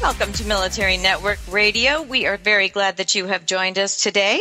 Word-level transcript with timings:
Welcome 0.00 0.32
to 0.32 0.46
Military 0.46 0.96
Network 0.96 1.38
Radio. 1.50 2.00
We 2.00 2.26
are 2.26 2.38
very 2.38 2.70
glad 2.70 2.96
that 2.96 3.14
you 3.14 3.26
have 3.26 3.44
joined 3.44 3.78
us 3.78 4.02
today. 4.02 4.40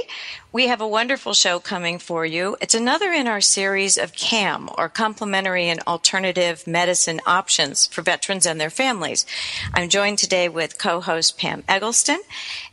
We 0.53 0.67
have 0.67 0.79
a 0.79 0.87
wonderful 0.87 1.33
show 1.33 1.59
coming 1.59 1.99
for 1.99 2.25
you. 2.25 2.55
It's 2.61 2.73
another 2.73 3.11
in 3.11 3.27
our 3.27 3.41
series 3.41 3.97
of 3.97 4.13
CAM, 4.13 4.69
or 4.77 4.87
Complementary 4.87 5.67
and 5.67 5.81
Alternative 5.81 6.65
Medicine 6.65 7.19
Options 7.25 7.87
for 7.87 8.01
Veterans 8.01 8.45
and 8.45 8.59
their 8.59 8.69
Families. 8.69 9.25
I'm 9.73 9.89
joined 9.89 10.19
today 10.19 10.47
with 10.47 10.79
co-host 10.79 11.37
Pam 11.37 11.65
Eggleston, 11.67 12.21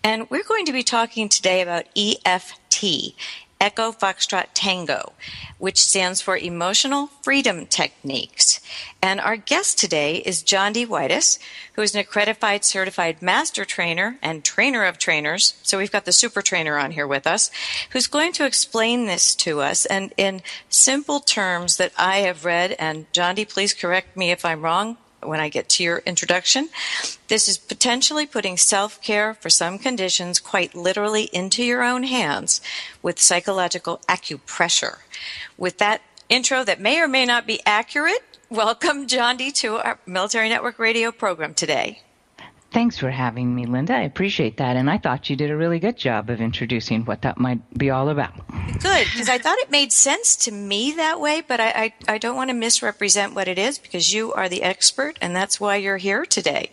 and 0.05 0.31
we're 0.31 0.45
going 0.45 0.67
to 0.67 0.73
be 0.73 0.85
talking 0.85 1.29
today 1.29 1.63
about 1.63 1.87
EFT, 1.97 3.17
Echo 3.61 3.91
Foxtrot 3.91 4.47
Tango, 4.55 5.13
which 5.59 5.83
stands 5.83 6.21
for 6.21 6.37
Emotional 6.37 7.09
Freedom 7.23 7.67
Techniques. 7.67 8.61
And 9.01 9.21
our 9.21 9.37
guest 9.37 9.79
today 9.79 10.17
is 10.17 10.43
Jondi 10.43 10.87
Whitis, 10.87 11.39
who 11.75 11.83
is 11.83 11.95
an 11.95 12.01
accredited 12.01 12.65
certified 12.65 13.23
master 13.23 13.65
trainer 13.65 14.19
and 14.23 14.45
trainer 14.45 14.85
of 14.85 14.99
trainers. 14.99 15.55
So 15.63 15.79
we've 15.79 15.93
got 15.93 16.05
the 16.05 16.13
super 16.13 16.43
trainer 16.43 16.79
on 16.79 16.91
here 16.91 17.07
with 17.07 17.27
us, 17.27 17.51
who's 17.91 18.07
going 18.07 18.33
to 18.33 18.45
explain 18.45 19.07
this 19.07 19.35
to 19.37 19.61
us 19.61 19.87
and 19.87 20.13
in 20.17 20.43
simple 20.69 21.21
terms 21.21 21.77
that 21.79 21.93
I 21.97 22.19
have 22.19 22.45
read. 22.45 22.77
And 22.79 23.11
Jondi, 23.13 23.49
please 23.49 23.73
correct 23.73 24.17
me 24.17 24.31
if 24.31 24.45
I'm 24.45 24.63
wrong 24.63 24.99
when 25.23 25.41
I 25.41 25.49
get 25.49 25.69
to 25.71 25.83
your 25.83 25.99
introduction. 26.07 26.69
This 27.29 27.49
is 27.49 27.59
potentially 27.59 28.27
putting 28.27 28.57
self 28.57 29.01
care 29.03 29.35
for 29.35 29.51
some 29.51 29.79
conditions 29.79 30.41
quite 30.41 30.75
literally 30.75 31.25
into 31.33 31.65
your 31.65 31.83
own 31.83 32.05
hands 32.05 32.61
with 33.03 33.21
psychological 33.21 34.01
acupressure. 34.09 34.99
With 35.57 35.79
that 35.79 36.03
intro 36.29 36.65
that 36.65 36.81
may 36.81 37.01
or 37.01 37.09
may 37.09 37.25
not 37.25 37.47
be 37.47 37.61
accurate, 37.67 38.23
welcome, 38.51 39.07
Jondi, 39.07 39.53
to 39.55 39.77
our 39.77 39.99
Military 40.07 40.49
Network 40.49 40.79
Radio 40.79 41.11
program 41.13 41.55
today. 41.55 42.03
Thanks 42.73 42.99
for 42.99 43.11
having 43.11 43.55
me, 43.55 43.65
Linda. 43.65 43.95
I 43.95 44.03
appreciate 44.03 44.59
that. 44.59 44.77
And 44.77 44.91
I 44.91 44.99
thought 44.99 45.31
you 45.31 45.37
did 45.37 45.51
a 45.51 45.57
really 45.57 45.79
good 45.79 45.97
job 45.97 46.29
of 46.29 46.41
introducing 46.41 47.05
what 47.05 47.23
that 47.23 47.39
might 47.39 47.61
be 47.79 47.91
all 47.91 48.09
about. 48.09 48.35
Good, 48.81 49.07
because 49.13 49.29
I 49.29 49.39
thought 49.39 49.59
it 49.59 49.71
made 49.71 49.93
sense 49.93 50.37
to 50.37 50.53
me 50.53 50.93
that 50.93 51.21
way, 51.21 51.43
but 51.47 51.61
I, 51.61 51.69
I, 51.69 52.15
I, 52.15 52.19
don't 52.19 52.37
want 52.37 52.51
to 52.51 52.55
misrepresent 52.55 53.35
what 53.35 53.49
it 53.49 53.59
is 53.59 53.79
because 53.79 54.13
you 54.13 54.33
are 54.35 54.49
the 54.49 54.63
expert 54.63 55.19
and 55.23 55.35
that's 55.35 55.59
why 55.59 55.77
you're 55.77 55.97
here 55.97 56.27
today. 56.27 56.71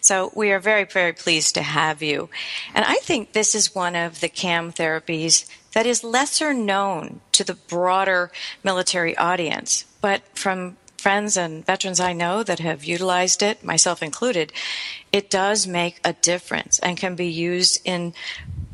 So 0.00 0.32
we 0.34 0.50
are 0.50 0.58
very, 0.58 0.84
very 0.84 1.12
pleased 1.12 1.54
to 1.54 1.62
have 1.62 2.02
you. 2.02 2.30
And 2.74 2.84
I 2.84 2.96
think 2.96 3.32
this 3.32 3.54
is 3.54 3.74
one 3.74 3.94
of 3.94 4.20
the 4.20 4.28
CAM 4.28 4.72
therapies 4.72 5.48
that 5.74 5.86
is 5.86 6.02
lesser 6.02 6.54
known 6.54 7.20
to 7.32 7.44
the 7.44 7.54
broader 7.54 8.32
military 8.62 9.16
audience. 9.16 9.84
But 10.00 10.22
from 10.36 10.76
friends 11.04 11.36
and 11.36 11.66
veterans 11.66 12.00
I 12.00 12.14
know 12.14 12.42
that 12.42 12.60
have 12.60 12.82
utilized 12.82 13.42
it, 13.42 13.62
myself 13.62 14.02
included, 14.02 14.54
it 15.12 15.28
does 15.28 15.66
make 15.66 16.00
a 16.02 16.14
difference 16.14 16.78
and 16.78 16.96
can 16.96 17.14
be 17.14 17.26
used 17.26 17.78
in 17.84 18.14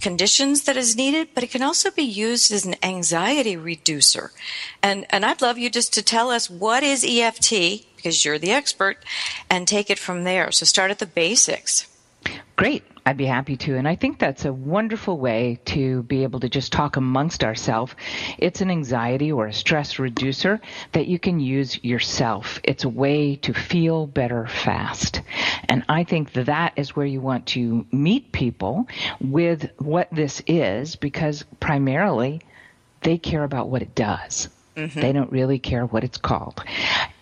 conditions 0.00 0.62
that 0.62 0.77
is 0.77 0.95
needed, 0.95 1.31
but 1.34 1.42
it 1.42 1.51
can 1.51 1.61
also 1.61 1.91
be 1.91 2.05
used 2.05 2.53
as 2.53 2.64
an 2.64 2.77
anxiety 2.84 3.56
reducer. 3.56 4.30
And, 4.80 5.07
and 5.11 5.24
I'd 5.24 5.42
love 5.42 5.58
you 5.58 5.69
just 5.70 5.92
to 5.95 6.05
tell 6.05 6.30
us 6.30 6.48
what 6.48 6.85
is 6.85 7.05
EFT, 7.05 7.85
because 7.96 8.24
you're 8.24 8.39
the 8.39 8.52
expert, 8.52 8.98
and 9.51 9.67
take 9.67 9.90
it 9.90 9.98
from 9.98 10.23
there. 10.23 10.52
So 10.52 10.64
start 10.64 10.92
at 10.92 11.01
the 11.01 11.07
basics. 11.07 11.89
Great. 12.55 12.85
I'd 13.10 13.16
be 13.16 13.26
happy 13.26 13.56
to. 13.56 13.76
And 13.76 13.88
I 13.88 13.96
think 13.96 14.20
that's 14.20 14.44
a 14.44 14.52
wonderful 14.52 15.18
way 15.18 15.58
to 15.64 16.04
be 16.04 16.22
able 16.22 16.38
to 16.38 16.48
just 16.48 16.72
talk 16.72 16.96
amongst 16.96 17.42
ourselves. 17.42 17.92
It's 18.38 18.60
an 18.60 18.70
anxiety 18.70 19.32
or 19.32 19.48
a 19.48 19.52
stress 19.52 19.98
reducer 19.98 20.60
that 20.92 21.08
you 21.08 21.18
can 21.18 21.40
use 21.40 21.82
yourself. 21.82 22.60
It's 22.62 22.84
a 22.84 22.88
way 22.88 23.34
to 23.34 23.52
feel 23.52 24.06
better 24.06 24.46
fast. 24.46 25.22
And 25.64 25.82
I 25.88 26.04
think 26.04 26.34
that, 26.34 26.74
is 26.76 26.94
where 26.94 27.04
you 27.04 27.20
want 27.20 27.46
to 27.48 27.84
meet 27.90 28.30
people 28.30 28.86
with 29.20 29.68
what 29.78 30.06
this 30.12 30.40
is 30.46 30.94
because 30.94 31.44
primarily 31.58 32.40
they 33.00 33.18
care 33.18 33.42
about 33.42 33.70
what 33.70 33.82
it 33.82 33.96
does. 33.96 34.48
Mm-hmm. 34.77 35.01
They 35.01 35.13
don't 35.13 35.31
really 35.33 35.58
care 35.58 35.85
what 35.86 36.05
it's 36.05 36.19
called. 36.19 36.63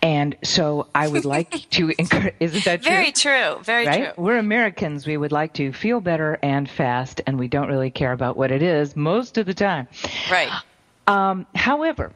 And 0.01 0.35
so 0.43 0.87
I 0.95 1.07
would 1.07 1.25
like 1.25 1.69
to 1.71 1.93
encourage, 1.97 2.35
isn't 2.39 2.63
that 2.65 2.83
true? 2.83 2.91
Very 2.91 3.11
true. 3.11 3.57
Very 3.63 3.87
right? 3.87 4.15
true. 4.15 4.23
We're 4.23 4.37
Americans. 4.37 5.05
We 5.05 5.17
would 5.17 5.31
like 5.31 5.53
to 5.53 5.73
feel 5.73 5.99
better 5.99 6.39
and 6.41 6.69
fast, 6.69 7.21
and 7.27 7.39
we 7.39 7.47
don't 7.47 7.67
really 7.67 7.91
care 7.91 8.11
about 8.11 8.37
what 8.37 8.51
it 8.51 8.61
is 8.61 8.95
most 8.95 9.37
of 9.37 9.45
the 9.45 9.53
time. 9.53 9.87
Right. 10.31 10.51
Um, 11.07 11.47
however, 11.55 12.11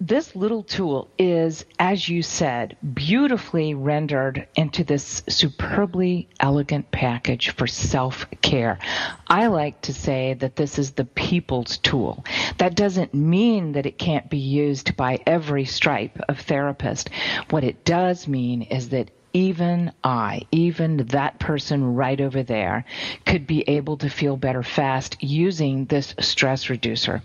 this 0.00 0.36
little 0.36 0.62
tool 0.62 1.08
is, 1.18 1.64
as 1.78 2.08
you 2.08 2.22
said, 2.22 2.76
beautifully 2.94 3.74
rendered 3.74 4.46
into 4.54 4.84
this 4.84 5.22
superbly 5.28 6.28
elegant 6.38 6.90
package 6.92 7.50
for 7.50 7.66
self 7.66 8.26
care. 8.40 8.78
I 9.26 9.48
like 9.48 9.80
to 9.82 9.92
say 9.92 10.34
that 10.34 10.54
this 10.54 10.78
is 10.78 10.92
the 10.92 11.04
people's 11.04 11.78
tool. 11.78 12.24
That 12.58 12.76
doesn't 12.76 13.12
mean 13.12 13.72
that 13.72 13.86
it 13.86 13.98
can't 13.98 14.30
be 14.30 14.38
used 14.38 14.96
by 14.96 15.18
every 15.26 15.64
stripe 15.64 16.18
of 16.28 16.40
therapist. 16.40 17.10
What 17.50 17.64
it 17.64 17.84
does 17.84 18.28
mean 18.28 18.62
is 18.62 18.90
that 18.90 19.10
even 19.32 19.92
I, 20.02 20.42
even 20.50 20.98
that 21.08 21.38
person 21.38 21.94
right 21.94 22.20
over 22.20 22.42
there, 22.42 22.84
could 23.26 23.46
be 23.46 23.62
able 23.68 23.96
to 23.98 24.08
feel 24.08 24.36
better 24.36 24.62
fast 24.62 25.22
using 25.22 25.84
this 25.86 26.14
stress 26.20 26.70
reducer. 26.70 27.22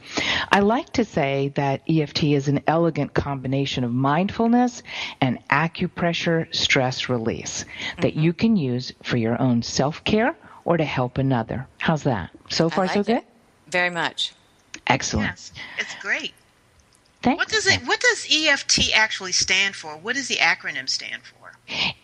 I 0.52 0.59
like 0.59 0.92
to 0.94 1.06
say 1.06 1.52
that 1.56 1.81
EFT 1.90 2.24
is 2.24 2.47
an 2.47 2.62
elegant 2.68 3.13
combination 3.13 3.84
of 3.84 3.92
mindfulness 3.92 4.84
and 5.22 5.40
acupressure 5.50 6.53
stress 6.53 7.09
release 7.09 7.63
mm-hmm. 7.63 8.02
that 8.02 8.16
you 8.16 8.34
can 8.34 8.56
use 8.56 8.94
for 9.03 9.18
your 9.18 9.42
own 9.42 9.62
self 9.62 10.03
care 10.03 10.36
or 10.66 10.78
to 10.78 10.86
help 10.86 11.18
another. 11.18 11.68
How's 11.80 12.03
that? 12.03 12.30
So 12.50 12.69
far, 12.69 12.86
like 12.86 12.94
so 12.94 13.03
good? 13.03 13.18
It. 13.18 13.25
Very 13.68 13.90
much. 13.90 14.34
Excellent. 14.88 15.30
Yes, 15.30 15.53
it's 15.80 15.96
great. 16.02 16.34
Thanks. 17.22 17.40
What 17.40 17.50
does 17.50 17.68
it? 17.68 17.81
What 17.88 18.00
does 18.02 18.28
EFT 18.30 18.94
actually 18.94 19.31
stand 19.31 19.75
for? 19.75 19.96
What 19.96 20.16
does 20.16 20.28
the 20.28 20.38
acronym 20.38 20.90
stand 20.90 21.24
for? 21.24 21.43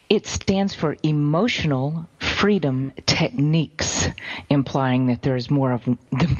It 0.09 0.25
stands 0.25 0.74
for 0.74 0.97
Emotional 1.03 2.08
Freedom 2.20 2.92
Techniques, 3.06 4.08
implying 4.50 5.08
that 5.08 5.22
there 5.22 5.36
is 5.36 5.52
more 5.52 5.72
of 5.72 5.88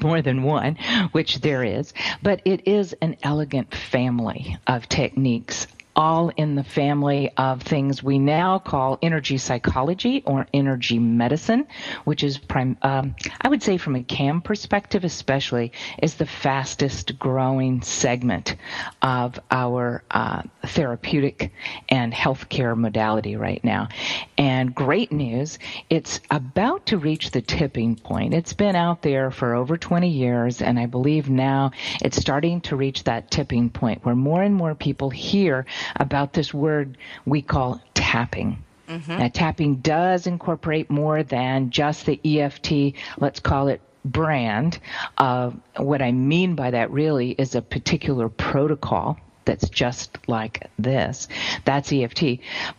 more 0.02 0.22
than 0.22 0.44
one, 0.44 0.75
which 1.12 1.41
there 1.41 1.63
is. 1.63 1.94
But 2.24 2.41
it 2.46 2.68
is 2.68 2.94
an 3.02 3.18
elegant 3.22 3.75
family 3.75 4.57
of 4.66 4.90
techniques 4.90 5.68
all 5.95 6.29
in 6.38 6.55
the 6.55 6.63
family 6.63 7.31
of 7.38 7.61
things 7.61 8.01
we 8.01 8.19
now 8.19 8.59
call 8.59 8.97
energy 9.01 9.38
psychology 9.38 10.23
or 10.25 10.47
energy 10.53 11.00
medicine, 11.00 11.67
which 12.05 12.23
is, 12.23 12.38
prim- 12.38 12.77
um, 12.81 13.16
I 13.41 13.50
would 13.50 13.61
say, 13.63 13.77
from 13.77 13.95
a 13.95 14.03
CAM 14.03 14.41
perspective, 14.41 15.03
especially, 15.03 15.72
is 16.01 16.16
the 16.16 16.25
fastest 16.25 17.17
growing 17.19 17.81
segment 17.81 18.55
of 19.01 19.39
our 19.51 20.03
uh, 20.11 20.44
therapeutic 20.66 21.51
and 21.89 22.13
healthcare 22.13 22.77
modality 22.77 23.35
right 23.35 23.63
now. 23.63 23.89
And 24.38 24.73
great 24.73 25.11
news, 25.11 25.59
it's 25.89 26.21
about 26.31 26.85
to 26.88 26.97
reach 26.97 27.31
the 27.31 27.42
tipping 27.42 27.95
point. 27.95 28.33
It's 28.33 28.53
been 28.53 28.75
out 28.75 29.01
there 29.01 29.31
for 29.31 29.56
over 29.56 29.77
20 29.77 30.09
years, 30.09 30.62
and 30.62 30.80
I 30.80 30.85
believe 30.85 31.30
now 31.30 31.71
it's 32.01 32.18
starting 32.18 32.62
to 32.62 32.75
reach 32.75 33.03
that 33.03 33.31
tipping 33.31 33.69
point 33.69 34.06
where 34.06 34.15
more 34.15 34.42
and 34.42 34.56
more 34.56 34.75
people 34.75 35.09
hear 35.09 35.65
about 35.96 36.34
this 36.34 36.54
word 36.54 36.98
we 37.26 37.42
call 37.42 37.81
tapping. 37.94 38.64
Mm-hmm. 38.88 39.18
Now, 39.18 39.28
tapping 39.28 39.76
does 39.76 40.26
incorporate 40.26 40.90
more 40.90 41.22
than 41.22 41.70
just 41.70 42.06
the 42.06 42.20
EFT, 42.24 42.96
let's 43.20 43.40
call 43.40 43.68
it 43.68 43.81
brand. 44.04 44.80
Uh, 45.18 45.52
what 45.78 46.02
I 46.02 46.12
mean 46.12 46.56
by 46.56 46.72
that 46.72 46.90
really 46.92 47.31
is 47.31 47.56
a 47.56 47.62
particular 47.62 48.30
protocol 48.30 49.18
that's 49.50 49.68
just 49.68 50.19
like 50.28 50.69
this. 50.78 51.28
That's 51.66 51.92
EFT. 51.92 52.38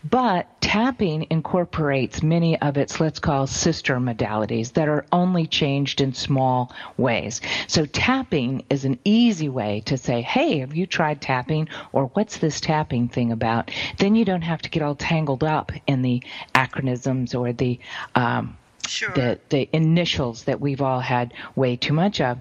But 0.09 0.47
tapping 0.61 1.27
incorporates 1.29 2.23
many 2.23 2.61
of 2.61 2.77
its, 2.77 3.01
let's 3.01 3.19
call 3.19 3.49
sister 3.49 3.97
modalities 3.97 4.75
that 4.75 4.87
are 4.87 5.05
only 5.11 5.49
changed 5.49 6.01
in 6.01 6.15
small 6.15 6.73
ways. 6.97 7.41
So 7.67 7.87
tapping 7.87 8.65
is 8.71 8.85
an 8.85 9.01
easy 9.03 9.49
way 9.49 9.81
to 9.87 9.99
say, 9.99 10.23
hey, 10.23 10.61
have 10.61 10.77
you 10.77 10.87
tried 10.87 11.21
tapping? 11.21 11.69
Or 11.93 12.07
what's 12.15 12.39
this 12.39 12.61
tapping 12.61 13.09
thing 13.09 13.33
about? 13.33 13.73
Then 13.99 14.15
you 14.15 14.25
don't 14.25 14.43
have 14.43 14.63
to 14.63 14.71
get 14.71 14.85
all 14.85 14.95
tangled 14.95 15.43
up 15.43 15.73
in 15.89 16.03
the 16.03 16.23
acronyms 16.55 17.37
or 17.37 17.53
the, 17.53 17.81
um, 18.15 18.57
Sure. 18.87 19.11
The, 19.11 19.39
the 19.51 19.69
initials 19.73 20.45
that 20.45 20.61
we've 20.61 20.83
all 20.83 21.01
had 21.01 21.33
way 21.55 21.77
too 21.77 21.93
much 21.93 22.21
of. 22.21 22.39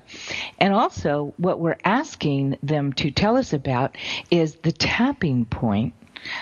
And 0.60 0.74
also, 0.74 1.34
what 1.38 1.60
we're 1.60 1.78
asking 1.84 2.58
them 2.64 2.94
to 2.94 3.12
tell 3.12 3.38
us 3.38 3.54
about 3.54 3.96
is 4.32 4.56
the 4.56 4.72
tapping 4.72 5.46
point 5.46 5.94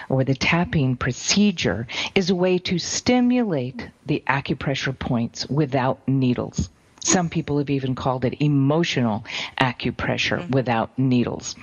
or 0.09 0.23
the 0.23 0.33
tapping 0.33 0.95
procedure 0.95 1.87
is 2.15 2.29
a 2.29 2.35
way 2.35 2.57
to 2.57 2.79
stimulate 2.79 3.89
the 4.05 4.23
acupressure 4.27 4.97
points 4.97 5.47
without 5.49 5.99
needles. 6.07 6.69
Some 7.03 7.29
people 7.29 7.57
have 7.59 7.69
even 7.69 7.95
called 7.95 8.25
it 8.25 8.41
emotional 8.41 9.23
acupressure 9.61 10.39
mm-hmm. 10.39 10.51
without 10.51 10.97
needles. 10.97 11.55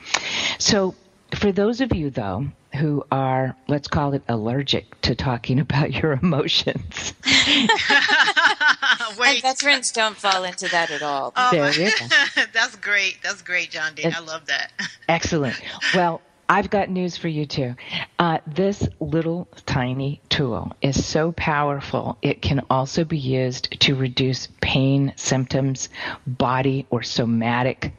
So, 0.58 0.94
for 1.34 1.52
those 1.52 1.81
of 1.81 1.94
you, 1.94 2.10
though, 2.10 2.46
who 2.75 3.05
are, 3.11 3.56
let's 3.69 3.88
call 3.88 4.15
it 4.15 4.23
allergic 4.29 5.00
to 5.03 5.15
talking 5.15 5.61
about 5.61 5.93
your 5.93 6.12
emotions. 6.12 7.15
and 7.47 9.43
veterans 9.43 9.93
don't 9.93 10.17
fall 10.17 10.44
into 10.44 10.69
that 10.69 10.91
at 10.91 11.03
all. 11.03 11.32
Oh, 11.37 11.50
there 11.50 11.73
you 11.73 11.91
go. 11.91 12.43
That's 12.53 12.76
great. 12.76 13.19
That's 13.23 13.43
great, 13.43 13.71
Jondi. 13.71 14.12
I 14.15 14.21
love 14.21 14.47
that. 14.47 14.73
Excellent. 15.09 15.61
Well, 15.94 16.21
I've 16.49 16.69
got 16.69 16.91
news 16.91 17.17
for 17.17 17.29
you 17.29 17.47
too. 17.47 17.75
Uh, 18.19 18.38
this 18.47 18.87
little 19.00 19.49
tiny 19.65 20.20
tool 20.29 20.73
is 20.82 21.05
so 21.05 21.32
powerful, 21.32 22.19
it 22.20 22.43
can 22.43 22.61
also 22.69 23.05
be 23.05 23.19
used 23.19 23.81
to 23.81 23.94
reduce 23.94 24.49
pain 24.61 25.15
symptoms, 25.17 25.88
body 26.27 26.87
or 26.91 27.03
somatic 27.03 27.93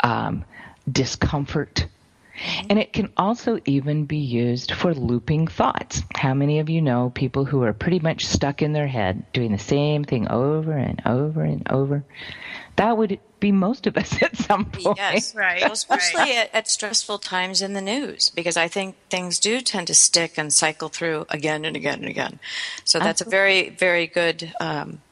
um, 0.00 0.44
discomfort. 0.90 1.86
And 2.68 2.78
it 2.78 2.92
can 2.92 3.12
also 3.16 3.58
even 3.66 4.06
be 4.06 4.18
used 4.18 4.72
for 4.72 4.94
looping 4.94 5.48
thoughts. 5.48 6.02
How 6.14 6.34
many 6.34 6.58
of 6.60 6.70
you 6.70 6.80
know 6.80 7.10
people 7.14 7.44
who 7.44 7.62
are 7.62 7.72
pretty 7.72 8.00
much 8.00 8.26
stuck 8.26 8.62
in 8.62 8.72
their 8.72 8.86
head 8.86 9.24
doing 9.32 9.52
the 9.52 9.58
same 9.58 10.04
thing 10.04 10.28
over 10.28 10.72
and 10.72 11.02
over 11.04 11.42
and 11.42 11.66
over? 11.70 12.04
That 12.76 12.96
would 12.96 13.20
be 13.38 13.52
most 13.52 13.86
of 13.86 13.96
us 13.96 14.22
at 14.22 14.36
some 14.36 14.64
point. 14.64 14.96
Yes, 14.96 15.34
right. 15.34 15.60
Well, 15.60 15.72
especially. 15.72 16.36
At, 16.36 16.54
at, 16.54 16.68
stressful 16.68 17.18
times 17.18 17.60
in 17.60 17.74
the 17.74 17.82
news, 17.82 18.30
because 18.30 18.56
I 18.56 18.68
think 18.68 18.96
things 19.10 19.38
do 19.38 19.60
tend 19.60 19.88
to 19.88 19.94
stick 19.94 20.38
and 20.38 20.52
cycle 20.52 20.88
through 20.88 21.26
again 21.28 21.64
and 21.66 21.76
again 21.76 22.00
and 22.00 22.08
again. 22.08 22.40
So 22.84 22.98
that's 22.98 23.20
Absolutely. 23.20 23.36
a 23.36 23.40
very, 23.40 23.68
very 23.70 24.06
good 24.06 24.54
um, 24.58 25.02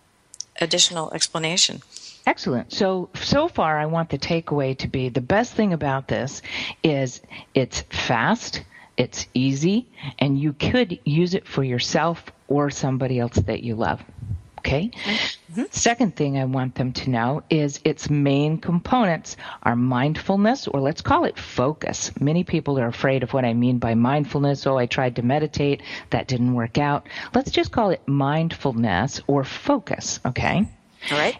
additional 0.60 1.12
explanation. 1.12 1.82
Excellent. 2.26 2.72
So, 2.72 3.08
so 3.14 3.48
far, 3.48 3.78
I 3.78 3.86
want 3.86 4.10
the 4.10 4.18
takeaway 4.18 4.76
to 4.78 4.88
be 4.88 5.08
the 5.08 5.20
best 5.20 5.54
thing 5.54 5.72
about 5.72 6.08
this 6.08 6.42
is 6.82 7.20
it's 7.54 7.80
fast, 7.90 8.62
it's 8.96 9.26
easy, 9.34 9.88
and 10.18 10.38
you 10.38 10.52
could 10.52 10.98
use 11.04 11.34
it 11.34 11.46
for 11.46 11.64
yourself 11.64 12.24
or 12.48 12.70
somebody 12.70 13.18
else 13.18 13.36
that 13.36 13.62
you 13.62 13.74
love. 13.74 14.02
Okay. 14.58 14.90
Mm-hmm. 14.90 15.62
Second 15.70 16.16
thing 16.16 16.36
I 16.36 16.44
want 16.44 16.74
them 16.74 16.92
to 16.92 17.08
know 17.08 17.42
is 17.48 17.80
its 17.82 18.10
main 18.10 18.58
components 18.58 19.38
are 19.62 19.74
mindfulness, 19.74 20.68
or 20.68 20.80
let's 20.80 21.00
call 21.00 21.24
it 21.24 21.38
focus. 21.38 22.12
Many 22.20 22.44
people 22.44 22.78
are 22.78 22.86
afraid 22.86 23.22
of 23.22 23.32
what 23.32 23.46
I 23.46 23.54
mean 23.54 23.78
by 23.78 23.94
mindfulness. 23.94 24.66
Oh, 24.66 24.76
I 24.76 24.84
tried 24.84 25.16
to 25.16 25.22
meditate. 25.22 25.82
That 26.10 26.28
didn't 26.28 26.52
work 26.52 26.76
out. 26.76 27.08
Let's 27.34 27.50
just 27.50 27.72
call 27.72 27.88
it 27.88 28.06
mindfulness 28.06 29.22
or 29.26 29.44
focus. 29.44 30.20
Okay. 30.26 30.68
All 31.10 31.18
right. 31.18 31.38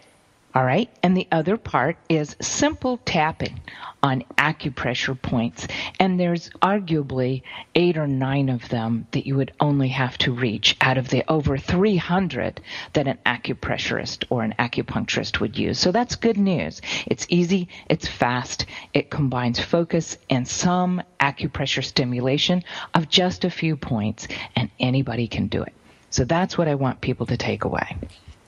All 0.53 0.65
right. 0.65 0.89
And 1.01 1.15
the 1.15 1.29
other 1.31 1.55
part 1.55 1.95
is 2.09 2.35
simple 2.41 2.97
tapping 3.05 3.61
on 4.03 4.23
acupressure 4.37 5.19
points. 5.19 5.65
And 5.97 6.19
there's 6.19 6.49
arguably 6.61 7.43
eight 7.73 7.97
or 7.97 8.07
nine 8.07 8.49
of 8.49 8.67
them 8.67 9.07
that 9.11 9.25
you 9.25 9.37
would 9.37 9.53
only 9.61 9.87
have 9.89 10.17
to 10.19 10.33
reach 10.33 10.75
out 10.81 10.97
of 10.97 11.07
the 11.07 11.23
over 11.31 11.57
300 11.57 12.59
that 12.93 13.07
an 13.07 13.17
acupressurist 13.25 14.25
or 14.29 14.43
an 14.43 14.53
acupuncturist 14.59 15.39
would 15.39 15.57
use. 15.57 15.79
So 15.79 15.93
that's 15.93 16.15
good 16.17 16.37
news. 16.37 16.81
It's 17.05 17.25
easy. 17.29 17.69
It's 17.89 18.07
fast. 18.07 18.65
It 18.93 19.09
combines 19.09 19.59
focus 19.59 20.17
and 20.29 20.45
some 20.45 21.01
acupressure 21.21 21.83
stimulation 21.83 22.63
of 22.93 23.07
just 23.07 23.45
a 23.45 23.49
few 23.49 23.77
points 23.77 24.27
and 24.57 24.69
anybody 24.81 25.29
can 25.29 25.47
do 25.47 25.63
it. 25.63 25.73
So 26.09 26.25
that's 26.25 26.57
what 26.57 26.67
I 26.67 26.75
want 26.75 26.99
people 26.99 27.27
to 27.27 27.37
take 27.37 27.63
away. 27.63 27.95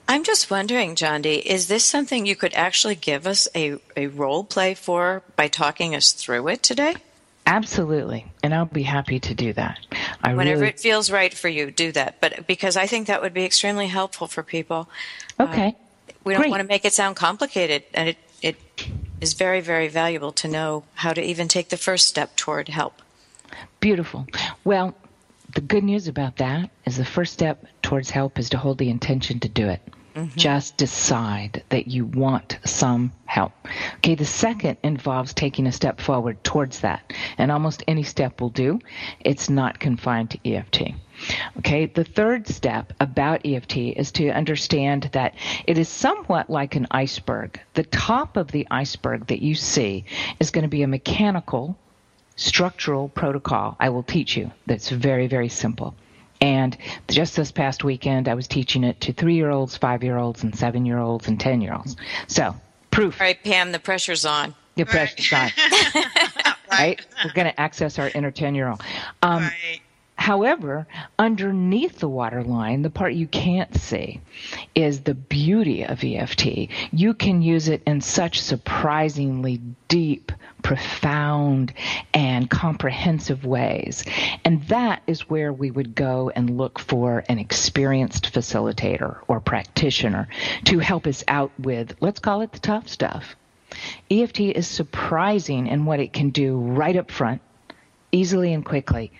I'm 0.07 0.23
just 0.23 0.51
wondering, 0.51 0.95
Jondi, 0.95 1.41
is 1.41 1.67
this 1.67 1.85
something 1.85 2.25
you 2.25 2.35
could 2.35 2.53
actually 2.53 2.95
give 2.95 3.25
us 3.25 3.47
a, 3.55 3.77
a 3.95 4.07
role 4.07 4.43
play 4.43 4.73
for 4.73 5.23
by 5.35 5.47
talking 5.47 5.95
us 5.95 6.11
through 6.11 6.47
it 6.49 6.61
today? 6.61 6.95
Absolutely. 7.45 8.25
And 8.41 8.53
I'll 8.53 8.65
be 8.65 8.83
happy 8.83 9.19
to 9.19 9.33
do 9.33 9.53
that. 9.53 9.79
I 10.21 10.33
Whenever 10.33 10.61
really... 10.61 10.69
it 10.69 10.79
feels 10.79 11.11
right 11.11 11.33
for 11.33 11.49
you, 11.49 11.71
do 11.71 11.91
that. 11.93 12.21
But 12.21 12.47
because 12.47 12.77
I 12.77 12.87
think 12.87 13.07
that 13.07 13.21
would 13.21 13.33
be 13.33 13.43
extremely 13.43 13.87
helpful 13.87 14.27
for 14.27 14.43
people. 14.43 14.89
Okay. 15.39 15.69
Uh, 15.69 16.13
we 16.23 16.33
don't 16.33 16.41
Great. 16.43 16.51
want 16.51 16.61
to 16.61 16.67
make 16.67 16.85
it 16.85 16.93
sound 16.93 17.15
complicated. 17.15 17.83
And 17.93 18.09
it, 18.09 18.17
it 18.41 18.55
is 19.19 19.33
very, 19.33 19.61
very 19.61 19.87
valuable 19.87 20.31
to 20.33 20.47
know 20.47 20.83
how 20.95 21.13
to 21.13 21.21
even 21.21 21.47
take 21.47 21.69
the 21.69 21.77
first 21.77 22.07
step 22.07 22.35
toward 22.35 22.69
help. 22.69 23.01
Beautiful. 23.79 24.25
Well, 24.63 24.95
the 25.53 25.61
good 25.61 25.83
news 25.83 26.07
about 26.07 26.37
that 26.37 26.69
is 26.85 26.97
the 26.97 27.05
first 27.05 27.33
step 27.33 27.65
towards 27.83 28.09
help 28.09 28.39
is 28.39 28.49
to 28.49 28.57
hold 28.57 28.79
the 28.79 28.89
intention 28.89 29.39
to 29.41 29.49
do 29.49 29.67
it. 29.69 29.81
Mm-hmm. 30.15 30.37
Just 30.37 30.77
decide 30.77 31.63
that 31.69 31.87
you 31.87 32.05
want 32.05 32.59
some 32.65 33.11
help. 33.25 33.51
Okay, 33.95 34.13
the 34.13 34.25
second 34.25 34.77
involves 34.83 35.33
taking 35.33 35.65
a 35.65 35.71
step 35.71 35.99
forward 35.99 36.43
towards 36.43 36.81
that. 36.81 37.13
And 37.39 37.51
almost 37.51 37.83
any 37.87 38.03
step 38.03 38.39
will 38.39 38.51
do. 38.51 38.79
It's 39.19 39.49
not 39.49 39.79
confined 39.79 40.29
to 40.31 40.39
EFT. 40.45 40.93
Okay, 41.57 41.87
the 41.87 42.03
third 42.03 42.47
step 42.47 42.93
about 42.99 43.45
EFT 43.45 43.77
is 43.77 44.11
to 44.13 44.29
understand 44.29 45.09
that 45.13 45.33
it 45.65 45.79
is 45.79 45.89
somewhat 45.89 46.49
like 46.49 46.75
an 46.75 46.87
iceberg. 46.91 47.59
The 47.73 47.83
top 47.83 48.37
of 48.37 48.51
the 48.51 48.67
iceberg 48.69 49.27
that 49.27 49.41
you 49.41 49.55
see 49.55 50.05
is 50.39 50.51
going 50.51 50.63
to 50.63 50.67
be 50.67 50.83
a 50.83 50.87
mechanical 50.87 51.75
structural 52.35 53.09
protocol 53.09 53.75
I 53.79 53.89
will 53.89 54.03
teach 54.03 54.35
you 54.35 54.51
that's 54.65 54.89
very, 54.89 55.27
very 55.27 55.49
simple. 55.49 55.95
And 56.43 56.77
just 57.09 57.37
this 57.37 57.53
past 57.53 57.85
weekend, 57.85 58.27
I 58.27 58.33
was 58.33 58.49
teaching 58.49 58.83
it 58.83 58.99
to 58.99 59.13
three 59.13 59.35
year 59.35 59.49
olds, 59.49 59.77
five 59.77 60.03
year 60.03 60.17
olds, 60.17 60.43
and 60.43 60.53
seven 60.53 60.85
year 60.85 60.99
olds, 60.99 61.29
and 61.29 61.39
10 61.39 61.61
year 61.61 61.73
olds. 61.73 61.95
So, 62.27 62.53
proof. 62.91 63.21
All 63.21 63.27
right, 63.27 63.41
Pam, 63.41 63.71
the 63.71 63.79
pressure's 63.79 64.25
on. 64.25 64.53
The 64.75 64.83
pressure's 64.83 65.31
right. 65.31 65.53
on. 65.95 66.53
right. 66.69 67.05
We're 67.23 67.31
going 67.31 67.47
to 67.47 67.57
access 67.57 67.97
our 67.97 68.09
inner 68.13 68.29
10 68.29 68.55
year 68.55 68.67
old. 68.67 68.81
Um, 69.21 69.43
right. 69.43 69.79
However, 70.23 70.87
underneath 71.19 71.99
the 71.99 72.07
waterline, 72.07 72.81
the 72.81 72.89
part 72.89 73.13
you 73.13 73.27
can't 73.27 73.75
see 73.75 74.21
is 74.73 75.01
the 75.01 75.15
beauty 75.15 75.83
of 75.83 76.01
EFT. 76.01 76.69
You 76.93 77.13
can 77.13 77.41
use 77.41 77.67
it 77.67 77.83
in 77.85 77.99
such 77.99 78.39
surprisingly 78.39 79.59
deep, 79.89 80.31
profound, 80.61 81.73
and 82.13 82.49
comprehensive 82.49 83.43
ways. 83.43 84.05
And 84.45 84.63
that 84.69 85.03
is 85.07 85.29
where 85.29 85.51
we 85.51 85.71
would 85.71 85.93
go 85.93 86.31
and 86.33 86.57
look 86.57 86.79
for 86.79 87.25
an 87.27 87.37
experienced 87.37 88.31
facilitator 88.31 89.17
or 89.27 89.41
practitioner 89.41 90.29
to 90.63 90.79
help 90.79 91.05
us 91.05 91.25
out 91.27 91.51
with, 91.59 91.97
let's 91.99 92.21
call 92.21 92.39
it 92.39 92.53
the 92.53 92.59
tough 92.59 92.87
stuff. 92.87 93.35
EFT 94.09 94.39
is 94.39 94.67
surprising 94.69 95.67
in 95.67 95.83
what 95.83 95.99
it 95.99 96.13
can 96.13 96.29
do 96.29 96.55
right 96.55 96.95
up 96.95 97.11
front, 97.11 97.41
easily 98.13 98.53
and 98.53 98.63
quickly 98.63 99.11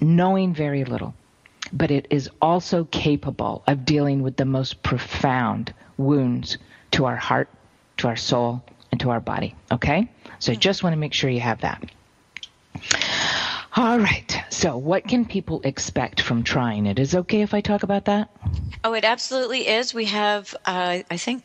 knowing 0.00 0.54
very 0.54 0.84
little, 0.84 1.14
but 1.72 1.90
it 1.90 2.06
is 2.10 2.30
also 2.40 2.84
capable 2.84 3.62
of 3.66 3.84
dealing 3.84 4.22
with 4.22 4.36
the 4.36 4.44
most 4.44 4.82
profound 4.82 5.72
wounds 5.96 6.58
to 6.92 7.04
our 7.04 7.16
heart, 7.16 7.48
to 7.98 8.08
our 8.08 8.16
soul, 8.16 8.62
and 8.90 9.00
to 9.00 9.10
our 9.10 9.20
body. 9.20 9.54
Okay? 9.72 10.08
So 10.38 10.52
I 10.52 10.56
just 10.56 10.82
want 10.82 10.92
to 10.92 10.98
make 10.98 11.12
sure 11.12 11.30
you 11.30 11.40
have 11.40 11.60
that. 11.62 11.82
All 13.76 13.98
right. 13.98 14.40
So, 14.50 14.76
what 14.76 15.06
can 15.08 15.24
people 15.24 15.60
expect 15.64 16.20
from 16.20 16.44
trying 16.44 16.86
it? 16.86 16.98
Is 16.98 17.14
it 17.14 17.18
okay 17.18 17.42
if 17.42 17.54
I 17.54 17.60
talk 17.60 17.82
about 17.82 18.04
that? 18.04 18.30
Oh, 18.84 18.92
it 18.92 19.04
absolutely 19.04 19.66
is. 19.66 19.92
We 19.92 20.04
have, 20.06 20.54
uh, 20.64 21.00
I 21.10 21.16
think, 21.16 21.42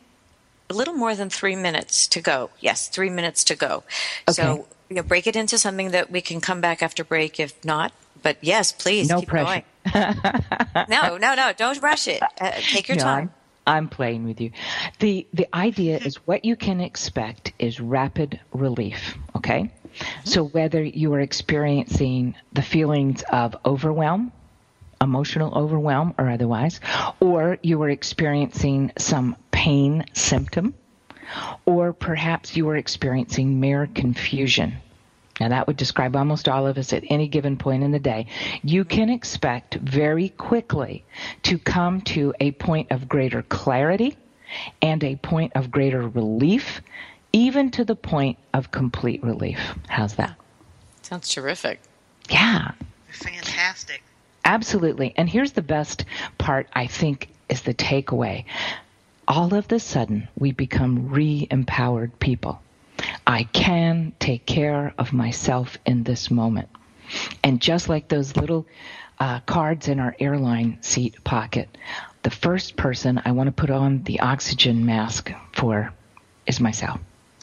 a 0.68 0.74
little 0.74 0.94
more 0.94 1.16
than 1.16 1.28
three 1.28 1.56
minutes 1.56 2.06
to 2.08 2.20
go. 2.20 2.50
Yes, 2.60 2.86
three 2.88 3.10
minutes 3.10 3.42
to 3.44 3.56
go. 3.56 3.82
Okay. 4.28 4.32
So, 4.32 4.68
you 4.88 4.96
know, 4.96 5.02
break 5.02 5.26
it 5.26 5.34
into 5.34 5.58
something 5.58 5.90
that 5.90 6.10
we 6.10 6.20
can 6.20 6.40
come 6.40 6.60
back 6.60 6.82
after 6.82 7.02
break. 7.02 7.40
If 7.40 7.64
not, 7.64 7.92
but 8.22 8.38
yes, 8.40 8.72
please. 8.72 9.08
No 9.08 9.22
pressure. 9.22 9.64
no, 9.94 11.16
no, 11.16 11.34
no. 11.34 11.52
Don't 11.56 11.80
rush 11.82 12.08
it. 12.08 12.22
Uh, 12.40 12.50
take 12.52 12.88
your 12.88 12.98
no, 12.98 13.02
time. 13.02 13.30
I'm, 13.66 13.76
I'm 13.76 13.88
playing 13.88 14.24
with 14.24 14.40
you. 14.40 14.50
The 14.98 15.26
the 15.32 15.54
idea 15.54 15.98
is 15.98 16.16
what 16.26 16.44
you 16.44 16.56
can 16.56 16.80
expect 16.80 17.52
is 17.58 17.80
rapid 17.80 18.40
relief. 18.52 19.16
Okay. 19.36 19.62
Mm-hmm. 19.62 20.04
So 20.24 20.44
whether 20.44 20.82
you 20.82 21.12
are 21.14 21.20
experiencing 21.20 22.34
the 22.52 22.62
feelings 22.62 23.22
of 23.30 23.56
overwhelm, 23.64 24.32
emotional 25.00 25.56
overwhelm 25.56 26.14
or 26.18 26.28
otherwise, 26.28 26.80
or 27.20 27.58
you 27.62 27.82
are 27.82 27.90
experiencing 27.90 28.92
some 28.98 29.36
pain 29.50 30.04
symptom, 30.12 30.74
or 31.66 31.92
perhaps 31.92 32.56
you 32.56 32.68
are 32.68 32.76
experiencing 32.76 33.60
mere 33.60 33.88
confusion 33.94 34.76
Now, 35.40 35.48
that 35.48 35.66
would 35.66 35.78
describe 35.78 36.14
almost 36.14 36.48
all 36.48 36.66
of 36.66 36.76
us 36.76 36.92
at 36.92 37.02
any 37.08 37.26
given 37.26 37.56
point 37.56 37.82
in 37.82 37.90
the 37.90 37.98
day. 37.98 38.26
You 38.62 38.84
can 38.84 39.08
expect 39.08 39.76
very 39.76 40.28
quickly 40.28 41.02
to 41.44 41.58
come 41.58 42.02
to 42.02 42.34
a 42.40 42.50
point 42.52 42.92
of 42.92 43.08
greater 43.08 43.42
clarity 43.42 44.18
and 44.82 45.02
a 45.02 45.16
point 45.16 45.52
of 45.54 45.70
greater 45.70 46.06
relief, 46.06 46.82
even 47.32 47.70
to 47.70 47.84
the 47.84 47.96
point 47.96 48.36
of 48.52 48.70
complete 48.70 49.22
relief. 49.24 49.58
How's 49.88 50.14
that? 50.16 50.36
Sounds 51.00 51.28
terrific. 51.28 51.80
Yeah. 52.28 52.72
Fantastic. 53.10 54.02
Absolutely. 54.44 55.14
And 55.16 55.28
here's 55.28 55.52
the 55.52 55.62
best 55.62 56.04
part, 56.36 56.68
I 56.74 56.86
think, 56.86 57.28
is 57.48 57.62
the 57.62 57.74
takeaway. 57.74 58.44
All 59.26 59.54
of 59.54 59.72
a 59.72 59.78
sudden, 59.78 60.28
we 60.38 60.52
become 60.52 61.08
re 61.08 61.46
empowered 61.50 62.18
people. 62.18 62.60
I 63.26 63.44
can 63.44 64.12
take 64.18 64.46
care 64.46 64.94
of 64.98 65.12
myself 65.12 65.78
in 65.86 66.04
this 66.04 66.30
moment. 66.30 66.68
And 67.42 67.60
just 67.60 67.88
like 67.88 68.08
those 68.08 68.36
little 68.36 68.66
uh, 69.18 69.40
cards 69.40 69.88
in 69.88 70.00
our 70.00 70.14
airline 70.18 70.78
seat 70.82 71.22
pocket, 71.24 71.76
the 72.22 72.30
first 72.30 72.76
person 72.76 73.20
I 73.24 73.32
want 73.32 73.48
to 73.48 73.52
put 73.52 73.70
on 73.70 74.02
the 74.04 74.20
oxygen 74.20 74.84
mask 74.86 75.32
for 75.52 75.92
is 76.46 76.60
myself. 76.60 77.00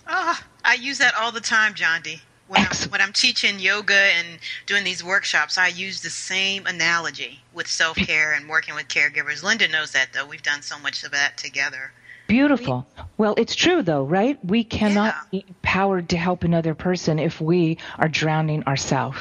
Oh, 0.08 0.40
I 0.64 0.76
use 0.76 1.00
that 1.00 1.16
all 1.16 1.32
the 1.32 1.42
time, 1.42 1.74
Jondi. 1.74 2.22
When 2.48 2.62
I'm, 2.62 2.90
when 2.90 3.02
I'm 3.02 3.12
teaching 3.12 3.60
yoga 3.60 3.94
and 3.94 4.40
doing 4.66 4.86
these 4.86 5.04
workshops, 5.04 5.58
I 5.58 5.68
use 5.68 6.02
the 6.02 6.10
same 6.10 6.66
analogy 6.66 7.42
with 7.54 7.68
self 7.68 7.98
care 7.98 8.32
and 8.32 8.48
working 8.48 8.74
with 8.74 8.88
caregivers. 8.88 9.44
Linda 9.44 9.68
knows 9.68 9.92
that, 9.92 10.14
though. 10.14 10.26
We've 10.26 10.42
done 10.42 10.62
so 10.62 10.80
much 10.80 11.04
of 11.04 11.12
that 11.12 11.38
together. 11.38 11.92
Beautiful. 12.28 12.86
Well, 13.18 13.36
it's 13.38 13.56
true 13.56 13.82
though, 13.82 14.04
right? 14.04 14.38
We 14.44 14.64
cannot 14.64 15.16
yeah. 15.32 15.40
be 15.40 15.46
empowered 15.48 16.10
to 16.10 16.18
help 16.18 16.44
another 16.44 16.76
person 16.76 17.20
if 17.20 17.40
we 17.40 17.78
are 17.98 18.10
drowning 18.10 18.64
ourselves. 18.66 19.20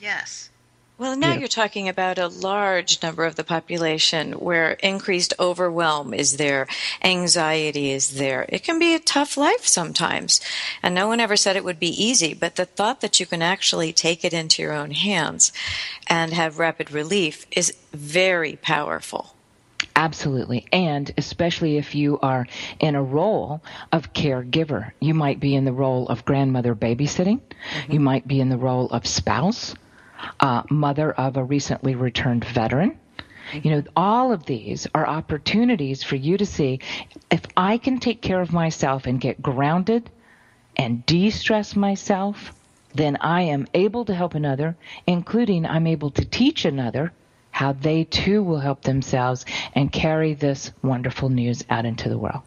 Yes. 0.00 0.50
Well, 0.96 1.16
now 1.16 1.32
yeah. 1.32 1.40
you're 1.40 1.48
talking 1.48 1.88
about 1.88 2.18
a 2.18 2.28
large 2.28 3.02
number 3.02 3.24
of 3.24 3.34
the 3.34 3.42
population 3.42 4.34
where 4.34 4.72
increased 4.74 5.34
overwhelm 5.40 6.14
is 6.14 6.36
there, 6.36 6.68
anxiety 7.02 7.90
is 7.90 8.10
there. 8.10 8.46
It 8.48 8.62
can 8.62 8.78
be 8.78 8.94
a 8.94 9.00
tough 9.00 9.36
life 9.36 9.66
sometimes. 9.66 10.40
And 10.84 10.94
no 10.94 11.08
one 11.08 11.18
ever 11.18 11.36
said 11.36 11.56
it 11.56 11.64
would 11.64 11.80
be 11.80 12.04
easy, 12.04 12.32
but 12.32 12.54
the 12.54 12.64
thought 12.64 13.00
that 13.00 13.18
you 13.18 13.26
can 13.26 13.42
actually 13.42 13.92
take 13.92 14.24
it 14.24 14.32
into 14.32 14.62
your 14.62 14.72
own 14.72 14.92
hands 14.92 15.52
and 16.06 16.32
have 16.32 16.60
rapid 16.60 16.92
relief 16.92 17.44
is 17.50 17.74
very 17.92 18.54
powerful. 18.54 19.33
Absolutely. 19.96 20.66
And 20.72 21.12
especially 21.16 21.76
if 21.76 21.94
you 21.94 22.18
are 22.20 22.46
in 22.80 22.96
a 22.96 23.02
role 23.02 23.62
of 23.92 24.12
caregiver, 24.12 24.90
you 25.00 25.14
might 25.14 25.38
be 25.38 25.54
in 25.54 25.64
the 25.64 25.72
role 25.72 26.08
of 26.08 26.24
grandmother 26.24 26.74
babysitting, 26.74 27.40
mm-hmm. 27.40 27.92
you 27.92 28.00
might 28.00 28.26
be 28.26 28.40
in 28.40 28.48
the 28.48 28.58
role 28.58 28.88
of 28.88 29.06
spouse, 29.06 29.74
uh, 30.40 30.62
mother 30.68 31.12
of 31.12 31.36
a 31.36 31.44
recently 31.44 31.94
returned 31.94 32.44
veteran. 32.44 32.98
You 33.52 33.70
know, 33.70 33.82
all 33.94 34.32
of 34.32 34.46
these 34.46 34.86
are 34.94 35.06
opportunities 35.06 36.02
for 36.02 36.16
you 36.16 36.38
to 36.38 36.46
see 36.46 36.80
if 37.30 37.42
I 37.56 37.78
can 37.78 38.00
take 38.00 38.20
care 38.20 38.40
of 38.40 38.52
myself 38.52 39.06
and 39.06 39.20
get 39.20 39.42
grounded 39.42 40.10
and 40.76 41.06
de 41.06 41.30
stress 41.30 41.76
myself, 41.76 42.52
then 42.94 43.16
I 43.20 43.42
am 43.42 43.68
able 43.74 44.04
to 44.06 44.14
help 44.14 44.34
another, 44.34 44.76
including 45.06 45.66
I'm 45.66 45.86
able 45.86 46.10
to 46.12 46.24
teach 46.24 46.64
another 46.64 47.12
how 47.54 47.70
they 47.72 48.02
too 48.02 48.42
will 48.42 48.58
help 48.58 48.82
themselves 48.82 49.46
and 49.74 49.92
carry 49.92 50.34
this 50.34 50.72
wonderful 50.82 51.28
news 51.28 51.64
out 51.70 51.86
into 51.86 52.08
the 52.08 52.18
world. 52.18 52.42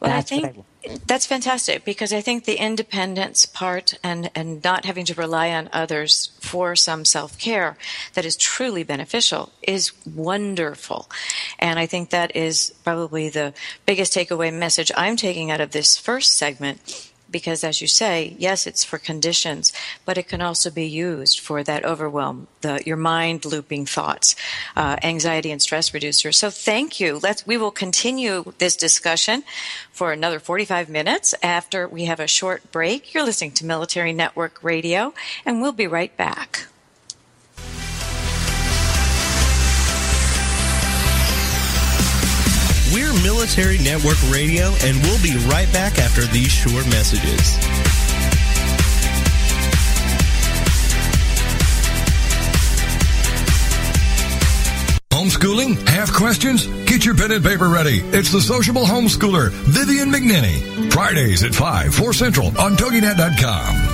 Well, 0.00 0.12
that's 0.12 0.30
I 0.30 0.40
think 0.40 0.58
I 0.58 0.64
that's 1.06 1.26
fantastic 1.26 1.84
because 1.84 2.12
I 2.12 2.20
think 2.20 2.44
the 2.44 2.62
independence 2.62 3.46
part 3.46 3.94
and, 4.04 4.30
and 4.34 4.62
not 4.62 4.84
having 4.84 5.06
to 5.06 5.14
rely 5.14 5.50
on 5.50 5.68
others 5.72 6.30
for 6.38 6.76
some 6.76 7.04
self 7.04 7.36
care 7.36 7.76
that 8.12 8.24
is 8.24 8.36
truly 8.36 8.84
beneficial 8.84 9.50
is 9.62 9.92
wonderful. 10.06 11.10
And 11.58 11.78
I 11.78 11.86
think 11.86 12.10
that 12.10 12.36
is 12.36 12.74
probably 12.84 13.28
the 13.30 13.54
biggest 13.86 14.14
takeaway 14.14 14.52
message 14.56 14.92
I'm 14.96 15.16
taking 15.16 15.50
out 15.50 15.60
of 15.60 15.72
this 15.72 15.98
first 15.98 16.34
segment 16.34 17.10
because 17.34 17.64
as 17.64 17.80
you 17.80 17.88
say, 17.88 18.36
yes, 18.38 18.64
it's 18.64 18.84
for 18.84 18.96
conditions, 18.96 19.72
but 20.04 20.16
it 20.16 20.28
can 20.28 20.40
also 20.40 20.70
be 20.70 20.86
used 20.86 21.40
for 21.40 21.64
that 21.64 21.84
overwhelm, 21.84 22.46
the, 22.60 22.80
your 22.86 22.96
mind 22.96 23.44
looping 23.44 23.86
thoughts, 23.86 24.36
uh, 24.76 24.94
anxiety 25.02 25.50
and 25.50 25.60
stress 25.60 25.90
reducers. 25.90 26.36
So 26.36 26.48
thank 26.48 27.00
you. 27.00 27.18
Let's, 27.20 27.44
we 27.44 27.56
will 27.56 27.72
continue 27.72 28.52
this 28.58 28.76
discussion 28.76 29.42
for 29.90 30.12
another 30.12 30.38
45 30.38 30.88
minutes 30.88 31.34
after 31.42 31.88
we 31.88 32.04
have 32.04 32.20
a 32.20 32.28
short 32.28 32.70
break. 32.70 33.12
You're 33.12 33.24
listening 33.24 33.50
to 33.54 33.66
Military 33.66 34.12
Network 34.12 34.62
Radio, 34.62 35.12
and 35.44 35.60
we'll 35.60 35.72
be 35.72 35.88
right 35.88 36.16
back. 36.16 36.68
We're 42.94 43.12
Military 43.24 43.78
Network 43.78 44.22
Radio, 44.30 44.66
and 44.84 44.96
we'll 45.02 45.20
be 45.20 45.36
right 45.48 45.70
back 45.72 45.98
after 45.98 46.22
these 46.26 46.52
short 46.52 46.86
messages. 46.86 47.58
Homeschooling? 55.10 55.88
Have 55.88 56.12
questions? 56.12 56.68
Get 56.86 57.04
your 57.04 57.16
pen 57.16 57.32
and 57.32 57.44
paper 57.44 57.68
ready. 57.68 57.98
It's 58.12 58.30
the 58.30 58.40
sociable 58.40 58.84
homeschooler, 58.84 59.50
Vivian 59.50 60.12
McNinney. 60.12 60.92
Fridays 60.92 61.42
at 61.42 61.52
5, 61.52 61.92
4 61.92 62.12
Central 62.12 62.46
on 62.60 62.76
TogiNet.com. 62.76 63.93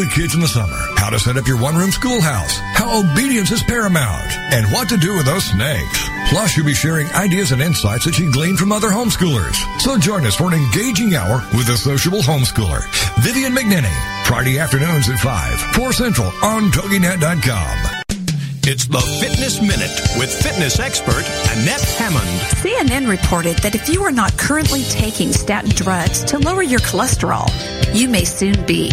with 0.01 0.11
kids 0.11 0.33
in 0.33 0.41
the 0.41 0.47
summer? 0.47 0.77
How 0.97 1.11
to 1.11 1.19
set 1.19 1.37
up 1.37 1.45
your 1.45 1.61
one-room 1.61 1.91
schoolhouse? 1.91 2.57
How 2.73 3.03
obedience 3.03 3.51
is 3.51 3.61
paramount? 3.61 4.25
And 4.51 4.65
what 4.71 4.89
to 4.89 4.97
do 4.97 5.15
with 5.15 5.27
those 5.27 5.45
snakes? 5.45 6.09
Plus, 6.29 6.57
you'll 6.57 6.65
be 6.65 6.73
sharing 6.73 7.07
ideas 7.13 7.51
and 7.51 7.61
insights 7.61 8.05
that 8.05 8.17
you 8.17 8.31
gleaned 8.31 8.57
from 8.57 8.71
other 8.71 8.89
homeschoolers. 8.89 9.53
So 9.79 9.99
join 9.99 10.25
us 10.25 10.35
for 10.35 10.47
an 10.47 10.55
engaging 10.55 11.13
hour 11.13 11.45
with 11.53 11.69
a 11.69 11.77
sociable 11.77 12.21
homeschooler, 12.21 12.81
Vivian 13.21 13.53
McNinney, 13.53 13.93
Friday 14.25 14.57
afternoons 14.57 15.07
at 15.07 15.19
5, 15.19 15.59
4 15.75 15.93
Central 15.93 16.31
on 16.41 16.71
TogiNet.com. 16.71 18.01
It's 18.63 18.85
the 18.85 19.01
Fitness 19.19 19.61
Minute 19.61 20.17
with 20.17 20.33
fitness 20.33 20.79
expert 20.79 21.25
Annette 21.51 21.81
Hammond. 21.97 22.27
CNN 22.61 23.07
reported 23.07 23.57
that 23.59 23.75
if 23.75 23.87
you 23.87 24.03
are 24.03 24.11
not 24.11 24.35
currently 24.37 24.83
taking 24.83 25.31
statin 25.31 25.71
drugs 25.71 26.23
to 26.25 26.39
lower 26.39 26.63
your 26.63 26.79
cholesterol, 26.79 27.47
you 27.93 28.07
may 28.07 28.23
soon 28.23 28.65
be. 28.65 28.91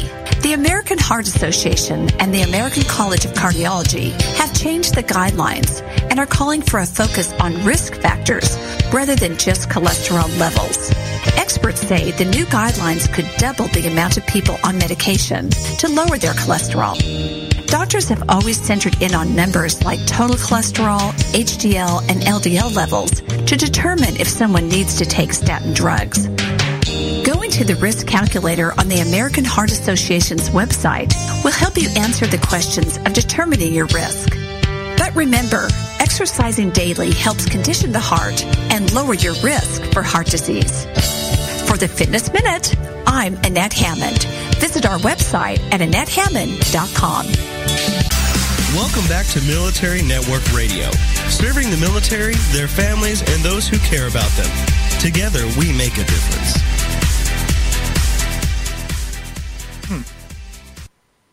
The 0.48 0.54
American 0.54 0.96
Heart 0.96 1.28
Association 1.28 2.08
and 2.20 2.32
the 2.32 2.40
American 2.40 2.82
College 2.84 3.26
of 3.26 3.32
Cardiology 3.32 4.12
have 4.36 4.54
changed 4.54 4.94
the 4.94 5.02
guidelines 5.02 5.82
and 6.08 6.18
are 6.18 6.24
calling 6.24 6.62
for 6.62 6.80
a 6.80 6.86
focus 6.86 7.34
on 7.34 7.66
risk 7.66 7.96
factors 7.96 8.56
rather 8.90 9.14
than 9.14 9.36
just 9.36 9.68
cholesterol 9.68 10.26
levels. 10.38 10.90
Experts 11.36 11.82
say 11.82 12.12
the 12.12 12.24
new 12.24 12.46
guidelines 12.46 13.12
could 13.12 13.28
double 13.36 13.66
the 13.66 13.88
amount 13.88 14.16
of 14.16 14.26
people 14.26 14.56
on 14.64 14.78
medication 14.78 15.50
to 15.50 15.88
lower 15.90 16.16
their 16.16 16.32
cholesterol. 16.32 16.96
Doctors 17.66 18.08
have 18.08 18.30
always 18.30 18.58
centered 18.58 19.02
in 19.02 19.14
on 19.14 19.36
numbers 19.36 19.84
like 19.84 20.00
total 20.06 20.36
cholesterol, 20.36 21.12
HDL, 21.34 22.08
and 22.08 22.22
LDL 22.22 22.74
levels 22.74 23.20
to 23.20 23.54
determine 23.54 24.16
if 24.16 24.26
someone 24.26 24.66
needs 24.66 24.96
to 24.96 25.04
take 25.04 25.34
statin 25.34 25.74
drugs. 25.74 26.26
Going 27.28 27.50
to 27.50 27.64
the 27.64 27.74
risk 27.74 28.06
calculator 28.06 28.72
on 28.80 28.88
the 28.88 29.00
American 29.00 29.44
Heart 29.44 29.70
Association's 29.70 30.48
website 30.48 31.12
will 31.44 31.52
help 31.52 31.76
you 31.76 31.90
answer 31.90 32.26
the 32.26 32.38
questions 32.38 32.96
of 32.96 33.12
determining 33.12 33.74
your 33.74 33.84
risk. 33.88 34.30
But 34.96 35.14
remember, 35.14 35.68
exercising 36.00 36.70
daily 36.70 37.10
helps 37.10 37.44
condition 37.44 37.92
the 37.92 38.00
heart 38.00 38.42
and 38.72 38.90
lower 38.94 39.12
your 39.12 39.34
risk 39.42 39.84
for 39.92 40.02
heart 40.02 40.28
disease. 40.28 40.86
For 41.68 41.76
the 41.76 41.86
Fitness 41.86 42.32
Minute, 42.32 42.74
I'm 43.06 43.34
Annette 43.44 43.74
Hammond. 43.74 44.24
Visit 44.56 44.86
our 44.86 44.98
website 45.00 45.60
at 45.70 45.82
AnnetteHammond.com. 45.82 47.26
Welcome 48.74 49.06
back 49.06 49.26
to 49.26 49.42
Military 49.42 50.00
Network 50.00 50.50
Radio, 50.54 50.90
serving 51.28 51.68
the 51.68 51.76
military, 51.76 52.36
their 52.52 52.68
families, 52.68 53.20
and 53.20 53.44
those 53.44 53.68
who 53.68 53.76
care 53.80 54.08
about 54.08 54.30
them. 54.30 54.66
Together, 54.98 55.44
we 55.58 55.74
make 55.76 55.98
a 55.98 56.04
difference. 56.04 56.77
Hmm. 59.90 60.02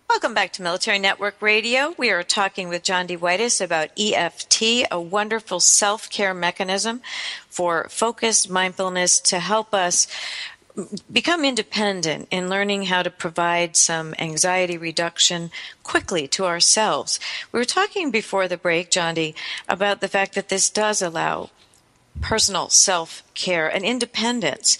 Welcome 0.09 0.33
back 0.33 0.53
to 0.53 0.62
Military 0.62 0.97
Network 0.97 1.41
Radio. 1.41 1.93
We 1.97 2.09
are 2.12 2.24
talking 2.24 2.69
with 2.69 2.83
Jondi 2.83 3.17
About 3.59 3.89
EFT, 4.00 4.88
a 4.89 5.01
wonderful 5.01 5.59
self 5.59 6.09
care 6.09 6.33
mechanism 6.33 7.01
for 7.50 7.89
focused 7.89 8.50
mindfulness 8.50 9.19
to 9.19 9.39
help 9.39 9.74
us 9.74 10.07
become 11.12 11.43
independent 11.43 12.29
in 12.31 12.47
learning 12.47 12.83
how 12.83 13.03
to 13.03 13.09
provide 13.09 13.75
some 13.75 14.15
anxiety 14.19 14.77
reduction 14.77 15.51
quickly 15.83 16.25
to 16.29 16.45
ourselves. 16.45 17.19
We 17.51 17.59
were 17.59 17.65
talking 17.65 18.09
before 18.09 18.47
the 18.47 18.55
break, 18.55 18.89
Jondi, 18.89 19.35
about 19.67 20.00
the 20.00 20.07
fact 20.07 20.33
that 20.35 20.47
this 20.47 20.69
does 20.69 21.01
allow 21.01 21.50
personal 22.22 22.69
self 22.69 23.24
care 23.34 23.67
and 23.67 23.84
independence. 23.84 24.77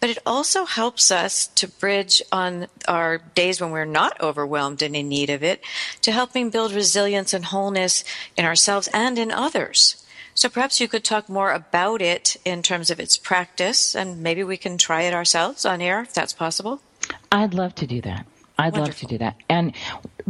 But 0.00 0.10
it 0.10 0.18
also 0.24 0.64
helps 0.64 1.10
us 1.10 1.46
to 1.48 1.68
bridge 1.68 2.22
on 2.32 2.68
our 2.86 3.18
days 3.34 3.60
when 3.60 3.70
we're 3.70 3.84
not 3.84 4.20
overwhelmed 4.20 4.82
and 4.82 4.94
in 4.96 5.08
need 5.08 5.30
of 5.30 5.42
it 5.42 5.62
to 6.02 6.12
helping 6.12 6.50
build 6.50 6.72
resilience 6.72 7.34
and 7.34 7.46
wholeness 7.46 8.04
in 8.36 8.44
ourselves 8.44 8.88
and 8.92 9.18
in 9.18 9.30
others. 9.30 10.04
So 10.34 10.48
perhaps 10.48 10.80
you 10.80 10.86
could 10.86 11.02
talk 11.02 11.28
more 11.28 11.50
about 11.50 12.00
it 12.00 12.36
in 12.44 12.62
terms 12.62 12.90
of 12.90 13.00
its 13.00 13.16
practice, 13.16 13.96
and 13.96 14.22
maybe 14.22 14.44
we 14.44 14.56
can 14.56 14.78
try 14.78 15.02
it 15.02 15.12
ourselves 15.12 15.64
on 15.64 15.80
air 15.80 16.02
if 16.02 16.14
that's 16.14 16.32
possible. 16.32 16.80
I'd 17.32 17.54
love 17.54 17.74
to 17.76 17.88
do 17.88 18.00
that. 18.02 18.24
I'd 18.56 18.72
Wonderful. 18.72 18.84
love 18.84 18.96
to 18.98 19.06
do 19.06 19.18
that. 19.18 19.36
And 19.48 19.72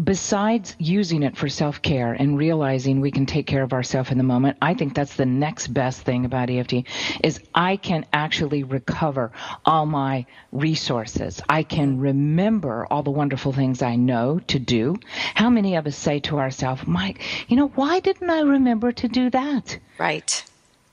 besides 0.03 0.77
using 0.79 1.23
it 1.23 1.37
for 1.37 1.49
self 1.49 1.83
care 1.83 2.13
and 2.13 2.39
realizing 2.39 3.01
we 3.01 3.11
can 3.11 3.27
take 3.27 3.47
care 3.47 3.63
of 3.63 3.73
ourselves 3.73 4.11
in 4.11 4.19
the 4.19 4.25
moment, 4.25 4.57
I 4.63 4.75
think 4.75 4.95
that's 4.95 5.15
the 5.17 5.27
next 5.27 5.69
best 5.69 6.03
thing 6.03 6.25
about 6.25 6.51
EFT 6.51 6.85
is 7.23 7.41
I 7.55 7.77
can 7.77 8.07
actually 8.13 8.63
recover 8.63 9.33
all 9.65 9.87
my 9.87 10.27
resources. 10.53 11.41
I 11.49 11.63
can 11.63 11.99
remember 11.99 12.87
all 12.91 13.03
the 13.03 13.11
wonderful 13.11 13.53
things 13.53 13.83
I 13.83 13.97
know 13.97 14.41
to 14.49 14.59
do. 14.59 14.97
How 15.35 15.51
many 15.51 15.77
of 15.77 15.87
us 15.87 15.97
say 15.97 16.21
to 16.21 16.39
ourselves, 16.39 16.87
Mike, 16.87 17.23
you 17.49 17.57
know, 17.57 17.69
why 17.69 18.01
didn't 18.01 18.31
I 18.31 18.41
remember 18.41 18.93
to 18.93 19.09
do 19.09 19.31
that? 19.31 19.79
Right. 19.99 20.45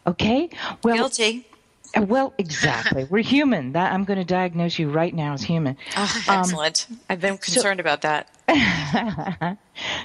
Okay. 0.07 0.49
Well, 0.83 0.95
guilty. 0.95 1.47
Well, 1.97 2.33
exactly. 2.37 3.03
We're 3.09 3.23
human. 3.23 3.71
That 3.73 3.93
I'm 3.93 4.03
going 4.03 4.19
to 4.19 4.25
diagnose 4.25 4.77
you 4.77 4.89
right 4.89 5.13
now 5.13 5.33
as 5.33 5.43
human. 5.43 5.77
Oh, 5.95 6.23
excellent. 6.27 6.87
Um, 6.89 6.99
I've 7.09 7.21
been 7.21 7.37
concerned 7.37 7.77
so, 7.77 7.81
about 7.81 8.01
that. 8.01 8.29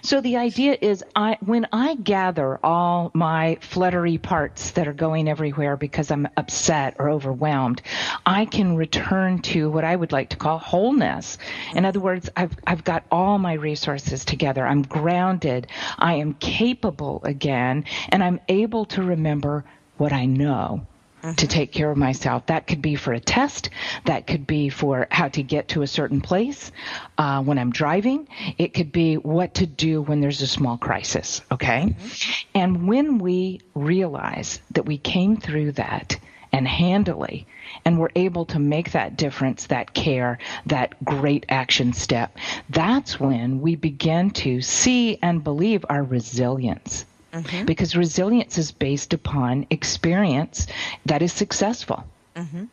so 0.02 0.20
the 0.20 0.36
idea 0.36 0.78
is, 0.80 1.04
I 1.16 1.36
when 1.40 1.66
I 1.72 1.96
gather 1.96 2.58
all 2.64 3.10
my 3.12 3.58
fluttery 3.60 4.18
parts 4.18 4.70
that 4.72 4.86
are 4.88 4.92
going 4.92 5.28
everywhere 5.28 5.76
because 5.76 6.10
I'm 6.10 6.28
upset 6.36 6.96
or 6.98 7.10
overwhelmed, 7.10 7.82
I 8.24 8.44
can 8.44 8.76
return 8.76 9.42
to 9.42 9.68
what 9.70 9.84
I 9.84 9.96
would 9.96 10.12
like 10.12 10.30
to 10.30 10.36
call 10.36 10.58
wholeness. 10.58 11.38
In 11.74 11.84
other 11.84 12.00
words, 12.00 12.30
I've 12.36 12.56
I've 12.66 12.84
got 12.84 13.04
all 13.10 13.38
my 13.38 13.54
resources 13.54 14.24
together. 14.24 14.64
I'm 14.64 14.82
grounded. 14.82 15.66
I 15.98 16.14
am 16.14 16.34
capable 16.34 17.20
again, 17.24 17.84
and 18.10 18.22
I'm 18.22 18.40
able 18.48 18.84
to 18.86 19.02
remember 19.02 19.64
what 19.98 20.12
I 20.12 20.24
know 20.24 20.86
mm-hmm. 21.22 21.34
to 21.34 21.46
take 21.46 21.72
care 21.72 21.90
of 21.90 21.96
myself. 21.96 22.46
That 22.46 22.66
could 22.66 22.82
be 22.82 22.94
for 22.94 23.12
a 23.12 23.20
test. 23.20 23.70
That 24.04 24.26
could 24.26 24.46
be 24.46 24.68
for 24.68 25.06
how 25.10 25.28
to 25.28 25.42
get 25.42 25.68
to 25.68 25.82
a 25.82 25.86
certain 25.86 26.20
place 26.20 26.72
uh, 27.18 27.42
when 27.42 27.58
I'm 27.58 27.70
driving. 27.70 28.28
It 28.58 28.74
could 28.74 28.92
be 28.92 29.16
what 29.16 29.54
to 29.54 29.66
do 29.66 30.02
when 30.02 30.20
there's 30.20 30.42
a 30.42 30.46
small 30.46 30.78
crisis. 30.78 31.42
Okay. 31.50 31.94
Mm-hmm. 31.96 32.58
And 32.58 32.88
when 32.88 33.18
we 33.18 33.60
realize 33.74 34.60
that 34.72 34.86
we 34.86 34.98
came 34.98 35.36
through 35.36 35.72
that 35.72 36.18
and 36.52 36.66
handily 36.66 37.46
and 37.84 37.98
we're 37.98 38.10
able 38.16 38.44
to 38.46 38.58
make 38.58 38.92
that 38.92 39.16
difference, 39.16 39.66
that 39.66 39.94
care, 39.94 40.38
that 40.66 41.02
great 41.04 41.46
action 41.48 41.92
step, 41.92 42.36
that's 42.68 43.20
when 43.20 43.60
we 43.60 43.76
begin 43.76 44.30
to 44.30 44.60
see 44.60 45.18
and 45.22 45.44
believe 45.44 45.84
our 45.88 46.02
resilience. 46.02 47.04
Mm-hmm. 47.32 47.64
Because 47.64 47.96
resilience 47.96 48.58
is 48.58 48.72
based 48.72 49.12
upon 49.12 49.66
experience 49.70 50.66
that 51.06 51.22
is 51.22 51.32
successful. 51.32 52.04
Mm-hmm. 52.34 52.64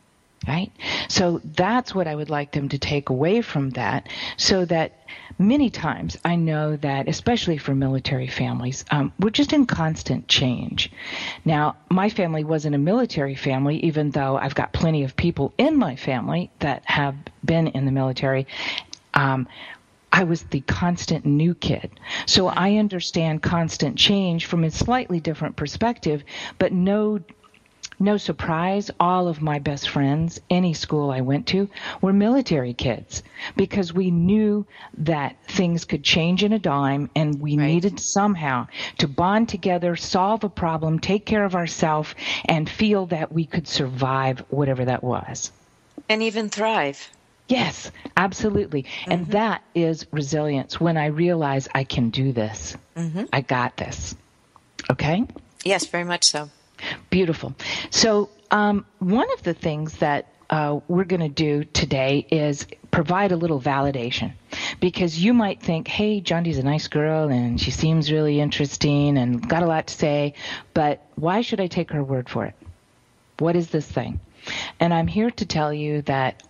Right? 0.48 0.72
So 1.10 1.42
that's 1.44 1.94
what 1.94 2.08
I 2.08 2.16
would 2.16 2.30
like 2.30 2.52
them 2.52 2.70
to 2.70 2.78
take 2.78 3.10
away 3.10 3.42
from 3.42 3.72
that 3.72 4.08
so 4.38 4.66
that 4.66 4.94
many 5.40 5.70
times 5.70 6.18
I 6.24 6.36
know 6.36 6.78
that, 6.78 7.08
especially 7.10 7.58
for 7.58 7.76
military 7.76 8.28
families, 8.28 8.86
um, 8.92 9.12
we're 9.20 9.30
just 9.30 9.52
in 9.52 9.66
constant 9.66 10.28
change. 10.28 10.92
Now, 11.44 11.76
my 11.90 12.10
family 12.10 12.44
wasn't 12.44 12.76
a 12.76 12.78
military 12.78 13.36
family, 13.36 13.78
even 13.86 14.12
though 14.12 14.38
I've 14.38 14.56
got 14.56 14.74
plenty 14.74 15.04
of 15.04 15.16
people 15.16 15.54
in 15.58 15.78
my 15.78 15.96
family 15.96 16.50
that 16.60 16.84
have 16.86 17.16
been 17.44 17.68
in 17.68 17.86
the 17.86 17.92
military. 17.92 18.48
Um, 19.14 19.48
I 20.12 20.24
was 20.24 20.44
the 20.44 20.62
constant 20.62 21.26
new 21.26 21.54
kid. 21.54 22.00
So 22.26 22.48
I 22.48 22.76
understand 22.76 23.44
constant 23.44 23.98
change 23.98 24.46
from 24.46 24.64
a 24.64 24.72
slightly 24.72 25.20
different 25.20 25.56
perspective, 25.56 26.24
but 26.58 26.74
no 26.74 27.20
no 28.00 28.18
surprise, 28.18 28.92
all 29.00 29.28
of 29.28 29.42
my 29.42 29.58
best 29.58 29.90
friends, 29.90 30.40
any 30.52 30.74
school 30.74 31.10
I 31.10 31.22
went 31.22 31.48
to, 31.48 31.68
were 32.00 32.14
military 32.14 32.74
kids 32.74 33.24
because 33.56 33.92
we 33.92 34.12
knew 34.12 34.68
that 35.00 35.36
things 35.48 35.84
could 35.86 36.04
change 36.04 36.44
in 36.44 36.54
a 36.54 36.60
dime 36.60 37.10
and 37.16 37.42
we 37.42 37.58
right. 37.58 37.66
needed 37.66 38.00
somehow 38.00 38.68
to 39.00 39.08
bond 39.08 39.50
together, 39.50 39.96
solve 39.96 40.44
a 40.44 40.50
problem, 40.50 41.00
take 41.00 41.26
care 41.26 41.44
of 41.44 41.56
ourselves, 41.56 42.14
and 42.46 42.70
feel 42.70 43.08
that 43.08 43.32
we 43.32 43.46
could 43.46 43.68
survive 43.68 44.44
whatever 44.50 44.86
that 44.86 45.04
was. 45.04 45.52
And 46.08 46.22
even 46.22 46.50
thrive. 46.50 47.10
Yes, 47.48 47.92
absolutely. 48.16 48.84
Mm-hmm. 48.84 49.12
And 49.12 49.28
that 49.28 49.64
is 49.74 50.06
resilience 50.12 50.80
when 50.80 50.98
I 50.98 51.08
realize 51.08 51.68
I 51.74 51.84
can 51.84 52.10
do 52.10 52.32
this. 52.32 52.76
Mm-hmm. 52.96 53.26
I 53.32 53.42
got 53.42 53.78
this. 53.78 54.16
Okay? 54.90 55.26
Yes, 55.64 55.86
very 55.86 56.04
much 56.04 56.26
so. 56.26 56.50
Beautiful. 57.10 57.56
So, 57.90 58.30
um, 58.52 58.86
one 59.00 59.32
of 59.34 59.44
the 59.44 59.54
things 59.54 59.98
that 59.98 60.28
uh, 60.50 60.80
we're 60.88 61.04
going 61.04 61.22
to 61.22 61.28
do 61.30 61.66
today 61.66 62.26
is 62.32 62.66
provide 62.92 63.32
a 63.32 63.36
little 63.36 63.60
validation 63.60 64.32
because 64.80 65.20
you 65.20 65.34
might 65.34 65.62
think, 65.62 65.88
hey, 65.88 66.22
Jondi's 66.22 66.58
a 66.58 66.64
nice 66.64 66.88
girl 66.88 67.30
and 67.30 67.60
she 67.60 67.72
seems 67.72 68.12
really 68.12 68.40
interesting 68.40 69.18
and 69.18 69.48
got 69.48 69.64
a 69.64 69.66
lot 69.66 69.88
to 69.88 69.94
say, 69.94 70.34
but 70.74 71.06
why 71.16 71.42
should 71.42 71.60
I 71.60 71.68
take 71.68 71.92
her 71.92 72.04
word 72.04 72.30
for 72.30 72.46
it? 72.46 72.56
What 73.40 73.56
is 73.56 73.70
this 73.70 73.86
thing? 73.86 74.20
And 74.80 74.94
I'm 74.94 75.08
here 75.08 75.32
to 75.32 75.46
tell 75.46 75.74
you 75.74 76.02
that 76.04 76.44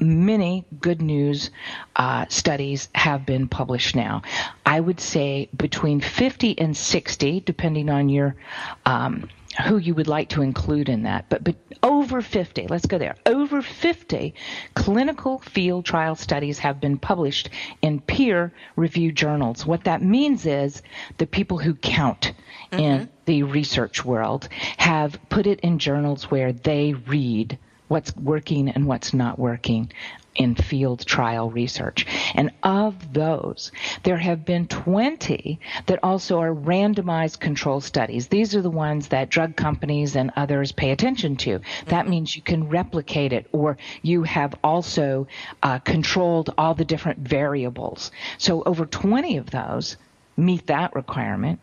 many 0.00 0.64
good 0.80 1.02
news 1.02 1.50
uh, 1.96 2.26
studies 2.28 2.88
have 2.94 3.26
been 3.26 3.48
published 3.48 3.96
now. 3.96 4.22
I 4.64 4.80
would 4.80 5.00
say 5.00 5.48
between 5.56 6.00
50 6.00 6.58
and 6.58 6.76
60, 6.76 7.40
depending 7.40 7.90
on 7.90 8.08
your 8.08 8.36
um, 8.84 9.28
who 9.64 9.78
you 9.78 9.94
would 9.94 10.08
like 10.08 10.28
to 10.30 10.42
include 10.42 10.88
in 10.88 11.04
that, 11.04 11.28
but, 11.28 11.42
but 11.42 11.56
over 11.82 12.20
50, 12.20 12.66
let's 12.68 12.86
go 12.86 12.98
there. 12.98 13.16
Over 13.24 13.62
50 13.62 14.34
clinical 14.74 15.38
field 15.38 15.84
trial 15.84 16.14
studies 16.14 16.58
have 16.58 16.80
been 16.80 16.98
published 16.98 17.48
in 17.80 18.00
peer 18.00 18.52
reviewed 18.76 19.16
journals. 19.16 19.64
What 19.64 19.84
that 19.84 20.02
means 20.02 20.46
is 20.46 20.82
the 21.18 21.26
people 21.26 21.58
who 21.58 21.74
count 21.74 22.32
mm-hmm. 22.70 22.78
in 22.78 23.08
the 23.24 23.44
research 23.44 24.04
world 24.04 24.48
have 24.76 25.18
put 25.28 25.46
it 25.46 25.60
in 25.60 25.78
journals 25.78 26.30
where 26.30 26.52
they 26.52 26.92
read 26.92 27.58
what's 27.88 28.14
working 28.16 28.68
and 28.68 28.86
what's 28.86 29.14
not 29.14 29.38
working 29.38 29.90
in 30.36 30.54
field 30.54 31.04
trial 31.04 31.50
research. 31.50 32.06
And 32.34 32.50
of 32.62 33.12
those, 33.12 33.72
there 34.02 34.18
have 34.18 34.44
been 34.44 34.68
20 34.68 35.58
that 35.86 36.00
also 36.02 36.40
are 36.40 36.54
randomized 36.54 37.40
control 37.40 37.80
studies. 37.80 38.28
These 38.28 38.54
are 38.54 38.62
the 38.62 38.70
ones 38.70 39.08
that 39.08 39.30
drug 39.30 39.56
companies 39.56 40.16
and 40.16 40.30
others 40.36 40.72
pay 40.72 40.90
attention 40.90 41.36
to. 41.36 41.60
That 41.86 42.02
mm-hmm. 42.02 42.10
means 42.10 42.36
you 42.36 42.42
can 42.42 42.68
replicate 42.68 43.32
it 43.32 43.46
or 43.52 43.78
you 44.02 44.22
have 44.24 44.54
also 44.62 45.26
uh, 45.62 45.78
controlled 45.80 46.52
all 46.58 46.74
the 46.74 46.84
different 46.84 47.20
variables. 47.20 48.10
So 48.38 48.62
over 48.64 48.86
20 48.86 49.38
of 49.38 49.50
those 49.50 49.96
meet 50.36 50.66
that 50.66 50.94
requirement. 50.94 51.60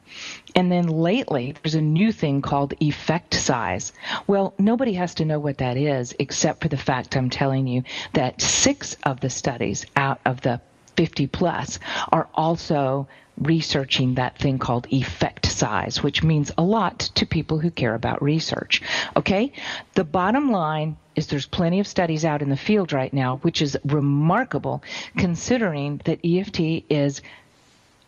And 0.56 0.72
then 0.72 0.88
lately, 0.88 1.56
there's 1.62 1.76
a 1.76 1.82
new 1.82 2.12
thing 2.12 2.42
called 2.42 2.74
effect 2.80 3.34
size. 3.34 3.94
Well, 4.28 4.54
nobody 4.58 4.94
has 4.94 5.16
to 5.16 5.26
know 5.26 5.40
what 5.40 5.60
that 5.60 5.78
is 5.78 6.16
except 6.20 6.62
for 6.62 6.70
the 6.70 6.78
fact 6.78 7.16
I'm 7.16 7.30
telling 7.30 7.68
you 7.68 7.84
that 8.14 8.42
six 8.42 8.96
of 9.04 9.20
the 9.20 9.30
studies 9.30 9.86
out 9.96 10.20
of 10.26 10.42
the 10.42 10.62
50 10.96 11.28
plus 11.28 11.80
are 12.12 12.28
also 12.34 13.08
researching 13.38 14.14
that 14.16 14.38
thing 14.38 14.60
called 14.60 14.88
effect 14.92 15.48
size, 15.48 16.04
which 16.04 16.24
means 16.24 16.52
a 16.58 16.64
lot 16.64 17.00
to 17.00 17.26
people 17.26 17.60
who 17.60 17.72
care 17.72 17.96
about 17.96 18.22
research. 18.22 18.82
Okay? 19.16 19.52
The 19.96 20.04
bottom 20.04 20.52
line 20.52 20.98
is 21.16 21.28
there's 21.28 21.46
plenty 21.46 21.80
of 21.80 21.88
studies 21.88 22.26
out 22.26 22.42
in 22.42 22.50
the 22.50 22.58
field 22.58 22.94
right 22.94 23.14
now, 23.14 23.38
which 23.38 23.62
is 23.62 23.78
remarkable 23.86 24.84
considering 25.18 26.02
that 26.06 26.20
EFT 26.24 26.86
is 26.90 27.22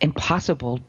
impossible 0.02 0.80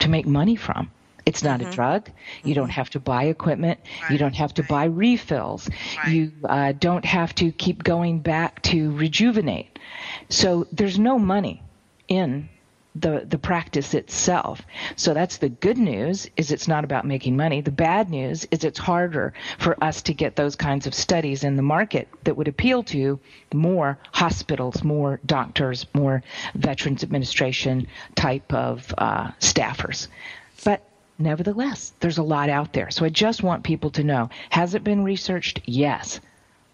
to 0.00 0.08
make 0.08 0.26
money 0.26 0.56
from. 0.56 0.90
It's 1.26 1.42
not 1.42 1.60
mm-hmm. 1.60 1.70
a 1.70 1.74
drug. 1.74 2.10
You 2.42 2.54
don't 2.54 2.68
mm-hmm. 2.68 2.72
have 2.72 2.90
to 2.90 3.00
buy 3.00 3.24
equipment. 3.24 3.80
Right. 4.02 4.12
You 4.12 4.18
don't 4.18 4.34
have 4.34 4.54
to 4.54 4.62
buy 4.62 4.84
refills. 4.84 5.68
Right. 5.98 6.12
You 6.12 6.32
uh, 6.44 6.72
don't 6.72 7.04
have 7.04 7.34
to 7.36 7.52
keep 7.52 7.84
going 7.84 8.20
back 8.20 8.62
to 8.62 8.92
rejuvenate. 8.92 9.78
So 10.30 10.66
there's 10.72 10.98
no 10.98 11.18
money 11.18 11.62
in 12.08 12.48
the 12.94 13.24
the 13.28 13.38
practice 13.38 13.94
itself. 13.94 14.62
So 14.96 15.14
that's 15.14 15.38
the 15.38 15.48
good 15.48 15.78
news 15.78 16.28
is 16.36 16.50
it's 16.50 16.68
not 16.68 16.84
about 16.84 17.06
making 17.06 17.36
money. 17.36 17.60
The 17.60 17.70
bad 17.70 18.10
news 18.10 18.46
is 18.50 18.64
it's 18.64 18.78
harder 18.78 19.34
for 19.58 19.82
us 19.82 20.02
to 20.02 20.14
get 20.14 20.36
those 20.36 20.56
kinds 20.56 20.86
of 20.86 20.94
studies 20.94 21.44
in 21.44 21.56
the 21.56 21.62
market 21.62 22.08
that 22.24 22.36
would 22.36 22.48
appeal 22.48 22.82
to 22.84 23.20
more 23.52 23.98
hospitals, 24.12 24.82
more 24.82 25.20
doctors, 25.26 25.86
more 25.94 26.22
Veterans 26.54 27.02
Administration 27.02 27.86
type 28.14 28.52
of 28.52 28.92
uh, 28.98 29.30
staffers. 29.40 30.08
But 30.64 30.82
nevertheless, 31.18 31.92
there's 32.00 32.18
a 32.18 32.22
lot 32.22 32.48
out 32.48 32.72
there. 32.72 32.90
So 32.90 33.04
I 33.04 33.10
just 33.10 33.42
want 33.42 33.64
people 33.64 33.90
to 33.90 34.04
know: 34.04 34.30
has 34.50 34.74
it 34.74 34.84
been 34.84 35.04
researched? 35.04 35.60
Yes. 35.66 36.20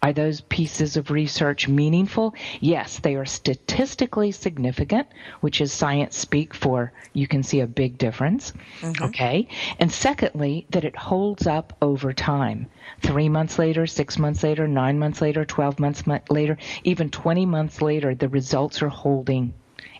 Are 0.04 0.12
those 0.12 0.42
pieces 0.42 0.98
of 0.98 1.10
research 1.10 1.66
meaningful? 1.66 2.34
Yes, 2.60 2.98
they 2.98 3.14
are 3.14 3.24
statistically 3.24 4.32
significant, 4.32 5.08
which 5.40 5.62
is 5.62 5.72
science 5.72 6.18
speak 6.18 6.52
for 6.52 6.92
you 7.14 7.26
can 7.26 7.42
see 7.42 7.60
a 7.60 7.66
big 7.66 7.96
difference. 7.96 8.52
Mm-hmm. 8.80 9.04
Okay. 9.04 9.48
And 9.78 9.90
secondly, 9.90 10.66
that 10.68 10.84
it 10.84 10.94
holds 10.94 11.46
up 11.46 11.74
over 11.80 12.12
time. 12.12 12.66
Three 13.00 13.30
months 13.30 13.58
later, 13.58 13.86
six 13.86 14.18
months 14.18 14.42
later, 14.42 14.68
nine 14.68 14.98
months 14.98 15.22
later, 15.22 15.46
12 15.46 15.80
months 15.80 16.02
later, 16.28 16.58
even 16.82 17.08
20 17.08 17.46
months 17.46 17.80
later, 17.80 18.14
the 18.14 18.28
results 18.28 18.82
are 18.82 18.90
holding. 18.90 19.54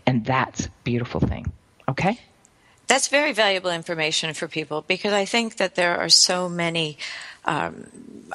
And 0.06 0.22
that's 0.22 0.66
a 0.66 0.70
beautiful 0.82 1.20
thing. 1.20 1.50
Okay? 1.88 2.20
That's 2.87 3.09
very 3.09 3.33
valuable 3.33 3.70
information 3.70 4.35
for 4.35 4.49
people 4.49 4.83
because 4.83 5.12
I 5.12 5.25
think 5.25 5.57
that 5.57 5.75
there 5.75 5.99
are 5.99 6.09
so 6.09 6.49
many 6.49 6.99
um, 7.47 7.87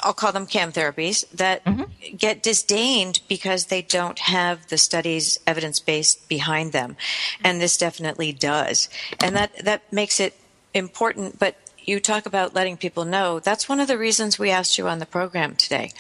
I'll 0.04 0.14
call 0.14 0.32
them 0.32 0.46
CAM 0.46 0.72
therapies 0.72 1.28
that 1.32 1.66
mm-hmm. 1.66 2.16
get 2.16 2.44
disdained 2.44 3.22
because 3.28 3.66
they 3.66 3.82
don't 3.82 4.20
have 4.20 4.68
the 4.68 4.78
studies 4.78 5.40
evidence 5.48 5.80
based 5.80 6.30
behind 6.30 6.72
them, 6.72 6.96
and 7.44 7.60
this 7.60 7.78
definitely 7.78 8.32
does, 8.32 8.88
and 9.22 9.36
that 9.36 9.66
that 9.66 9.92
makes 9.92 10.20
it 10.20 10.36
important. 10.74 11.40
But 11.40 11.56
you 11.86 12.00
talk 12.00 12.28
about 12.28 12.54
letting 12.54 12.78
people 12.78 13.04
know. 13.04 13.40
That's 13.40 13.68
one 13.68 13.80
of 13.80 13.88
the 13.88 13.98
reasons 13.98 14.38
we 14.38 14.52
asked 14.52 14.78
you 14.78 14.88
on 14.88 15.00
the 15.00 15.06
program 15.08 15.56
today, 15.56 15.92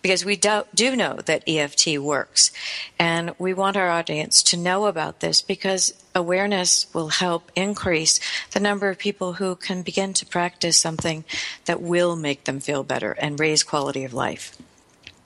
because 0.00 0.24
we 0.24 0.36
do, 0.36 0.62
do 0.74 0.96
know 0.96 1.16
that 1.26 1.44
EFT 1.46 1.98
works. 1.98 2.50
And 2.98 3.34
we 3.38 3.52
want 3.52 3.76
our 3.76 3.90
audience 3.90 4.42
to 4.44 4.56
know 4.56 4.86
about 4.86 5.20
this 5.20 5.42
because 5.42 5.92
awareness 6.14 6.92
will 6.94 7.08
help 7.08 7.50
increase 7.56 8.20
the 8.52 8.60
number 8.60 8.88
of 8.88 8.98
people 8.98 9.34
who 9.34 9.56
can 9.56 9.82
begin 9.82 10.12
to 10.14 10.26
practice 10.26 10.76
something 10.76 11.24
that 11.64 11.80
will 11.80 12.16
make 12.16 12.44
them 12.44 12.60
feel 12.60 12.82
better 12.84 13.12
and 13.12 13.40
raise 13.40 13.62
quality 13.62 14.04
of 14.04 14.14
life. 14.14 14.56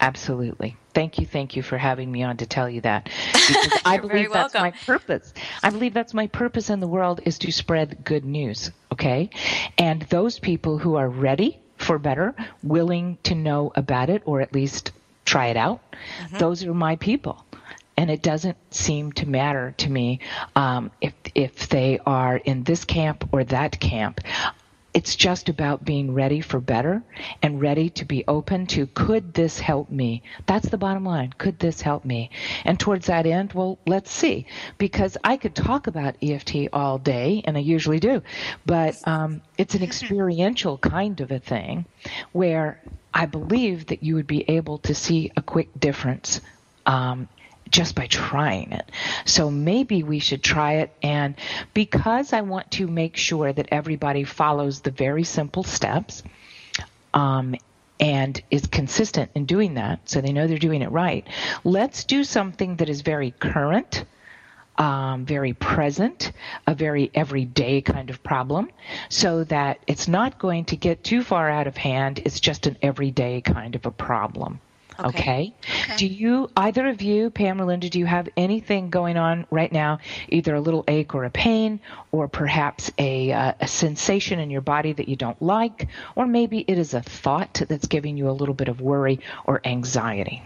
Absolutely. 0.01 0.77
Thank 0.95 1.19
you, 1.19 1.27
thank 1.27 1.57
you 1.57 1.63
for 1.63 1.77
having 1.77 2.11
me 2.11 2.23
on 2.23 2.37
to 2.39 2.47
tell 2.47 2.71
you 2.71 2.81
that. 2.83 3.09
Because 3.49 3.81
I 3.85 3.99
believe 3.99 4.33
that's 4.33 4.55
my 4.55 4.73
purpose. 4.73 5.33
I 5.63 5.71
believe 5.71 5.95
that's 5.95 6.13
my 6.13 6.27
purpose 6.27 6.71
in 6.71 6.81
the 6.81 6.87
world 6.87 7.21
is 7.25 7.39
to 7.39 7.53
spread 7.53 8.05
good 8.05 8.25
news, 8.25 8.71
okay? 8.93 9.31
And 9.79 10.03
those 10.03 10.39
people 10.39 10.79
who 10.79 10.97
are 10.97 11.09
ready 11.09 11.59
for 11.79 11.99
better, 11.99 12.35
willing 12.63 13.17
to 13.23 13.35
know 13.35 13.73
about 13.75 14.11
it 14.11 14.23
or 14.27 14.41
at 14.41 14.53
least 14.53 14.93
try 15.25 15.47
it 15.47 15.57
out, 15.57 15.81
mm-hmm. 15.93 16.39
those 16.39 16.65
are 16.65 16.75
my 16.75 16.97
people 16.97 17.45
and 17.99 18.13
it 18.13 18.23
doesn't 18.23 18.57
seem 18.73 19.11
to 19.11 19.29
matter 19.29 19.75
to 19.77 19.91
me 19.91 20.21
um, 20.55 20.93
if 21.01 21.15
if 21.35 21.69
they 21.69 21.99
are 22.07 22.37
in 22.37 22.63
this 22.63 22.85
camp 22.85 23.29
or 23.33 23.43
that 23.43 23.81
camp. 23.81 24.21
It's 24.95 25.17
just 25.17 25.49
about 25.49 25.85
being 25.85 26.15
ready 26.15 26.41
for 26.41 26.61
better 26.61 27.03
and 27.43 27.61
ready 27.61 27.91
to 27.91 28.05
be 28.05 28.25
open 28.27 28.67
to 28.69 28.87
could 28.87 29.35
this 29.35 29.59
help 29.59 29.91
me? 29.91 30.23
That's 30.47 30.69
the 30.69 30.79
bottom 30.79 31.05
line. 31.05 31.35
Could 31.39 31.59
this 31.59 31.83
help 31.83 32.05
me? 32.05 32.31
And 32.65 32.79
towards 32.79 33.07
that 33.07 33.27
end 33.27 33.53
well 33.53 33.79
let's 33.85 34.13
see. 34.13 34.47
Because 34.79 35.17
i 35.25 35.37
could 35.37 35.57
talk 35.57 35.89
about 35.89 36.15
eft 36.23 36.55
all 36.73 36.99
day 36.99 37.43
and 37.47 37.57
i 37.57 37.61
usually 37.61 37.99
do. 37.99 38.23
But 38.65 38.97
um, 39.09 39.43
it's 39.59 39.75
an 39.75 39.83
experiential 39.91 40.79
kind 40.79 41.21
of 41.21 41.33
a 41.33 41.41
thing 41.41 41.85
where 42.31 42.81
i 43.13 43.27
believe 43.27 43.87
that 43.87 44.05
you 44.05 44.15
would 44.15 44.29
be 44.29 44.49
able 44.49 44.79
to 44.79 44.95
see 44.95 45.33
a 45.37 45.43
quick 45.43 45.69
difference 45.81 46.41
um, 46.87 47.29
just 47.71 47.95
by 47.95 48.07
trying 48.07 48.73
it. 48.73 48.91
So 49.25 49.51
maybe 49.51 50.03
we 50.03 50.19
should 50.19 50.43
try 50.43 50.75
it. 50.75 50.93
And 51.03 51.35
because 51.75 52.33
I 52.33 52.41
want 52.41 52.71
to 52.73 52.87
make 52.87 53.17
sure 53.17 53.53
that 53.53 53.69
everybody 53.71 54.25
follows 54.25 54.81
the 54.81 54.91
very 54.91 55.25
simple 55.25 55.65
steps 55.65 56.23
um, 57.15 57.55
and 58.01 58.41
is 58.51 58.67
consistent 58.67 59.31
in 59.35 59.45
doing 59.45 59.75
that, 59.75 60.09
so 60.09 60.21
they 60.21 60.33
know 60.33 60.47
they're 60.47 60.59
doing 60.59 60.83
it 60.83 60.91
right, 60.91 61.27
let's 61.65 62.05
do 62.05 62.25
something 62.25 62.77
that 62.77 62.89
is 62.89 63.01
very 63.03 63.33
current. 63.33 64.05
Um, 64.81 65.25
very 65.25 65.55
present, 65.55 66.31
a 66.69 66.73
very 66.73 67.11
everyday 67.13 67.81
kind 67.81 68.11
of 68.11 68.23
problem, 68.23 68.71
so 69.09 69.43
that 69.43 69.81
it's 69.89 70.07
not 70.07 70.39
going 70.39 70.67
to 70.67 70.77
get 70.77 71.03
too 71.03 71.25
far 71.25 71.51
out 71.51 71.67
of 71.67 71.77
hand. 71.77 72.21
It's 72.25 72.39
just 72.39 72.69
an 72.69 72.79
everyday 72.81 73.41
kind 73.41 73.75
of 73.75 73.87
a 73.87 73.91
problem. 73.91 74.61
Okay. 75.01 75.55
okay. 75.63 75.97
Do 75.97 76.07
you, 76.07 76.51
either 76.57 76.89
of 76.89 77.01
you, 77.03 77.31
Pam 77.31 77.61
or 77.61 77.65
Linda, 77.65 77.89
do 77.89 77.99
you 78.01 78.07
have 78.07 78.29
anything 78.37 78.91
going 78.91 79.17
on 79.17 79.47
right 79.51 79.71
now, 79.71 79.99
either 80.29 80.55
a 80.55 80.61
little 80.61 80.85
ache 80.89 81.15
or 81.15 81.25
a 81.25 81.31
pain, 81.31 81.79
or 82.11 82.27
perhaps 82.27 82.91
a, 82.99 83.31
uh, 83.33 83.53
a 83.61 83.69
sensation 83.69 84.41
in 84.41 84.51
your 84.51 84.61
body 84.61 84.93
that 84.93 85.09
you 85.09 85.15
don't 85.15 85.41
like, 85.41 85.89
or 86.17 86.27
maybe 86.27 86.65
it 86.67 86.79
is 86.79 86.95
a 86.95 87.03
thought 87.03 87.63
that's 87.69 87.87
giving 87.87 88.17
you 88.17 88.29
a 88.29 88.33
little 88.33 88.55
bit 88.55 88.69
of 88.69 88.81
worry 88.81 89.21
or 89.45 89.61
anxiety? 89.65 90.43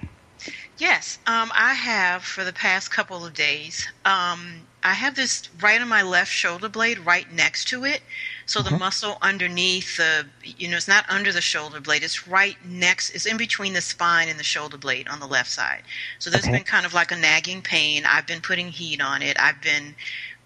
Yes, 0.76 1.18
um, 1.26 1.50
I 1.54 1.74
have 1.74 2.24
for 2.24 2.44
the 2.44 2.52
past 2.52 2.90
couple 2.90 3.24
of 3.24 3.32
days. 3.32 3.88
Um, 4.04 4.62
I 4.82 4.94
have 4.94 5.14
this 5.14 5.48
right 5.60 5.80
on 5.80 5.88
my 5.88 6.02
left 6.02 6.32
shoulder 6.32 6.68
blade, 6.68 6.98
right 6.98 7.30
next 7.32 7.68
to 7.68 7.84
it. 7.84 8.02
So 8.46 8.60
the 8.60 8.68
uh-huh. 8.68 8.78
muscle 8.78 9.18
underneath 9.22 9.96
the, 9.96 10.26
you 10.44 10.68
know, 10.68 10.76
it's 10.76 10.88
not 10.88 11.08
under 11.08 11.32
the 11.32 11.40
shoulder 11.40 11.80
blade. 11.80 12.02
It's 12.02 12.26
right 12.26 12.56
next. 12.64 13.10
It's 13.10 13.26
in 13.26 13.36
between 13.36 13.72
the 13.72 13.80
spine 13.80 14.28
and 14.28 14.38
the 14.38 14.44
shoulder 14.44 14.76
blade 14.76 15.08
on 15.08 15.20
the 15.20 15.26
left 15.26 15.50
side. 15.50 15.82
So 16.18 16.30
there's 16.30 16.44
okay. 16.44 16.52
been 16.52 16.64
kind 16.64 16.86
of 16.86 16.94
like 16.94 17.12
a 17.12 17.16
nagging 17.16 17.62
pain. 17.62 18.04
I've 18.06 18.26
been 18.26 18.40
putting 18.40 18.68
heat 18.68 19.00
on 19.00 19.22
it. 19.22 19.38
I've 19.38 19.60
been 19.62 19.94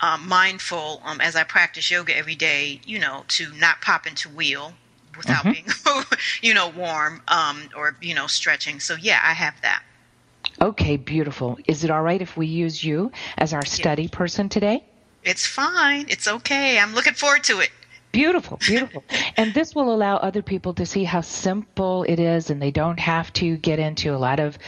um, 0.01 0.29
mindful 0.29 1.01
um, 1.05 1.21
as 1.21 1.37
I 1.37 1.45
practice 1.45 1.91
yoga 1.91 2.17
every 2.17 2.35
day. 2.35 2.81
You 2.85 2.99
know, 2.99 3.25
to 3.29 3.53
not 3.55 3.81
pop 3.81 4.07
into 4.07 4.29
wheel 4.29 4.75
without 5.17 5.47
uh-huh. 5.47 5.53
being, 5.53 6.05
you 6.43 6.55
know, 6.55 6.69
warm 6.69 7.23
um, 7.29 7.63
or 7.77 7.97
you 8.01 8.15
know 8.15 8.27
stretching. 8.27 8.81
So 8.81 8.95
yeah, 8.95 9.21
I 9.23 9.33
have 9.33 9.61
that. 9.63 9.83
Okay, 10.61 10.97
beautiful. 10.97 11.59
Is 11.67 11.85
it 11.85 11.91
all 11.91 12.03
right 12.03 12.21
if 12.21 12.37
we 12.37 12.47
use 12.47 12.83
you 12.83 13.13
as 13.39 13.53
our 13.53 13.65
study 13.65 14.05
yeah. 14.05 14.09
person 14.13 14.49
today? 14.49 14.85
It's 15.23 15.47
fine. 15.47 16.07
It's 16.09 16.29
okay. 16.29 16.79
I'm 16.79 16.95
looking 16.95 17.15
forward 17.15 17.45
to 17.45 17.61
it. 17.61 17.71
Beautiful, 18.13 18.59
beautiful. 18.59 19.05
and 19.37 19.53
this 19.53 19.75
will 19.75 19.93
allow 19.93 20.17
other 20.17 20.43
people 20.43 20.75
to 20.75 20.87
see 20.87 21.05
how 21.05 21.21
simple 21.21 22.03
it 22.05 22.19
is 22.19 22.51
and 22.51 22.61
they 22.63 22.71
don't 22.71 22.99
have 22.99 23.33
to 23.35 23.57
get 23.57 23.79
into 23.79 24.15
a 24.15 24.19
lot 24.19 24.41
of 24.41 24.59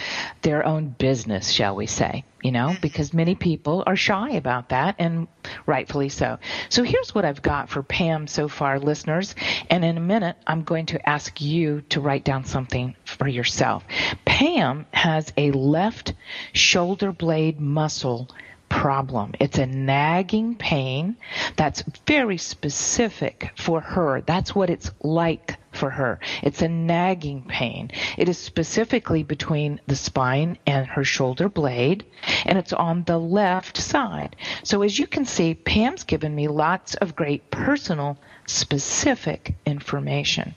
their 0.43 0.67
own 0.67 0.89
business, 0.89 1.51
shall 1.51 1.75
we 1.75 1.87
say, 1.87 2.25
you 2.43 2.53
know, 2.53 2.69
mm-hmm. 2.69 2.81
because 2.81 3.15
many 3.15 3.35
people 3.35 3.85
are 3.87 3.97
shy 3.97 4.33
about 4.33 4.69
that 4.69 4.97
and 4.99 5.29
rightfully 5.67 6.09
so. 6.09 6.39
So 6.69 6.83
here's 6.83 7.15
what 7.15 7.25
I've 7.25 7.43
got 7.43 7.71
for 7.71 7.83
Pam 7.83 8.27
so 8.27 8.49
far, 8.49 8.79
listeners. 8.79 9.35
And 9.71 9.85
in 9.85 9.97
a 9.97 10.01
minute, 10.01 10.37
I'm 10.47 10.63
going 10.63 10.87
to 10.87 11.09
ask 11.09 11.41
you 11.41 11.83
to 11.91 12.01
write 12.01 12.25
down 12.25 12.45
something 12.45 12.97
for 13.05 13.29
yourself. 13.29 13.85
Pam 14.25 14.87
has 14.93 15.33
a 15.37 15.53
left 15.53 16.13
shoulder 16.53 17.13
blade 17.13 17.61
muscle 17.61 18.29
problem. 18.69 19.33
It's 19.41 19.59
a 19.59 19.67
nagging 19.67 20.55
pain 20.55 21.17
that's 21.57 21.83
very 22.07 22.39
specific 22.39 23.53
for 23.57 23.81
her. 23.81 24.21
That's 24.21 24.55
what 24.55 24.71
it's 24.71 24.91
like 25.03 25.57
for 25.73 25.91
her. 25.91 26.19
It's 26.43 26.63
a 26.63 26.69
nagging 26.69 27.43
pain. 27.43 27.91
It 28.17 28.29
is 28.29 28.39
specifically 28.39 29.23
between 29.23 29.81
the 29.87 29.97
spine 29.97 30.59
and 30.67 30.87
her 30.87 31.05
shoulder 31.05 31.49
blade, 31.49 32.05
and 32.45 32.59
it's 32.59 32.73
on 32.73 33.05
the 33.05 33.19
left 33.19 33.77
side. 33.77 34.37
So 34.63 34.83
as 34.83 34.99
you 34.99 35.07
can 35.07 35.25
see, 35.25 35.55
Pam's 35.55 36.05
given 36.05 36.35
me 36.35 36.49
lots 36.49 36.95
of 36.97 37.17
great 37.17 37.51
personal 37.51 38.19
specific 38.47 39.55
information. 39.67 40.55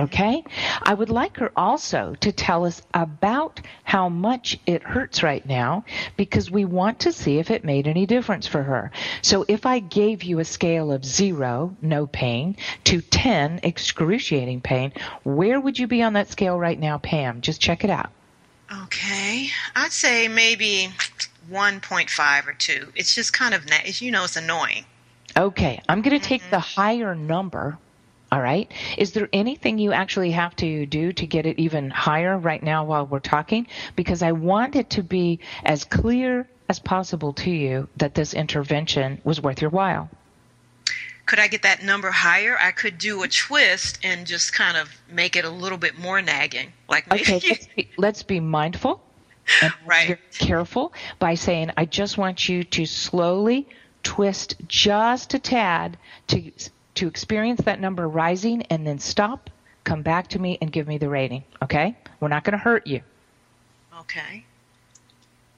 Mm-hmm. 0.00 0.14
Okay? 0.14 0.44
I 0.82 0.94
would 0.94 1.10
like 1.10 1.36
her 1.38 1.52
also 1.56 2.14
to 2.20 2.32
tell 2.32 2.64
us 2.64 2.82
about 2.94 3.60
how 3.84 4.08
much 4.08 4.58
it 4.66 4.82
hurts 4.82 5.22
right 5.22 5.44
now 5.44 5.84
because 6.16 6.50
we 6.50 6.64
want 6.64 7.00
to 7.00 7.12
see 7.12 7.38
if 7.38 7.50
it 7.50 7.64
made 7.64 7.86
any 7.86 8.06
difference 8.06 8.46
for 8.46 8.62
her. 8.62 8.90
So 9.22 9.44
if 9.48 9.66
I 9.66 9.80
gave 9.80 10.22
you 10.22 10.38
a 10.38 10.44
scale 10.44 10.92
of 10.92 11.04
zero, 11.04 11.76
no 11.82 12.06
pain, 12.06 12.56
to 12.84 13.00
10, 13.00 13.60
excruciating 13.62 14.60
pain, 14.62 14.92
where 15.22 15.60
would 15.60 15.78
you 15.78 15.86
be 15.86 16.02
on 16.02 16.14
that 16.14 16.30
scale 16.30 16.58
right 16.58 16.78
now, 16.78 16.98
Pam? 16.98 17.40
Just 17.40 17.60
check 17.60 17.84
it 17.84 17.90
out. 17.90 18.10
Okay. 18.84 19.48
I'd 19.74 19.92
say 19.92 20.28
maybe 20.28 20.90
1.5 21.50 22.46
or 22.46 22.52
2. 22.52 22.92
It's 22.94 23.14
just 23.14 23.32
kind 23.32 23.54
of, 23.54 23.66
as 23.84 24.00
you 24.00 24.10
know, 24.10 24.24
it's 24.24 24.36
annoying. 24.36 24.84
Okay. 25.36 25.82
I'm 25.88 26.02
going 26.02 26.18
to 26.18 26.24
take 26.24 26.42
mm-hmm. 26.42 26.50
the 26.50 26.60
higher 26.60 27.14
number 27.14 27.78
all 28.32 28.40
right. 28.40 28.70
Is 28.96 29.12
there 29.12 29.28
anything 29.32 29.78
you 29.78 29.92
actually 29.92 30.30
have 30.30 30.54
to 30.56 30.86
do 30.86 31.12
to 31.12 31.26
get 31.26 31.46
it 31.46 31.58
even 31.58 31.90
higher 31.90 32.38
right 32.38 32.62
now 32.62 32.84
while 32.84 33.06
we're 33.06 33.18
talking? 33.18 33.66
Because 33.96 34.22
I 34.22 34.32
want 34.32 34.76
it 34.76 34.90
to 34.90 35.02
be 35.02 35.40
as 35.64 35.84
clear 35.84 36.48
as 36.68 36.78
possible 36.78 37.32
to 37.32 37.50
you 37.50 37.88
that 37.96 38.14
this 38.14 38.32
intervention 38.32 39.20
was 39.24 39.40
worth 39.40 39.60
your 39.60 39.70
while. 39.70 40.08
Could 41.26 41.40
I 41.40 41.48
get 41.48 41.62
that 41.62 41.82
number 41.82 42.10
higher? 42.10 42.56
I 42.58 42.70
could 42.70 42.98
do 42.98 43.22
a 43.24 43.28
twist 43.28 43.98
and 44.04 44.26
just 44.26 44.52
kind 44.52 44.76
of 44.76 44.88
make 45.08 45.34
it 45.34 45.44
a 45.44 45.50
little 45.50 45.78
bit 45.78 45.98
more 45.98 46.22
nagging. 46.22 46.72
Like 46.88 47.10
maybe 47.10 47.22
okay, 47.22 47.48
let's 47.48 47.66
be, 47.66 47.90
let's 47.98 48.22
be 48.22 48.40
mindful 48.40 49.02
and 49.62 49.72
right. 49.84 50.18
careful 50.38 50.92
by 51.18 51.34
saying, 51.34 51.72
I 51.76 51.84
just 51.84 52.16
want 52.16 52.48
you 52.48 52.62
to 52.64 52.86
slowly 52.86 53.68
twist 54.02 54.56
just 54.66 55.34
a 55.34 55.38
tad 55.38 55.98
to 56.28 56.52
to 57.00 57.08
experience 57.08 57.62
that 57.62 57.80
number 57.80 58.06
rising 58.06 58.62
and 58.64 58.86
then 58.86 58.98
stop, 58.98 59.48
come 59.84 60.02
back 60.02 60.28
to 60.28 60.38
me 60.38 60.58
and 60.60 60.70
give 60.70 60.86
me 60.86 60.98
the 60.98 61.08
rating. 61.08 61.42
Okay? 61.62 61.96
We're 62.20 62.28
not 62.28 62.44
going 62.44 62.52
to 62.52 62.58
hurt 62.58 62.86
you. 62.86 63.00
Okay. 64.00 64.44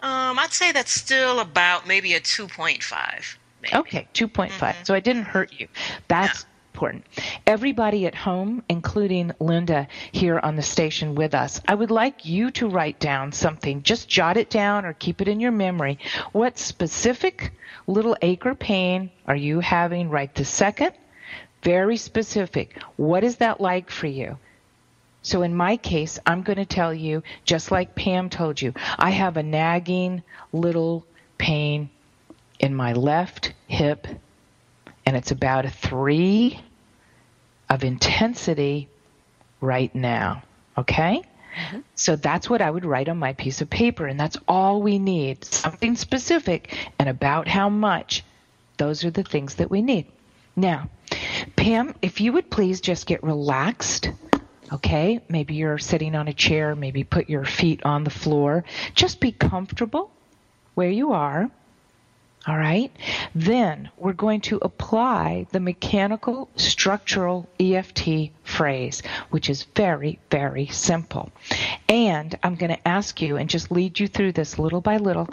Um, 0.02 0.38
I'd 0.38 0.52
say 0.52 0.70
that's 0.70 0.92
still 0.92 1.40
about 1.40 1.88
maybe 1.88 2.14
a 2.14 2.20
2.5. 2.20 3.37
Maybe. 3.61 3.74
Okay, 3.74 4.07
2.5. 4.14 4.50
Mm-hmm. 4.50 4.85
So 4.85 4.94
I 4.94 5.00
didn't 5.00 5.24
hurt 5.24 5.52
you. 5.59 5.66
That's 6.07 6.46
important. 6.72 7.07
Everybody 7.44 8.07
at 8.07 8.14
home, 8.14 8.62
including 8.68 9.33
Linda 9.40 9.88
here 10.12 10.38
on 10.38 10.55
the 10.55 10.62
station 10.62 11.16
with 11.16 11.35
us, 11.35 11.61
I 11.66 11.74
would 11.74 11.90
like 11.90 12.24
you 12.24 12.52
to 12.52 12.68
write 12.68 13.00
down 13.00 13.33
something. 13.33 13.83
Just 13.83 14.09
jot 14.09 14.37
it 14.37 14.48
down 14.48 14.85
or 14.85 14.92
keep 14.92 15.20
it 15.20 15.26
in 15.26 15.40
your 15.40 15.52
memory. 15.52 15.98
What 16.31 16.57
specific 16.57 17.50
little 17.88 18.16
ache 18.22 18.46
or 18.46 18.55
pain 18.55 19.11
are 19.26 19.37
you 19.37 19.59
having 19.59 20.09
right 20.09 20.33
this 20.37 20.48
second? 20.48 20.92
Very 21.62 21.96
specific. 21.96 22.77
What 22.96 23.25
is 23.25 23.37
that 23.37 23.61
like 23.61 23.90
for 23.90 24.07
you? 24.07 24.38
So 25.22 25.42
in 25.42 25.55
my 25.55 25.77
case, 25.77 26.18
I'm 26.27 26.42
going 26.42 26.57
to 26.57 26.66
tell 26.66 26.92
you, 26.92 27.22
just 27.44 27.70
like 27.70 27.94
Pam 27.94 28.29
told 28.29 28.61
you, 28.61 28.75
I 28.98 29.11
have 29.11 29.37
a 29.37 29.42
nagging 29.42 30.22
little 30.53 31.07
pain 31.38 31.90
in 32.59 32.75
my 32.75 32.92
left 32.92 33.53
hip 33.68 34.07
and 35.07 35.16
it's 35.16 35.31
about 35.31 35.64
a 35.64 35.70
three 35.70 36.61
of 37.68 37.85
intensity 37.85 38.88
right 39.61 39.94
now. 39.94 40.42
Okay? 40.77 41.22
Mm-hmm. 41.57 41.81
So 41.94 42.16
that's 42.16 42.48
what 42.48 42.62
I 42.62 42.70
would 42.70 42.85
write 42.85 43.09
on 43.09 43.18
my 43.18 43.35
piece 43.35 43.61
of 43.61 43.68
paper, 43.68 44.07
and 44.07 44.18
that's 44.18 44.38
all 44.48 44.81
we 44.81 44.98
need 44.98 45.44
something 45.44 45.96
specific 45.96 46.75
and 46.98 47.09
about 47.09 47.48
how 47.48 47.68
much. 47.68 48.25
Those 48.79 49.05
are 49.05 49.11
the 49.11 49.22
things 49.22 49.57
that 49.57 49.70
we 49.70 49.83
need. 49.83 50.07
Now, 50.57 50.88
Pam, 51.57 51.94
if 52.02 52.20
you 52.20 52.33
would 52.33 52.50
please 52.50 52.81
just 52.81 53.07
get 53.07 53.22
relaxed. 53.22 54.11
Okay, 54.72 55.20
maybe 55.28 55.55
you're 55.55 55.78
sitting 55.78 56.14
on 56.14 56.28
a 56.28 56.33
chair, 56.33 56.74
maybe 56.74 57.05
put 57.05 57.28
your 57.28 57.44
feet 57.44 57.85
on 57.85 58.05
the 58.05 58.11
floor. 58.11 58.64
Just 58.94 59.20
be 59.20 59.33
comfortable 59.33 60.11
where 60.74 60.90
you 60.90 61.12
are. 61.12 61.50
All 62.46 62.57
right. 62.57 62.90
Then 63.37 63.90
we're 63.98 64.14
going 64.14 64.40
to 64.42 64.59
apply 64.62 65.46
the 65.52 65.61
mechanical 65.61 66.48
structural 66.57 67.48
EFT 67.61 68.31
phrase, 68.42 69.02
which 69.31 69.48
is 69.48 69.62
very, 69.76 70.18
very 70.28 70.66
simple. 70.66 71.31
And 71.88 72.37
I'm 72.42 72.57
going 72.57 72.74
to 72.74 72.88
ask 72.88 73.22
you 73.22 73.37
and 73.37 73.48
just 73.48 73.70
lead 73.70 74.00
you 74.00 74.09
through 74.09 74.33
this 74.33 74.59
little 74.59 74.81
by 74.81 74.96
little. 74.96 75.28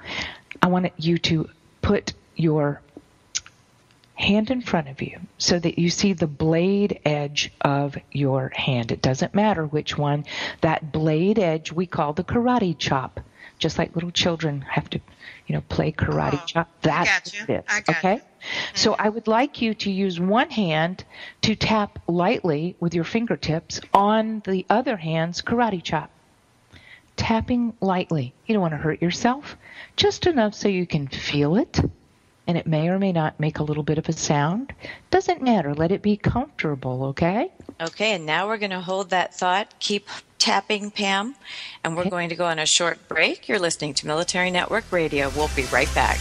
I 0.61 0.67
want 0.67 0.91
you 0.97 1.17
to 1.17 1.49
put 1.81 2.13
your 2.35 2.81
hand 4.19 4.51
in 4.51 4.61
front 4.61 4.89
of 4.89 5.01
you 5.01 5.17
so 5.37 5.57
that 5.57 5.79
you 5.79 5.89
see 5.89 6.13
the 6.13 6.27
blade 6.27 6.99
edge 7.05 7.51
of 7.61 7.97
your 8.11 8.51
hand. 8.53 8.91
It 8.91 9.01
doesn't 9.01 9.33
matter 9.33 9.65
which 9.65 9.97
one. 9.97 10.25
That 10.61 10.91
blade 10.91 11.39
edge 11.39 11.71
we 11.71 11.85
call 11.85 12.13
the 12.13 12.23
karate 12.23 12.77
chop. 12.77 13.21
Just 13.57 13.77
like 13.77 13.95
little 13.95 14.11
children 14.11 14.61
have 14.61 14.89
to 14.91 15.01
you 15.47 15.55
know, 15.55 15.61
play 15.67 15.91
karate 15.91 16.33
uh-huh. 16.33 16.45
chop. 16.45 16.69
That's 16.81 17.31
this. 17.45 17.65
okay? 17.89 18.15
Mm-hmm. 18.17 18.75
So 18.75 18.93
I 18.93 19.09
would 19.09 19.27
like 19.27 19.61
you 19.61 19.73
to 19.73 19.91
use 19.91 20.19
one 20.19 20.49
hand 20.49 21.03
to 21.41 21.55
tap 21.55 21.99
lightly 22.07 22.75
with 22.79 22.93
your 22.93 23.03
fingertips 23.03 23.81
on 23.93 24.41
the 24.45 24.65
other 24.69 24.97
hand's 24.97 25.41
karate 25.41 25.81
chop. 25.81 26.11
Tapping 27.15 27.73
lightly. 27.81 28.33
You 28.45 28.53
don't 28.53 28.61
want 28.61 28.73
to 28.73 28.77
hurt 28.77 29.01
yourself. 29.01 29.57
Just 29.95 30.27
enough 30.27 30.53
so 30.53 30.67
you 30.67 30.85
can 30.85 31.07
feel 31.07 31.57
it. 31.57 31.81
And 32.49 32.57
it 32.57 32.65
may 32.65 32.89
or 32.89 32.97
may 32.97 33.11
not 33.11 33.39
make 33.39 33.59
a 33.59 33.63
little 33.63 33.83
bit 33.83 33.99
of 33.99 34.09
a 34.09 34.11
sound. 34.11 34.73
Doesn't 35.11 35.39
matter. 35.39 35.75
Let 35.75 35.91
it 35.91 36.01
be 36.01 36.17
comfortable, 36.17 37.03
okay? 37.03 37.51
Okay, 37.79 38.13
and 38.15 38.25
now 38.25 38.47
we're 38.47 38.57
going 38.57 38.71
to 38.71 38.81
hold 38.81 39.11
that 39.11 39.35
thought. 39.35 39.75
Keep 39.77 40.09
tapping, 40.39 40.89
Pam, 40.89 41.35
and 41.83 41.95
we're 41.95 42.09
going 42.09 42.29
to 42.29 42.35
go 42.35 42.45
on 42.45 42.57
a 42.57 42.65
short 42.65 43.07
break. 43.07 43.47
You're 43.47 43.59
listening 43.59 43.93
to 43.93 44.07
Military 44.07 44.49
Network 44.49 44.91
Radio. 44.91 45.29
We'll 45.35 45.51
be 45.55 45.65
right 45.65 45.93
back. 45.93 46.17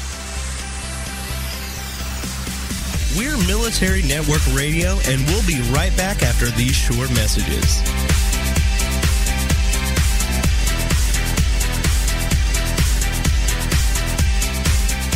We're 3.16 3.38
Military 3.46 4.02
Network 4.02 4.46
Radio, 4.54 4.98
and 5.06 5.24
we'll 5.28 5.46
be 5.46 5.62
right 5.72 5.96
back 5.96 6.22
after 6.22 6.50
these 6.50 6.74
short 6.74 7.08
messages. 7.14 7.80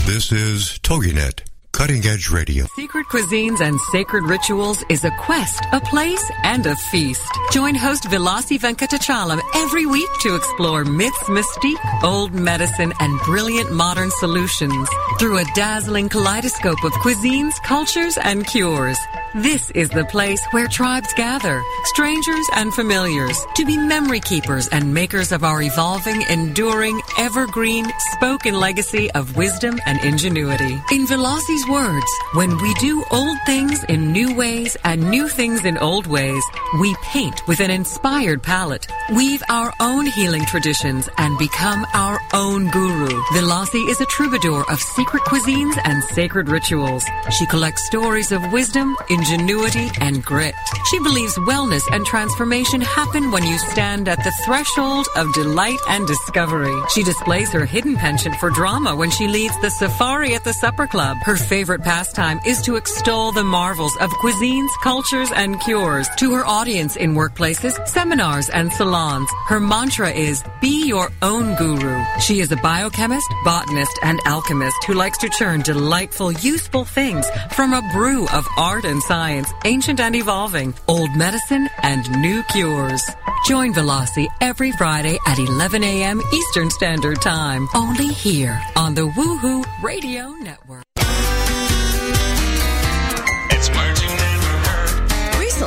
This 0.05 0.33
is 0.33 0.81
TogiNet 0.83 1.52
Cutting 1.83 2.07
Edge 2.07 2.31
Radio. 2.31 2.67
Secret 2.77 3.09
Cuisines 3.09 3.61
and 3.61 3.81
Sacred 3.91 4.23
Rituals 4.27 4.85
is 4.89 5.03
a 5.03 5.11
quest, 5.19 5.65
a 5.73 5.81
place, 5.81 6.31
and 6.45 6.65
a 6.65 6.77
feast. 6.77 7.27
Join 7.51 7.75
host 7.75 8.05
Vilasi 8.05 8.57
Venkatachalam 8.57 9.41
every 9.57 9.85
week 9.87 10.09
to 10.21 10.37
explore 10.37 10.85
myths, 10.85 11.25
mystique, 11.25 12.05
old 12.05 12.33
medicine, 12.35 12.93
and 13.01 13.19
brilliant 13.23 13.73
modern 13.73 14.13
solutions 14.13 14.89
through 15.19 15.39
a 15.39 15.45
dazzling 15.57 16.09
kaleidoscope 16.09 16.85
of 16.85 16.93
cuisines, 16.93 17.61
cultures, 17.65 18.17
and 18.17 18.47
cures. 18.47 18.99
This 19.35 19.71
is 19.71 19.89
the 19.89 20.05
place 20.05 20.45
where 20.51 20.69
tribes 20.69 21.13
gather, 21.15 21.63
strangers 21.85 22.47
and 22.55 22.73
familiars, 22.75 23.45
to 23.55 23.65
be 23.65 23.79
memory 23.79 24.21
keepers 24.21 24.69
and 24.69 24.93
makers 24.93 25.33
of 25.33 25.43
our 25.43 25.63
evolving, 25.63 26.21
enduring, 26.29 27.01
evergreen, 27.19 27.91
spoken 28.13 28.61
legacy 28.61 29.11
of 29.13 29.35
wisdom 29.35 29.81
and 29.87 30.05
ingenuity. 30.05 30.75
In 30.93 31.07
Velasi's 31.07 31.67
words, 31.73 32.13
when 32.35 32.59
we 32.59 32.75
do 32.75 33.03
old 33.11 33.39
things 33.47 33.83
in 33.85 34.13
new 34.13 34.35
ways 34.35 34.77
and 34.85 35.11
new 35.11 35.27
things 35.27 35.65
in 35.65 35.79
old 35.79 36.07
ways, 36.07 36.45
we 36.79 36.95
paint 36.97 37.47
with 37.49 37.61
an 37.61 37.71
inspired 37.71 38.43
palette, 38.43 38.87
weave 39.15 39.43
our 39.49 39.73
own 39.81 40.05
healing 40.05 40.45
traditions, 40.45 41.09
and 41.17 41.39
become 41.39 41.87
our 41.95 42.21
own 42.35 42.69
guru. 42.69 43.09
Velasi 43.33 43.89
is 43.89 44.03
a 44.03 44.07
troubadour 44.07 44.71
of 44.71 44.79
secret 44.81 45.23
cuisines 45.23 45.79
and 45.85 46.05
sacred 46.05 46.51
rituals. 46.51 47.07
She 47.31 47.47
collects 47.47 47.87
stories 47.87 48.33
of 48.33 48.53
wisdom, 48.53 48.95
ingenuity, 49.09 49.91
and 49.99 50.23
grit. 50.23 50.55
She 50.91 50.99
believes 50.99 51.37
wellness 51.37 51.85
and 51.91 52.05
transformation 52.05 52.83
happen 52.83 53.31
when 53.31 53.47
you 53.47 53.57
stand 53.57 54.09
at 54.09 54.23
the 54.25 54.35
threshold 54.45 55.07
of 55.17 55.33
delight 55.33 55.81
and 55.89 56.07
discovery. 56.07 56.77
She 56.91 57.03
displays 57.03 57.51
her 57.53 57.65
hidden 57.65 57.97
penchant 57.97 58.37
for 58.37 58.51
drama 58.51 58.95
when 58.95 59.11
she 59.11 59.27
leads 59.27 59.59
the 59.63 59.71
safari 59.71 60.35
at 60.35 60.45
the 60.45 60.53
supper 60.53 60.87
club. 60.87 61.17
Her 61.23 61.37
favorite 61.53 61.83
pastime 61.83 62.41
is 62.47 62.63
to 62.63 62.77
extol 62.77 63.31
the 63.31 63.45
marvels 63.45 63.95
of 63.97 64.09
cuisines, 64.23 64.71
cultures, 64.83 65.31
and 65.33 65.61
cures 65.61 66.09
to 66.17 66.33
her 66.33 66.47
audience 66.47 66.97
in 66.97 67.13
workplaces, 67.13 67.75
seminars, 67.87 68.49
and 68.49 68.73
salons. 68.73 69.29
Her 69.49 69.61
mantra 69.61 70.09
is 70.09 70.43
be 70.63 70.87
your 70.87 71.11
own 71.21 71.55
guru. 71.57 72.03
She 72.21 72.41
is 72.41 72.51
a 72.53 72.57
biochemist, 72.57 73.27
botanist, 73.45 73.99
and 74.03 74.19
alchemist 74.25 74.83
who 74.87 74.95
likes 74.95 75.19
to 75.19 75.29
churn 75.29 75.61
delightful, 75.61 76.33
useful 76.33 76.87
things 76.87 77.27
from 77.51 77.75
a 77.75 77.87
brew 77.93 78.27
of 78.29 78.49
art 78.57 78.87
and 78.87 79.03
science, 79.03 79.53
ancient 79.67 80.01
and 80.01 80.17
evolving, 80.17 80.73
old 80.89 81.15
medicine, 81.15 81.69
and 81.83 82.11
new 82.23 82.43
cures. 82.45 83.03
Join 83.45 83.75
Velasi 83.75 84.27
every 84.41 84.73
Friday 84.73 85.19
at 85.27 85.39
11 85.39 85.85
a.m. 85.85 86.23
Eastern 86.33 86.71
Standard 86.71 87.21
Time, 87.21 87.69
only 87.75 88.09
here 88.09 88.59
on 88.75 88.95
the 88.95 89.07
Woohoo 89.17 89.67
Radio 89.83 90.31
Network. 90.31 90.92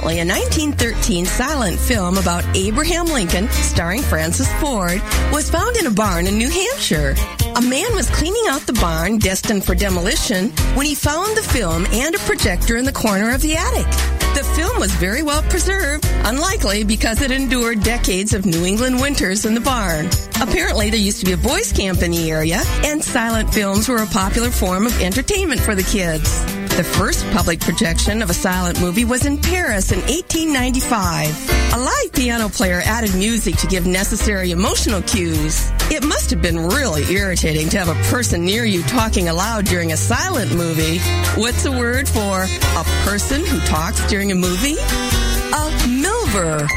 A 0.06 0.24
1913 0.24 1.26
silent 1.26 1.80
film 1.80 2.18
about 2.18 2.46
Abraham 2.56 3.08
Lincoln, 3.08 3.50
starring 3.50 4.04
Francis 4.04 4.52
Ford, 4.62 5.02
was 5.34 5.50
found 5.50 5.76
in 5.78 5.88
a 5.88 5.92
barn 5.92 6.28
in 6.28 6.38
New 6.38 6.50
Hampshire. 6.50 7.16
A 7.56 7.62
man 7.62 7.94
was 7.96 8.10
cleaning 8.12 8.44
out 8.48 8.62
the 8.62 8.74
barn 8.74 9.18
destined 9.18 9.66
for 9.66 9.74
demolition 9.74 10.52
when 10.76 10.86
he 10.86 10.94
found 10.94 11.36
the 11.36 11.42
film 11.42 11.88
and 11.88 12.14
a 12.14 12.20
projector 12.20 12.78
in 12.78 12.86
the 12.86 12.94
corner 12.94 13.34
of 13.34 13.42
the 13.42 13.56
attic. 13.56 13.88
The 14.36 14.44
film 14.56 14.80
was 14.80 14.92
very 14.94 15.24
well 15.24 15.42
preserved, 15.44 16.06
unlikely 16.24 16.84
because 16.84 17.22
it 17.22 17.32
endured 17.32 17.82
decades 17.82 18.34
of 18.34 18.46
New 18.46 18.64
England 18.64 19.02
winters 19.02 19.46
in 19.46 19.54
the 19.54 19.60
barn. 19.60 20.08
Apparently, 20.40 20.90
there 20.92 21.00
used 21.00 21.20
to 21.22 21.26
be 21.26 21.34
a 21.34 21.38
boys' 21.38 21.74
camp 21.74 22.04
in 22.04 22.12
the 22.12 22.30
area, 22.30 22.62
and 22.84 23.04
silent 23.04 23.54
films 23.54 23.90
were 23.90 24.04
a 24.04 24.08
popular 24.08 24.52
form 24.52 24.86
of 24.86 25.02
entertainment 25.02 25.62
for 25.62 25.74
the 25.74 25.84
kids. 25.84 26.46
The 26.76 26.84
first 26.84 27.26
public 27.32 27.62
projection 27.62 28.22
of 28.22 28.30
a 28.30 28.34
silent 28.34 28.82
movie 28.82 29.06
was 29.06 29.26
in 29.26 29.38
Paris 29.38 29.94
in 29.94 30.00
1895. 30.00 31.74
A 31.74 31.80
live 31.80 32.12
piano 32.12 32.50
player 32.50 32.82
added 32.84 33.16
music 33.16 33.56
to 33.60 33.68
give 33.68 33.88
necessary 33.88 34.52
emotional 34.52 35.02
cues. 35.04 35.72
It 35.90 36.04
must 36.04 36.30
have 36.32 36.42
been 36.42 36.60
really 36.60 37.04
irritating 37.04 37.70
to 37.70 37.78
have 37.78 37.88
a 37.88 38.10
person 38.12 38.44
near 38.44 38.66
you 38.66 38.84
talking 38.84 39.30
aloud 39.30 39.64
during 39.64 39.94
a 39.94 39.98
silent 39.98 40.54
movie. 40.54 41.00
What's 41.40 41.64
the 41.64 41.72
word 41.72 42.10
for 42.10 42.44
a 42.44 42.84
person 43.08 43.46
who 43.46 43.58
talks 43.62 44.06
during 44.10 44.34
a 44.34 44.36
movie? 44.36 44.76
A 44.76 45.72
milver. 45.88 46.68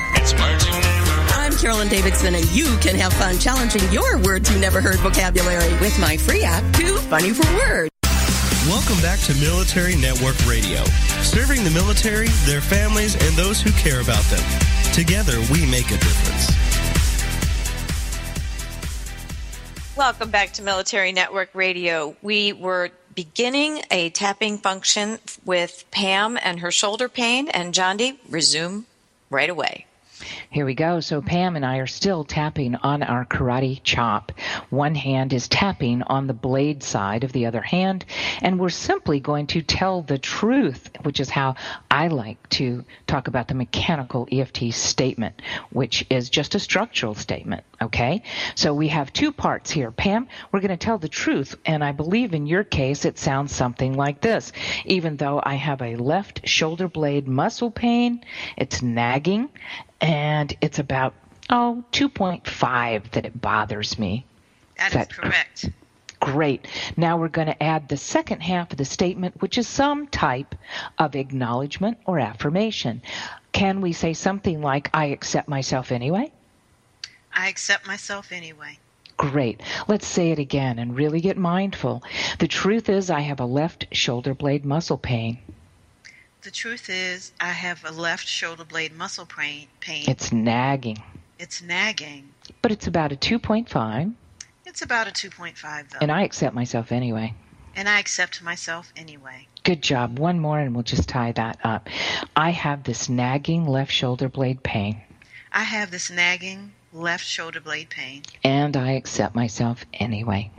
I'm 1.32 1.56
Carolyn 1.56 1.88
Davidson, 1.88 2.37
and 2.37 2.48
you 2.52 2.76
can 2.76 2.94
have 2.94 3.12
fun 3.14 3.37
challenging 3.40 3.82
your 3.92 4.18
words 4.18 4.48
you 4.48 4.61
never 4.61 4.80
heard 4.80 5.00
vocabulary 5.00 5.72
with 5.80 5.98
my 5.98 6.16
free 6.16 6.44
app, 6.44 6.62
Too 6.74 6.98
Funny 6.98 7.32
for 7.32 7.52
Words. 7.56 7.97
Welcome 8.68 9.00
back 9.00 9.18
to 9.20 9.35
Military 9.37 9.96
Network 9.96 10.37
Radio, 10.46 10.85
serving 11.22 11.64
the 11.64 11.70
military, 11.70 12.28
their 12.44 12.61
families, 12.61 13.14
and 13.14 13.35
those 13.35 13.62
who 13.62 13.70
care 13.72 14.02
about 14.02 14.22
them. 14.24 14.42
Together, 14.92 15.38
we 15.50 15.64
make 15.64 15.87
a 15.87 15.96
difference. 15.96 16.52
Welcome 19.96 20.31
back 20.31 20.52
to 20.52 20.62
Military 20.62 21.12
Network 21.12 21.54
Radio. 21.54 22.14
We 22.20 22.52
were 22.52 22.90
beginning 23.14 23.81
a 23.90 24.11
tapping 24.11 24.59
function 24.59 25.18
with 25.46 25.87
Pam 25.90 26.38
and 26.42 26.61
her 26.61 26.70
shoulder 26.70 27.09
pain, 27.09 27.48
and 27.48 27.72
Jondi, 27.72 28.18
resume 28.28 28.85
right 29.31 29.48
away. 29.48 29.87
Here 30.50 30.64
we 30.64 30.74
go. 30.74 31.00
So 31.00 31.20
Pam 31.20 31.57
and 31.57 31.64
I 31.64 31.78
are 31.78 31.87
still 31.87 32.24
tapping 32.24 32.74
on 32.76 33.02
our 33.02 33.24
karate 33.24 33.81
chop. 33.83 34.33
One 34.70 34.94
hand 34.94 35.33
is 35.33 35.48
tapping 35.48 36.02
on 36.02 36.26
the 36.26 36.35
blade 36.35 36.83
side 36.83 37.24
of 37.24 37.33
the 37.33 37.46
other 37.46 37.61
hand, 37.61 38.04
and 38.42 38.59
we're 38.59 38.68
simply 38.68 39.20
going 39.20 39.46
to 39.48 39.62
tell 39.62 40.02
the 40.02 40.18
truth, 40.18 40.90
which 41.02 41.20
is 41.20 41.31
how 41.31 41.57
I 41.90 42.09
like 42.09 42.48
to 42.50 42.85
talk 43.07 43.28
about 43.28 43.48
the 43.48 43.54
mechanical 43.54 44.28
EFT 44.31 44.72
statement, 44.72 45.42
which 45.70 46.04
is 46.11 46.31
just 46.31 46.54
a 46.54 46.61
structural 46.61 47.14
statement. 47.14 47.64
Okay? 47.81 48.22
So 48.54 48.74
we 48.74 48.88
have 48.88 49.12
two 49.12 49.33
parts 49.33 49.70
here. 49.70 49.90
Pam, 49.90 50.28
we're 50.50 50.61
going 50.61 50.70
to 50.70 50.76
tell 50.76 50.98
the 50.98 51.09
truth, 51.09 51.57
and 51.64 51.85
I 51.85 51.92
believe 51.92 52.35
in 52.35 52.46
your 52.46 52.64
case 52.64 53.04
it 53.04 53.18
sounds 53.18 53.54
something 53.54 53.94
like 53.94 54.20
this. 54.20 54.52
Even 54.85 55.16
though 55.16 55.40
I 55.42 55.54
have 55.54 55.83
a 55.83 55.96
left 55.96 56.48
shoulder 56.48 56.88
blade 56.88 57.28
muscle 57.28 57.70
pain, 57.70 58.24
it's 58.57 58.83
nagging, 58.83 59.48
and 60.00 60.56
it's 60.61 60.78
about 60.78 61.14
oh 61.50 61.84
2.5 61.92 63.11
that 63.11 63.26
it 63.26 63.40
bothers 63.40 63.98
me. 63.98 64.24
That 64.76 64.88
is 64.88 64.94
that, 64.94 65.11
correct. 65.11 65.70
Great. 66.20 66.66
Now 66.96 67.16
we're 67.16 67.28
going 67.28 67.46
to 67.46 67.62
add 67.62 67.88
the 67.88 67.96
second 67.96 68.40
half 68.40 68.72
of 68.72 68.78
the 68.78 68.84
statement, 68.84 69.40
which 69.40 69.56
is 69.56 69.68
some 69.68 70.08
type 70.08 70.54
of 70.98 71.14
acknowledgement 71.14 71.98
or 72.06 72.18
affirmation. 72.18 73.02
Can 73.52 73.80
we 73.80 73.92
say 73.92 74.14
something 74.14 74.61
like, 74.61 74.90
I 74.92 75.06
accept 75.06 75.48
myself 75.48 75.92
anyway? 75.92 76.32
I 77.32 77.48
accept 77.48 77.87
myself 77.87 78.32
anyway. 78.32 78.78
Great. 79.16 79.61
Let's 79.87 80.06
say 80.06 80.30
it 80.30 80.38
again 80.38 80.78
and 80.78 80.96
really 80.96 81.20
get 81.20 81.37
mindful. 81.37 82.02
The 82.38 82.48
truth 82.48 82.88
is, 82.88 83.11
I 83.11 83.20
have 83.20 83.40
a 83.40 83.44
left 83.44 83.87
shoulder 83.92 84.34
blade 84.34 84.64
muscle 84.64 84.98
pain. 84.98 85.38
The 86.48 86.52
truth 86.52 86.88
is, 86.88 87.32
I 87.38 87.50
have 87.50 87.84
a 87.84 87.92
left 87.92 88.26
shoulder 88.26 88.64
blade 88.64 88.96
muscle 88.96 89.26
pain. 89.26 89.68
It's 89.84 90.32
nagging. 90.32 90.96
It's 91.38 91.61
nagging. 91.61 92.30
But 92.62 92.72
it's 92.72 92.87
about 92.87 93.12
a 93.12 93.16
2.5. 93.16 94.14
It's 94.64 94.80
about 94.80 95.08
a 95.08 95.11
2.5, 95.11 95.90
though. 95.90 95.98
And 96.00 96.11
I 96.11 96.22
accept 96.22 96.54
myself 96.54 96.90
anyway. 96.90 97.34
And 97.76 97.87
I 97.87 97.98
accept 97.98 98.42
myself 98.42 98.94
anyway. 98.96 99.46
Good 99.62 99.82
job. 99.82 100.18
One 100.18 100.40
more, 100.40 100.58
and 100.58 100.74
we'll 100.74 100.84
just 100.84 101.06
tie 101.06 101.32
that 101.32 101.58
up. 101.64 101.90
I 102.34 102.48
have 102.48 102.84
this 102.84 103.11
nagging 103.11 103.66
left 103.66 103.92
shoulder 103.92 104.30
blade 104.30 104.62
pain. 104.62 105.02
I 105.52 105.64
have 105.64 105.90
this 105.90 106.11
nagging 106.11 106.72
left 106.94 107.26
shoulder 107.26 107.61
blade 107.61 107.90
pain. 107.90 108.22
And 108.42 108.74
I 108.74 108.92
accept 108.92 109.34
myself 109.34 109.84
anyway. 109.92 110.50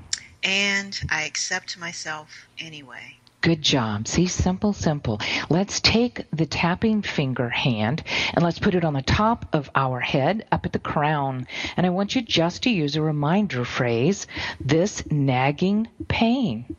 And 0.43 0.99
I 1.09 1.23
accept 1.23 1.79
myself 1.79 2.47
anyway. 2.59 3.15
Good 3.41 3.61
job. 3.61 4.07
See, 4.07 4.27
simple, 4.27 4.73
simple. 4.73 5.21
Let's 5.49 5.79
take 5.79 6.25
the 6.31 6.45
tapping 6.45 7.01
finger 7.01 7.49
hand 7.49 8.03
and 8.33 8.43
let's 8.43 8.59
put 8.59 8.75
it 8.75 8.83
on 8.83 8.93
the 8.93 9.01
top 9.01 9.45
of 9.53 9.69
our 9.75 10.01
head 10.01 10.45
up 10.51 10.65
at 10.65 10.73
the 10.73 10.79
crown. 10.79 11.47
And 11.77 11.85
I 11.85 11.89
want 11.89 12.15
you 12.15 12.21
just 12.21 12.63
to 12.63 12.69
use 12.69 12.97
a 12.97 13.01
reminder 13.01 13.63
phrase 13.63 14.27
this 14.59 15.09
nagging 15.09 15.87
pain. 16.09 16.75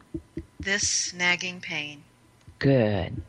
This 0.59 1.15
nagging 1.15 1.61
pain. 1.61 2.03
Good. 2.59 3.23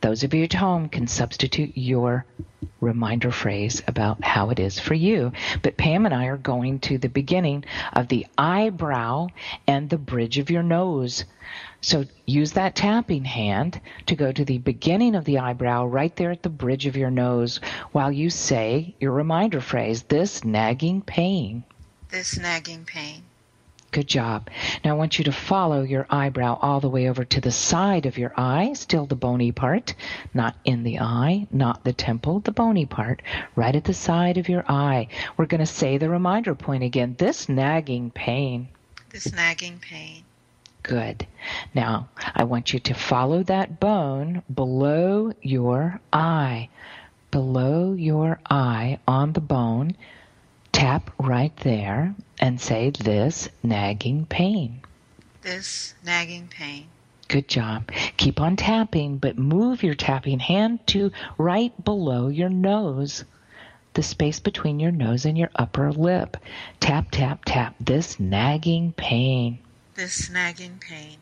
Those 0.00 0.22
of 0.22 0.32
you 0.32 0.44
at 0.44 0.52
home 0.52 0.88
can 0.88 1.08
substitute 1.08 1.76
your 1.76 2.24
reminder 2.80 3.32
phrase 3.32 3.82
about 3.88 4.22
how 4.22 4.50
it 4.50 4.60
is 4.60 4.78
for 4.78 4.94
you. 4.94 5.32
But 5.62 5.76
Pam 5.76 6.04
and 6.04 6.14
I 6.14 6.26
are 6.26 6.36
going 6.36 6.78
to 6.80 6.98
the 6.98 7.08
beginning 7.08 7.64
of 7.92 8.06
the 8.06 8.26
eyebrow 8.36 9.28
and 9.66 9.90
the 9.90 9.98
bridge 9.98 10.38
of 10.38 10.50
your 10.50 10.62
nose. 10.62 11.24
So 11.80 12.04
use 12.26 12.52
that 12.52 12.74
tapping 12.74 13.24
hand 13.24 13.80
to 14.06 14.16
go 14.16 14.32
to 14.32 14.44
the 14.44 14.58
beginning 14.58 15.14
of 15.14 15.24
the 15.24 15.38
eyebrow 15.38 15.86
right 15.86 16.14
there 16.16 16.32
at 16.32 16.42
the 16.42 16.48
bridge 16.48 16.86
of 16.86 16.96
your 16.96 17.10
nose 17.10 17.60
while 17.92 18.10
you 18.10 18.30
say 18.30 18.94
your 18.98 19.12
reminder 19.12 19.60
phrase, 19.60 20.02
this 20.02 20.44
nagging 20.44 21.02
pain. 21.02 21.62
This 22.10 22.36
nagging 22.36 22.84
pain. 22.84 23.22
Good 23.90 24.08
job. 24.08 24.50
Now 24.84 24.90
I 24.90 24.98
want 24.98 25.18
you 25.18 25.24
to 25.24 25.32
follow 25.32 25.82
your 25.82 26.06
eyebrow 26.10 26.58
all 26.60 26.80
the 26.80 26.90
way 26.90 27.08
over 27.08 27.24
to 27.24 27.40
the 27.40 27.50
side 27.50 28.04
of 28.04 28.18
your 28.18 28.34
eye, 28.36 28.74
still 28.74 29.06
the 29.06 29.14
bony 29.14 29.50
part, 29.50 29.94
not 30.34 30.56
in 30.64 30.82
the 30.82 30.98
eye, 30.98 31.46
not 31.50 31.84
the 31.84 31.94
temple, 31.94 32.40
the 32.40 32.52
bony 32.52 32.84
part, 32.84 33.22
right 33.56 33.74
at 33.74 33.84
the 33.84 33.94
side 33.94 34.36
of 34.36 34.48
your 34.48 34.64
eye. 34.68 35.08
We're 35.36 35.46
going 35.46 35.60
to 35.60 35.66
say 35.66 35.96
the 35.96 36.10
reminder 36.10 36.54
point 36.54 36.82
again, 36.82 37.14
this 37.18 37.48
nagging 37.48 38.10
pain. 38.10 38.68
This 39.10 39.32
nagging 39.32 39.78
pain. 39.78 40.24
Good. 40.88 41.26
Now, 41.74 42.08
I 42.34 42.44
want 42.44 42.72
you 42.72 42.78
to 42.78 42.94
follow 42.94 43.42
that 43.42 43.78
bone 43.78 44.42
below 44.54 45.34
your 45.42 46.00
eye. 46.14 46.70
Below 47.30 47.92
your 47.92 48.40
eye 48.48 48.98
on 49.06 49.34
the 49.34 49.42
bone, 49.42 49.94
tap 50.72 51.10
right 51.18 51.54
there 51.58 52.14
and 52.38 52.58
say 52.58 52.88
this 52.88 53.50
nagging 53.62 54.24
pain. 54.24 54.80
This 55.42 55.92
nagging 56.02 56.48
pain. 56.48 56.86
Good 57.28 57.48
job. 57.48 57.92
Keep 58.16 58.40
on 58.40 58.56
tapping, 58.56 59.18
but 59.18 59.36
move 59.36 59.82
your 59.82 59.94
tapping 59.94 60.38
hand 60.38 60.86
to 60.86 61.12
right 61.36 61.84
below 61.84 62.28
your 62.28 62.48
nose, 62.48 63.26
the 63.92 64.02
space 64.02 64.40
between 64.40 64.80
your 64.80 64.92
nose 64.92 65.26
and 65.26 65.36
your 65.36 65.50
upper 65.54 65.92
lip. 65.92 66.38
Tap, 66.80 67.10
tap, 67.10 67.44
tap. 67.44 67.74
This 67.78 68.18
nagging 68.18 68.92
pain 68.92 69.58
this 69.98 70.30
nagging 70.30 70.78
pain. 70.78 71.18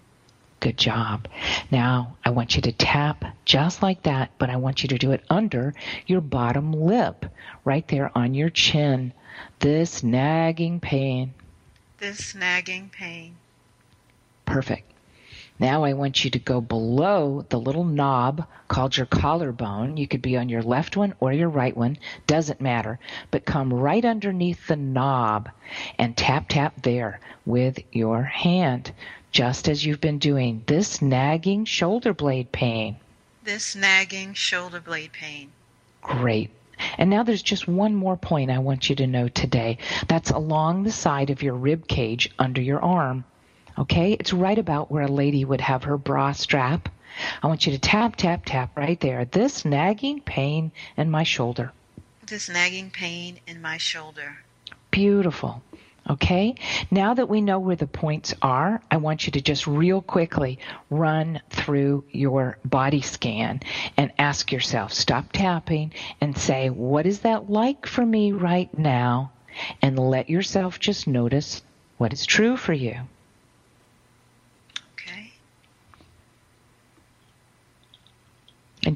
Good 0.60 0.76
job. 0.76 1.28
Now, 1.70 2.18
I 2.26 2.28
want 2.28 2.56
you 2.56 2.62
to 2.62 2.72
tap 2.72 3.24
just 3.46 3.82
like 3.82 4.02
that, 4.02 4.32
but 4.36 4.50
I 4.50 4.56
want 4.56 4.82
you 4.82 4.88
to 4.90 4.98
do 4.98 5.12
it 5.12 5.24
under 5.30 5.72
your 6.06 6.20
bottom 6.20 6.72
lip, 6.72 7.24
right 7.64 7.88
there 7.88 8.10
on 8.14 8.34
your 8.34 8.50
chin. 8.50 9.14
This 9.60 10.02
nagging 10.02 10.80
pain. 10.80 11.32
This 11.98 12.34
nagging 12.34 12.90
pain. 12.90 13.36
Perfect. 14.44 14.92
Now 15.58 15.84
I 15.84 15.94
want 15.94 16.22
you 16.22 16.30
to 16.30 16.38
go 16.38 16.60
below 16.60 17.46
the 17.48 17.58
little 17.58 17.84
knob 17.84 18.46
called 18.68 18.96
your 18.96 19.06
collarbone. 19.06 19.96
You 19.96 20.06
could 20.06 20.20
be 20.20 20.36
on 20.36 20.50
your 20.50 20.62
left 20.62 20.96
one 20.96 21.14
or 21.18 21.32
your 21.32 21.48
right 21.48 21.74
one, 21.74 21.96
doesn't 22.26 22.60
matter. 22.60 22.98
But 23.30 23.46
come 23.46 23.72
right 23.72 24.04
underneath 24.04 24.66
the 24.66 24.76
knob 24.76 25.48
and 25.98 26.16
tap 26.16 26.48
tap 26.50 26.82
there 26.82 27.20
with 27.46 27.78
your 27.90 28.22
hand, 28.22 28.92
just 29.32 29.68
as 29.68 29.86
you've 29.86 30.00
been 30.00 30.18
doing. 30.18 30.62
This 30.66 31.00
nagging 31.00 31.64
shoulder 31.64 32.12
blade 32.12 32.52
pain. 32.52 32.96
This 33.42 33.74
nagging 33.74 34.34
shoulder 34.34 34.80
blade 34.80 35.12
pain. 35.12 35.52
Great. 36.02 36.50
And 36.98 37.08
now 37.08 37.22
there's 37.22 37.42
just 37.42 37.66
one 37.66 37.94
more 37.94 38.16
point 38.16 38.50
I 38.50 38.58
want 38.58 38.90
you 38.90 38.96
to 38.96 39.06
know 39.06 39.28
today. 39.28 39.78
That's 40.08 40.30
along 40.30 40.82
the 40.82 40.92
side 40.92 41.30
of 41.30 41.42
your 41.42 41.54
rib 41.54 41.88
cage 41.88 42.30
under 42.38 42.60
your 42.60 42.82
arm. 42.82 43.24
Okay? 43.78 44.12
It's 44.12 44.32
right 44.32 44.58
about 44.58 44.90
where 44.90 45.04
a 45.04 45.10
lady 45.10 45.44
would 45.44 45.60
have 45.60 45.84
her 45.84 45.98
bra 45.98 46.32
strap. 46.32 46.88
I 47.42 47.46
want 47.46 47.66
you 47.66 47.72
to 47.72 47.78
tap, 47.78 48.16
tap, 48.16 48.44
tap 48.44 48.76
right 48.76 49.00
there. 49.00 49.24
This 49.24 49.64
nagging 49.64 50.20
pain 50.20 50.72
in 50.96 51.10
my 51.10 51.22
shoulder. 51.22 51.72
This 52.26 52.48
nagging 52.48 52.90
pain 52.90 53.40
in 53.46 53.62
my 53.62 53.78
shoulder. 53.78 54.38
Beautiful. 54.90 55.62
Okay? 56.08 56.54
Now 56.90 57.14
that 57.14 57.28
we 57.28 57.40
know 57.40 57.58
where 57.58 57.76
the 57.76 57.86
points 57.86 58.34
are, 58.40 58.80
I 58.90 58.98
want 58.98 59.26
you 59.26 59.32
to 59.32 59.40
just 59.40 59.66
real 59.66 60.00
quickly 60.00 60.58
run 60.88 61.40
through 61.50 62.04
your 62.10 62.58
body 62.64 63.00
scan 63.00 63.60
and 63.96 64.12
ask 64.18 64.52
yourself, 64.52 64.92
stop 64.92 65.32
tapping 65.32 65.92
and 66.20 66.36
say, 66.36 66.70
what 66.70 67.06
is 67.06 67.20
that 67.20 67.50
like 67.50 67.86
for 67.86 68.06
me 68.06 68.32
right 68.32 68.76
now? 68.78 69.32
And 69.82 69.98
let 69.98 70.30
yourself 70.30 70.78
just 70.78 71.06
notice 71.06 71.62
what 71.96 72.12
is 72.12 72.26
true 72.26 72.56
for 72.56 72.72
you. 72.72 73.00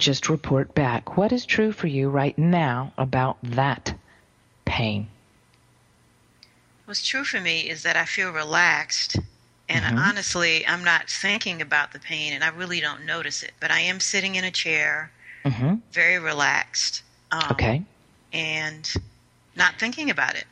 And 0.00 0.04
just 0.04 0.30
report 0.30 0.74
back 0.74 1.18
what 1.18 1.30
is 1.30 1.44
true 1.44 1.72
for 1.72 1.86
you 1.86 2.08
right 2.08 2.38
now 2.38 2.90
about 2.96 3.36
that 3.42 3.94
pain. 4.64 5.06
What's 6.86 7.06
true 7.06 7.22
for 7.22 7.38
me 7.38 7.68
is 7.68 7.82
that 7.82 7.96
I 7.96 8.06
feel 8.06 8.30
relaxed. 8.30 9.18
And 9.68 9.84
mm-hmm. 9.84 9.98
honestly, 9.98 10.66
I'm 10.66 10.82
not 10.82 11.10
thinking 11.10 11.60
about 11.60 11.92
the 11.92 11.98
pain 11.98 12.32
and 12.32 12.42
I 12.42 12.48
really 12.48 12.80
don't 12.80 13.04
notice 13.04 13.42
it. 13.42 13.52
But 13.60 13.70
I 13.70 13.80
am 13.80 14.00
sitting 14.00 14.36
in 14.36 14.44
a 14.44 14.50
chair, 14.50 15.12
mm-hmm. 15.44 15.74
very 15.92 16.18
relaxed. 16.18 17.02
Um, 17.30 17.42
okay. 17.50 17.82
And 18.32 18.90
not 19.54 19.74
thinking 19.78 20.08
about 20.08 20.34
it. 20.34 20.46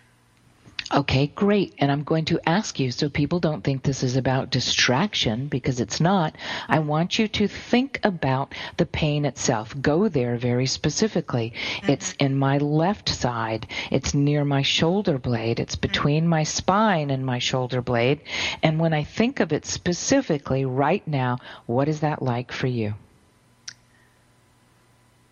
Okay, 0.91 1.27
great. 1.27 1.75
And 1.79 1.93
I'm 1.93 2.03
going 2.03 2.25
to 2.27 2.41
ask 2.49 2.81
you 2.81 2.91
so 2.91 3.11
people 3.11 3.41
don't 3.41 3.63
think 3.63 3.83
this 3.83 4.03
is 4.03 4.17
about 4.17 4.49
distraction 4.49 5.47
because 5.49 5.81
it's 5.81 6.01
not. 6.01 6.35
I 6.67 6.79
want 6.79 7.19
you 7.19 7.29
to 7.29 7.47
think 7.47 8.01
about 8.05 8.55
the 8.79 8.87
pain 8.87 9.27
itself. 9.27 9.75
Go 9.83 10.09
there 10.09 10.39
very 10.39 10.65
specifically. 10.65 11.53
Mm-hmm. 11.81 11.91
It's 11.91 12.13
in 12.13 12.39
my 12.39 12.57
left 12.57 13.11
side. 13.11 13.67
It's 13.91 14.15
near 14.15 14.47
my 14.47 14.63
shoulder 14.63 15.19
blade. 15.19 15.61
It's 15.61 15.77
between 15.77 16.23
mm-hmm. 16.23 16.31
my 16.31 16.45
spine 16.45 17.11
and 17.11 17.27
my 17.27 17.39
shoulder 17.39 17.83
blade. 17.83 18.23
And 18.63 18.81
when 18.81 18.95
I 18.95 19.05
think 19.05 19.41
of 19.41 19.53
it 19.53 19.67
specifically 19.67 20.65
right 20.65 21.07
now, 21.07 21.37
what 21.67 21.89
is 21.89 22.01
that 22.01 22.23
like 22.23 22.51
for 22.51 22.67
you? 22.67 22.95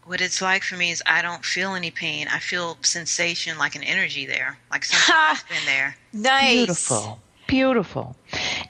What 0.06 0.20
it's 0.20 0.40
like 0.40 0.62
for 0.62 0.76
me 0.76 0.90
is 0.90 1.02
I 1.04 1.20
don't 1.20 1.44
feel 1.44 1.74
any 1.74 1.90
pain. 1.90 2.28
I 2.32 2.38
feel 2.38 2.78
sensation 2.82 3.58
like 3.58 3.74
an 3.74 3.82
energy 3.82 4.24
there, 4.24 4.58
like 4.70 4.84
something's 4.84 5.42
been 5.48 5.66
there. 5.66 5.96
Nice. 6.12 6.54
Beautiful. 6.54 7.20
Beautiful. 7.46 8.16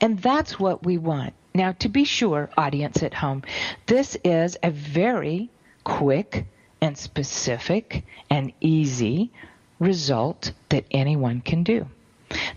And 0.01 0.21
that's 0.21 0.59
what 0.59 0.85
we 0.85 0.99
want. 0.99 1.33
Now, 1.55 1.73
to 1.73 1.89
be 1.89 2.05
sure, 2.05 2.51
audience 2.59 3.03
at 3.03 3.15
home, 3.15 3.43
this 3.87 4.17
is 4.25 4.59
a 4.63 4.71
very 4.71 5.49
quick 5.85 6.47
and 6.83 6.99
specific 6.99 8.05
and 8.29 8.53
easy 8.61 9.31
result 9.79 10.53
that 10.69 10.85
anyone 10.91 11.41
can 11.41 11.63
do. 11.63 11.87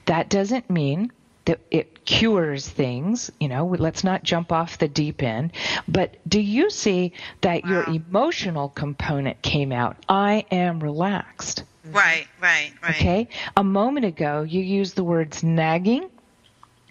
That 0.06 0.30
doesn't 0.30 0.70
mean 0.70 1.12
that 1.46 1.60
it 1.72 2.06
cures 2.06 2.68
things. 2.68 3.32
You 3.40 3.48
know, 3.48 3.66
let's 3.66 4.04
not 4.04 4.24
jump 4.24 4.52
off 4.52 4.78
the 4.78 4.88
deep 4.88 5.24
end. 5.24 5.52
But 5.88 6.18
do 6.28 6.40
you 6.40 6.70
see 6.70 7.14
that 7.42 7.64
wow. 7.64 7.70
your 7.70 7.84
emotional 7.90 8.70
component 8.70 9.42
came 9.42 9.72
out? 9.72 9.98
I 10.08 10.46
am 10.52 10.80
relaxed. 10.80 11.64
Right, 11.86 12.28
right, 12.42 12.72
right. 12.84 12.96
Okay. 12.96 13.28
A 13.58 13.64
moment 13.64 14.06
ago, 14.06 14.44
you 14.44 14.62
used 14.62 14.96
the 14.96 15.04
words 15.04 15.44
nagging. 15.44 16.10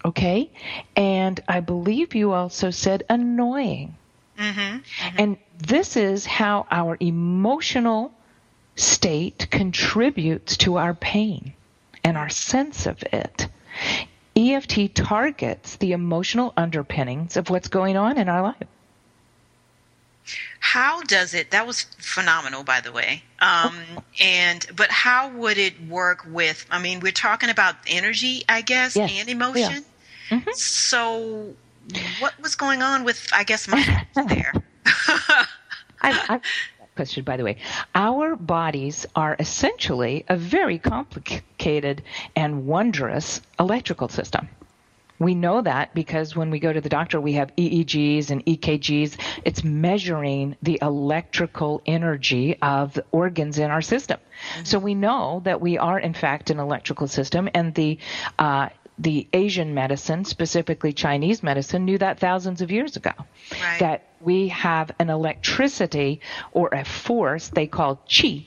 Okay. 0.04 0.50
And 0.96 1.40
I 1.48 1.60
believe 1.60 2.14
you 2.14 2.32
also 2.32 2.70
said 2.70 3.04
annoying. 3.08 3.94
Mm-hmm, 4.38 4.58
mm-hmm. 4.58 5.16
And 5.18 5.36
this 5.58 5.96
is 5.96 6.24
how 6.24 6.66
our 6.70 6.96
emotional 7.00 8.12
state 8.76 9.48
contributes 9.50 10.56
to 10.58 10.78
our 10.78 10.94
pain 10.94 11.52
and 12.04 12.16
our 12.16 12.28
sense 12.28 12.86
of 12.86 13.02
it. 13.12 13.48
EFT 14.38 14.94
targets 14.94 15.76
the 15.76 15.92
emotional 15.92 16.52
underpinnings 16.56 17.36
of 17.36 17.50
what's 17.50 17.68
going 17.68 17.96
on 17.96 18.18
in 18.18 18.28
our 18.28 18.42
life. 18.42 18.68
How 20.60 21.02
does 21.02 21.34
it? 21.34 21.50
That 21.50 21.66
was 21.66 21.82
phenomenal, 21.98 22.62
by 22.62 22.80
the 22.80 22.92
way. 22.92 23.22
Um, 23.40 23.74
and 24.20 24.66
but 24.76 24.90
how 24.90 25.30
would 25.30 25.56
it 25.56 25.82
work 25.88 26.26
with? 26.28 26.66
I 26.70 26.80
mean, 26.80 27.00
we're 27.00 27.12
talking 27.12 27.48
about 27.48 27.76
energy, 27.86 28.44
I 28.48 28.60
guess, 28.60 28.94
yes. 28.94 29.10
and 29.12 29.28
emotion. 29.28 29.84
Yeah. 30.30 30.38
Mm-hmm. 30.38 30.50
So, 30.52 31.54
what 32.18 32.38
was 32.40 32.54
going 32.54 32.82
on 32.82 33.04
with? 33.04 33.28
I 33.32 33.44
guess 33.44 33.66
my 33.66 34.06
there. 34.28 34.52
I, 34.86 35.40
I, 36.02 36.40
question, 36.98 37.22
by 37.22 37.36
the 37.36 37.44
way. 37.44 37.56
Our 37.94 38.34
bodies 38.34 39.06
are 39.14 39.36
essentially 39.38 40.24
a 40.28 40.36
very 40.36 40.78
complicated 40.80 42.02
and 42.34 42.66
wondrous 42.66 43.40
electrical 43.60 44.08
system. 44.08 44.48
We 45.20 45.34
know 45.34 45.62
that 45.62 45.94
because 45.94 46.34
when 46.34 46.50
we 46.50 46.58
go 46.58 46.72
to 46.72 46.80
the 46.80 46.88
doctor, 46.88 47.20
we 47.20 47.34
have 47.34 47.54
EEGs 47.56 48.30
and 48.30 48.44
EKGs. 48.46 49.16
It's 49.44 49.62
measuring 49.62 50.56
the 50.62 50.78
electrical 50.82 51.82
energy 51.86 52.56
of 52.62 52.94
the 52.94 53.04
organs 53.12 53.58
in 53.58 53.70
our 53.70 53.82
system. 53.82 54.18
Mm-hmm. 54.18 54.64
So 54.64 54.80
we 54.80 54.94
know 54.94 55.40
that 55.44 55.60
we 55.60 55.78
are, 55.78 56.00
in 56.00 56.14
fact, 56.14 56.50
an 56.50 56.58
electrical 56.58 57.06
system, 57.06 57.48
and 57.54 57.74
the 57.74 57.98
uh, 58.40 58.70
the 58.98 59.26
Asian 59.32 59.74
medicine, 59.74 60.24
specifically 60.24 60.92
Chinese 60.92 61.42
medicine, 61.42 61.84
knew 61.84 61.98
that 61.98 62.18
thousands 62.18 62.60
of 62.60 62.70
years 62.70 62.96
ago. 62.96 63.12
Right. 63.52 63.80
That 63.80 64.08
we 64.20 64.48
have 64.48 64.90
an 64.98 65.10
electricity 65.10 66.20
or 66.52 66.68
a 66.72 66.84
force 66.84 67.48
they 67.48 67.66
call 67.66 68.00
chi 68.08 68.46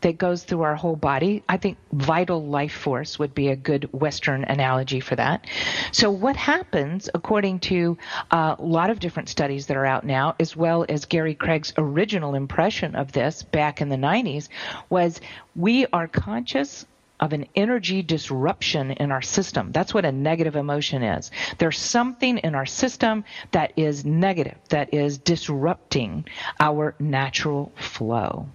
that 0.00 0.18
goes 0.18 0.42
through 0.42 0.62
our 0.62 0.76
whole 0.76 0.96
body. 0.96 1.42
I 1.48 1.56
think 1.56 1.78
vital 1.92 2.44
life 2.44 2.72
force 2.72 3.18
would 3.18 3.34
be 3.34 3.48
a 3.48 3.56
good 3.56 3.92
Western 3.92 4.44
analogy 4.44 5.00
for 5.00 5.16
that. 5.16 5.46
So, 5.92 6.10
what 6.10 6.36
happens, 6.36 7.08
according 7.12 7.60
to 7.60 7.98
uh, 8.30 8.56
a 8.58 8.62
lot 8.62 8.90
of 8.90 9.00
different 9.00 9.28
studies 9.28 9.66
that 9.66 9.76
are 9.76 9.86
out 9.86 10.04
now, 10.04 10.34
as 10.40 10.56
well 10.56 10.86
as 10.88 11.04
Gary 11.04 11.34
Craig's 11.34 11.72
original 11.76 12.34
impression 12.34 12.94
of 12.94 13.12
this 13.12 13.42
back 13.42 13.80
in 13.80 13.88
the 13.88 13.96
90s, 13.96 14.48
was 14.88 15.20
we 15.54 15.86
are 15.92 16.08
conscious 16.08 16.86
of 17.20 17.32
an 17.32 17.46
energy 17.54 18.02
disruption 18.02 18.90
in 18.92 19.12
our 19.12 19.22
system. 19.22 19.70
That's 19.72 19.94
what 19.94 20.04
a 20.04 20.12
negative 20.12 20.56
emotion 20.56 21.02
is. 21.02 21.30
There's 21.58 21.78
something 21.78 22.38
in 22.38 22.54
our 22.54 22.66
system 22.66 23.24
that 23.52 23.72
is 23.76 24.04
negative, 24.04 24.56
that 24.70 24.92
is 24.94 25.18
disrupting 25.18 26.24
our 26.58 26.94
natural 26.98 27.72
flow. 27.76 28.48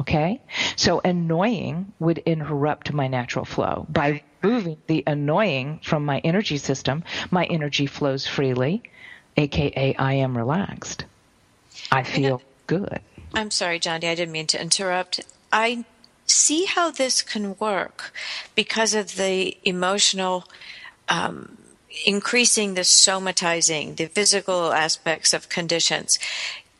Okay? 0.00 0.40
So 0.76 1.00
annoying 1.04 1.92
would 1.98 2.18
interrupt 2.18 2.92
my 2.92 3.08
natural 3.08 3.44
flow. 3.44 3.86
By 3.88 4.22
removing 4.42 4.78
the 4.86 5.02
annoying 5.06 5.80
from 5.82 6.04
my 6.04 6.18
energy 6.18 6.58
system, 6.58 7.04
my 7.30 7.44
energy 7.46 7.86
flows 7.86 8.26
freely, 8.26 8.82
aka 9.36 9.94
I 9.96 10.14
am 10.14 10.36
relaxed. 10.36 11.04
I 11.90 12.02
feel 12.02 12.42
good. 12.66 13.00
I'm 13.34 13.50
sorry, 13.50 13.80
Jondi. 13.80 14.04
I 14.04 14.14
didn't 14.14 14.32
mean 14.32 14.46
to 14.48 14.60
interrupt. 14.60 15.20
I 15.52 15.84
see 16.32 16.64
how 16.64 16.90
this 16.90 17.22
can 17.22 17.56
work 17.58 18.12
because 18.54 18.94
of 18.94 19.16
the 19.16 19.56
emotional 19.64 20.48
um, 21.08 21.58
increasing 22.06 22.74
the 22.74 22.82
somatizing, 22.82 23.96
the 23.96 24.06
physical 24.06 24.72
aspects 24.72 25.32
of 25.32 25.48
conditions. 25.48 26.18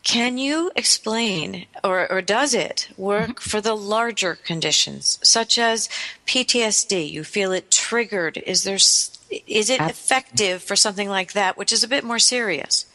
Can 0.02 0.36
you 0.36 0.72
explain, 0.74 1.66
or, 1.84 2.10
or 2.10 2.22
does 2.22 2.54
it 2.54 2.88
work 2.96 3.36
mm-hmm. 3.40 3.48
for 3.50 3.60
the 3.60 3.74
larger 3.74 4.34
conditions, 4.34 5.20
such 5.22 5.58
as 5.58 5.88
PTSD? 6.26 7.08
You 7.08 7.22
feel 7.22 7.52
it 7.52 7.70
triggered. 7.70 8.38
Is 8.38 8.64
there 8.64 8.74
is 9.46 9.70
it 9.70 9.80
effective 9.80 10.62
for 10.62 10.76
something 10.76 11.08
like 11.08 11.32
that, 11.32 11.56
which 11.56 11.72
is 11.72 11.84
a 11.84 11.88
bit 11.88 12.04
more 12.04 12.18
serious? 12.18 12.86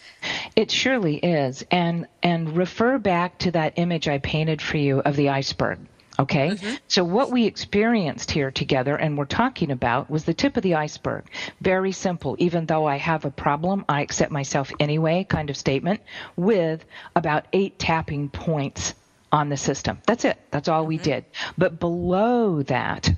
It 0.55 0.70
surely 0.70 1.18
is, 1.18 1.64
and 1.72 2.08
and 2.22 2.58
refer 2.58 2.97
back 2.97 3.38
to 3.39 3.51
that 3.51 3.74
image 3.78 4.08
I 4.10 4.18
painted 4.18 4.62
for 4.62 4.78
you 4.78 4.99
of 4.99 5.16
the 5.16 5.30
iceberg. 5.30 5.80
Okay? 6.20 6.49
Mm-hmm. 6.49 6.76
So 6.88 7.03
what 7.03 7.32
we 7.32 7.45
experienced 7.45 8.32
here 8.32 8.51
together 8.51 8.95
and 8.95 9.18
we're 9.18 9.26
talking 9.26 9.72
about 9.72 10.09
was 10.09 10.26
the 10.26 10.34
tip 10.34 10.57
of 10.57 10.63
the 10.63 10.76
iceberg. 10.76 11.26
Very 11.61 11.91
simple. 11.91 12.36
Even 12.39 12.65
though 12.65 12.86
I 12.86 12.97
have 12.97 13.26
a 13.26 13.32
problem, 13.32 13.86
I 13.88 14.01
accept 14.01 14.32
myself 14.32 14.72
anyway 14.80 15.26
kind 15.30 15.49
of 15.49 15.57
statement 15.57 16.01
with 16.36 16.86
about 17.15 17.45
eight 17.53 17.78
tapping 17.80 18.30
points 18.30 18.95
on 19.32 19.49
the 19.49 19.57
system. 19.57 19.99
That's 20.05 20.26
it. 20.26 20.38
That's 20.51 20.68
all 20.68 20.82
mm-hmm. 20.82 20.89
we 20.89 20.97
did. 20.97 21.26
But 21.57 21.80
below 21.80 22.63
that, 22.63 23.11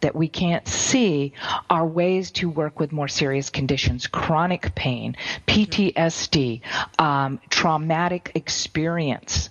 that 0.00 0.14
we 0.16 0.28
can't 0.28 0.66
see 0.68 1.32
are 1.70 1.86
ways 1.86 2.32
to 2.32 2.50
work 2.50 2.78
with 2.78 2.92
more 2.92 3.08
serious 3.08 3.50
conditions, 3.50 4.06
chronic 4.06 4.74
pain, 4.74 5.16
PTSD, 5.46 6.60
um, 6.98 7.40
traumatic 7.48 8.32
experience 8.34 9.48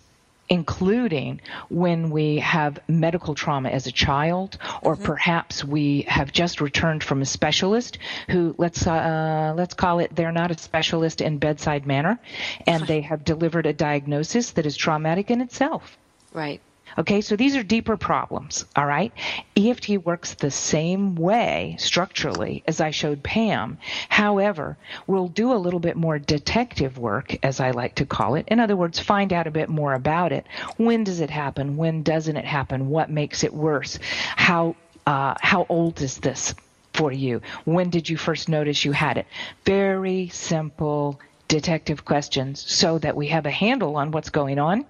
including 0.51 1.39
when 1.69 2.09
we 2.09 2.35
have 2.39 2.77
medical 2.89 3.33
trauma 3.33 3.69
as 3.69 3.87
a 3.87 3.91
child, 3.91 4.57
or 4.81 4.95
mm-hmm. 4.95 5.05
perhaps 5.05 5.63
we 5.63 6.01
have 6.01 6.33
just 6.33 6.59
returned 6.59 7.01
from 7.05 7.21
a 7.21 7.25
specialist 7.25 7.97
who 8.27 8.53
let's 8.57 8.85
uh, 8.85 9.53
let's 9.55 9.73
call 9.73 9.99
it 9.99 10.13
they're 10.13 10.33
not 10.33 10.51
a 10.51 10.57
specialist 10.57 11.21
in 11.21 11.37
bedside 11.37 11.87
manner, 11.87 12.19
and 12.67 12.85
they 12.85 12.99
have 12.99 13.23
delivered 13.23 13.65
a 13.65 13.71
diagnosis 13.71 14.51
that 14.51 14.65
is 14.65 14.75
traumatic 14.75 15.31
in 15.31 15.39
itself. 15.39 15.97
Right. 16.33 16.59
Okay, 16.97 17.21
so 17.21 17.35
these 17.35 17.55
are 17.55 17.63
deeper 17.63 17.95
problems, 17.95 18.65
all 18.75 18.85
right? 18.85 19.13
EFT 19.55 19.89
works 20.03 20.33
the 20.33 20.51
same 20.51 21.15
way 21.15 21.75
structurally 21.79 22.63
as 22.67 22.81
I 22.81 22.91
showed 22.91 23.23
Pam. 23.23 23.77
However, 24.09 24.77
we'll 25.07 25.29
do 25.29 25.53
a 25.53 25.55
little 25.55 25.79
bit 25.79 25.95
more 25.95 26.19
detective 26.19 26.97
work, 26.97 27.37
as 27.43 27.59
I 27.59 27.71
like 27.71 27.95
to 27.95 28.05
call 28.05 28.35
it. 28.35 28.45
In 28.49 28.59
other 28.59 28.75
words, 28.75 28.99
find 28.99 29.31
out 29.31 29.47
a 29.47 29.51
bit 29.51 29.69
more 29.69 29.93
about 29.93 30.31
it. 30.31 30.45
When 30.77 31.03
does 31.03 31.21
it 31.21 31.29
happen? 31.29 31.77
When 31.77 32.03
doesn't 32.03 32.37
it 32.37 32.45
happen? 32.45 32.89
What 32.89 33.09
makes 33.09 33.43
it 33.43 33.53
worse? 33.53 33.97
How 34.35 34.75
uh, 35.07 35.33
how 35.41 35.65
old 35.69 36.01
is 36.01 36.17
this 36.17 36.53
for 36.93 37.11
you? 37.11 37.41
When 37.65 37.89
did 37.89 38.09
you 38.09 38.17
first 38.17 38.49
notice 38.49 38.85
you 38.85 38.91
had 38.91 39.17
it? 39.17 39.25
Very 39.65 40.29
simple 40.29 41.19
detective 41.47 42.05
questions 42.05 42.63
so 42.65 42.97
that 42.99 43.15
we 43.15 43.27
have 43.27 43.45
a 43.45 43.51
handle 43.51 43.97
on 43.97 44.11
what's 44.11 44.29
going 44.29 44.59
on 44.59 44.85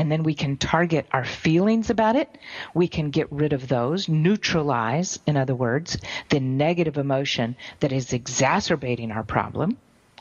and 0.00 0.10
then 0.10 0.22
we 0.22 0.32
can 0.32 0.56
target 0.56 1.06
our 1.12 1.26
feelings 1.26 1.90
about 1.90 2.16
it. 2.16 2.38
We 2.72 2.88
can 2.88 3.10
get 3.10 3.30
rid 3.30 3.52
of 3.52 3.68
those, 3.68 4.08
neutralize, 4.08 5.18
in 5.26 5.36
other 5.36 5.54
words, 5.54 5.98
the 6.30 6.40
negative 6.40 6.96
emotion 6.96 7.54
that 7.80 7.92
is 7.92 8.14
exacerbating 8.14 9.12
our 9.12 9.22
problem 9.22 9.76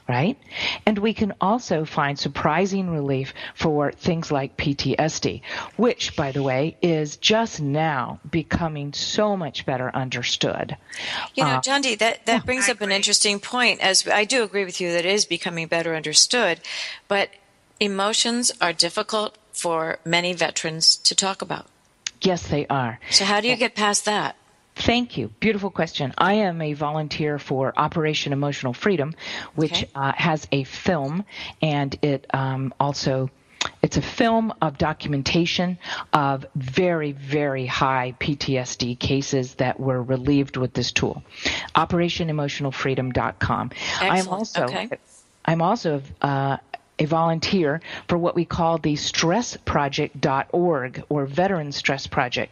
right? 0.10 0.40
And 0.88 0.98
we 0.98 1.14
can 1.14 1.36
also 1.40 1.86
find 1.86 2.18
surprising 2.18 2.90
relief 2.90 3.32
for 3.54 3.92
things 3.92 4.32
like 4.32 4.58
PTSD, 4.58 5.42
which, 5.76 6.16
by 6.16 6.32
the 6.32 6.42
way, 6.42 6.76
is 6.82 7.16
just 7.18 7.62
now 7.62 8.20
becoming 8.28 8.92
so 8.92 9.38
much 9.38 9.68
better 9.68 9.96
understood. 9.96 10.76
You 11.36 11.44
know, 11.44 11.58
uh, 11.58 11.62
John 11.62 11.82
D, 11.82 11.94
that, 11.94 12.26
that 12.26 12.44
brings 12.44 12.68
up 12.68 12.82
an 12.82 12.92
interesting 12.92 13.40
point, 13.40 13.82
as 13.82 14.08
I 14.08 14.26
do 14.26 14.42
agree 14.44 14.66
with 14.66 14.82
you 14.82 14.92
that 14.94 15.06
it 15.06 15.14
is 15.14 15.28
becoming 15.28 15.68
better 15.68 15.96
understood, 15.96 16.60
but 17.08 17.30
emotions 17.80 18.52
are 18.60 18.74
difficult 18.74 19.38
for 19.60 20.00
many 20.06 20.34
veterans 20.34 20.98
to 20.98 21.16
talk 21.16 21.42
about. 21.42 21.68
Yes, 22.22 22.48
they 22.48 22.68
are. 22.68 23.00
So, 23.12 23.26
how 23.26 23.42
do 23.42 23.48
you 23.48 23.56
get 23.56 23.76
past 23.76 24.06
that? 24.06 24.36
Thank 24.76 25.18
you. 25.18 25.28
Beautiful 25.40 25.70
question. 25.70 26.14
I 26.18 26.36
am 26.36 26.62
a 26.62 26.74
volunteer 26.74 27.38
for 27.38 27.74
Operation 27.76 28.32
Emotional 28.32 28.74
Freedom, 28.74 29.14
which 29.56 29.84
okay. 29.84 29.90
uh, 29.94 30.14
has 30.16 30.48
a 30.52 30.64
film, 30.64 31.26
and 31.62 31.98
it 32.02 32.26
um, 32.34 32.74
also 32.80 33.30
it's 33.82 33.98
a 33.98 34.02
film 34.02 34.54
of 34.62 34.78
documentation 34.78 35.78
of 36.14 36.46
very, 36.56 37.12
very 37.12 37.66
high 37.66 38.16
PTSD 38.20 38.98
cases 38.98 39.56
that 39.56 39.80
were 39.80 40.02
relieved 40.02 40.56
with 40.56 40.74
this 40.74 40.92
tool. 40.94 41.24
OperationEmotionalFreedom.com. 41.76 43.72
Excellent. 43.74 44.14
I'm 44.14 44.28
also 44.30 44.64
okay. 44.64 44.90
I'm 45.46 45.62
also 45.62 46.02
uh, 46.22 46.58
a 47.00 47.06
volunteer 47.06 47.82
for 48.08 48.18
what 48.18 48.36
we 48.36 48.46
call 48.46 48.78
the 48.78 48.96
stressproject.org 48.96 51.04
or 51.10 51.26
Veteran 51.26 51.72
Stress 51.72 52.08
Project. 52.08 52.52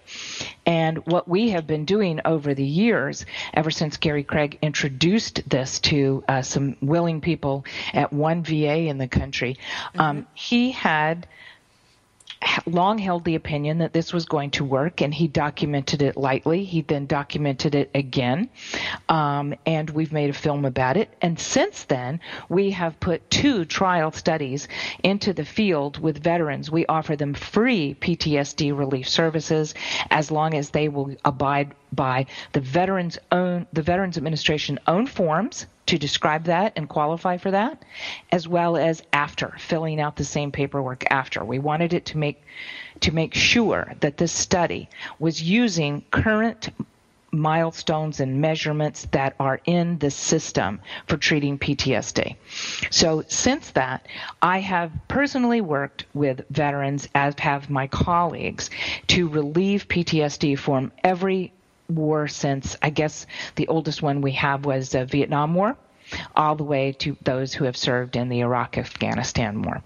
And 0.65 1.05
what 1.05 1.27
we 1.27 1.49
have 1.51 1.67
been 1.67 1.85
doing 1.85 2.21
over 2.25 2.53
the 2.53 2.65
years, 2.65 3.25
ever 3.53 3.69
since 3.69 3.97
Gary 3.97 4.23
Craig 4.23 4.57
introduced 4.61 5.47
this 5.49 5.79
to 5.81 6.23
uh, 6.27 6.41
some 6.41 6.77
willing 6.81 7.21
people 7.21 7.65
at 7.93 8.13
one 8.13 8.43
VA 8.43 8.87
in 8.87 8.97
the 8.97 9.07
country, 9.07 9.57
um, 9.97 10.23
mm-hmm. 10.23 10.31
he 10.33 10.71
had 10.71 11.27
long 12.65 12.97
held 12.97 13.23
the 13.23 13.35
opinion 13.35 13.79
that 13.79 13.93
this 13.93 14.13
was 14.13 14.25
going 14.25 14.51
to 14.51 14.63
work, 14.63 15.01
and 15.01 15.13
he 15.13 15.27
documented 15.27 16.01
it 16.01 16.17
lightly. 16.17 16.63
He 16.63 16.81
then 16.81 17.05
documented 17.05 17.75
it 17.75 17.89
again, 17.95 18.49
um, 19.09 19.55
and 19.65 19.89
we've 19.89 20.11
made 20.11 20.29
a 20.29 20.33
film 20.33 20.65
about 20.65 20.97
it. 20.97 21.09
And 21.21 21.39
since 21.39 21.83
then, 21.85 22.19
we 22.49 22.71
have 22.71 22.99
put 22.99 23.29
two 23.29 23.65
trial 23.65 24.11
studies 24.11 24.67
into 25.03 25.33
the 25.33 25.45
field 25.45 25.99
with 25.99 26.23
veterans. 26.23 26.69
We 26.69 26.85
offer 26.85 27.15
them 27.15 27.33
free 27.33 27.95
PTSD 27.99 28.77
relief 28.77 29.07
services 29.07 29.73
as 30.09 30.31
long 30.31 30.53
as 30.53 30.69
they 30.71 30.89
will 30.89 31.15
abide 31.23 31.73
by 31.91 32.25
the 32.51 32.59
veterans 32.59 33.17
own 33.31 33.65
the 33.71 33.81
Veterans 33.81 34.17
Administration 34.17 34.79
own 34.87 35.07
forms 35.07 35.67
to 35.87 35.97
describe 35.97 36.45
that 36.45 36.73
and 36.75 36.87
qualify 36.87 37.37
for 37.37 37.51
that, 37.51 37.83
as 38.31 38.47
well 38.47 38.77
as 38.77 39.01
after 39.13 39.55
filling 39.57 39.99
out 39.99 40.15
the 40.15 40.23
same 40.23 40.51
paperwork 40.51 41.03
after. 41.09 41.43
We 41.43 41.59
wanted 41.59 41.93
it 41.93 42.05
to 42.07 42.17
make 42.17 42.43
to 42.99 43.11
make 43.11 43.33
sure 43.33 43.93
that 43.99 44.17
this 44.17 44.31
study 44.31 44.89
was 45.19 45.41
using 45.41 46.03
current 46.11 46.69
milestones 47.31 48.19
and 48.19 48.41
measurements 48.41 49.07
that 49.11 49.35
are 49.39 49.59
in 49.65 49.97
the 49.99 50.09
system 50.09 50.79
for 51.07 51.17
treating 51.17 51.59
PTSD. 51.59 52.35
So 52.89 53.23
since 53.27 53.71
that, 53.71 54.07
I 54.41 54.59
have 54.59 54.91
personally 55.07 55.61
worked 55.61 56.05
with 56.13 56.45
veterans, 56.49 57.07
as 57.13 57.35
have 57.39 57.69
my 57.69 57.87
colleagues, 57.87 58.69
to 59.07 59.27
relieve 59.27 59.87
PTSD 59.87 60.57
from 60.57 60.91
every 61.03 61.53
war 61.89 62.27
since 62.27 62.75
I 62.81 62.89
guess 62.89 63.25
the 63.55 63.67
oldest 63.67 64.01
one 64.01 64.21
we 64.21 64.33
have 64.33 64.65
was 64.65 64.89
the 64.89 65.05
Vietnam 65.05 65.55
War 65.55 65.77
all 66.35 66.55
the 66.55 66.63
way 66.63 66.93
to 66.93 67.17
those 67.23 67.53
who 67.53 67.65
have 67.65 67.75
served 67.75 68.15
in 68.15 68.29
the 68.29 68.39
Iraq 68.39 68.77
Afghanistan 68.77 69.61
war. 69.61 69.81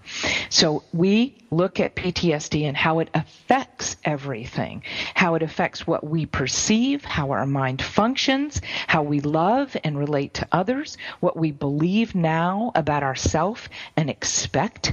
So 0.50 0.84
we 0.92 1.36
look 1.50 1.80
at 1.80 1.96
PTSD 1.96 2.62
and 2.62 2.76
how 2.76 3.00
it 3.00 3.08
affects 3.14 3.96
everything, 4.04 4.82
how 5.14 5.34
it 5.34 5.42
affects 5.42 5.86
what 5.86 6.04
we 6.04 6.26
perceive, 6.26 7.04
how 7.04 7.30
our 7.30 7.46
mind 7.46 7.82
functions, 7.82 8.60
how 8.86 9.02
we 9.02 9.20
love 9.20 9.76
and 9.84 9.98
relate 9.98 10.34
to 10.34 10.48
others, 10.52 10.96
what 11.20 11.36
we 11.36 11.50
believe 11.50 12.14
now 12.14 12.72
about 12.74 13.02
ourselves 13.02 13.68
and 13.96 14.08
expect 14.08 14.92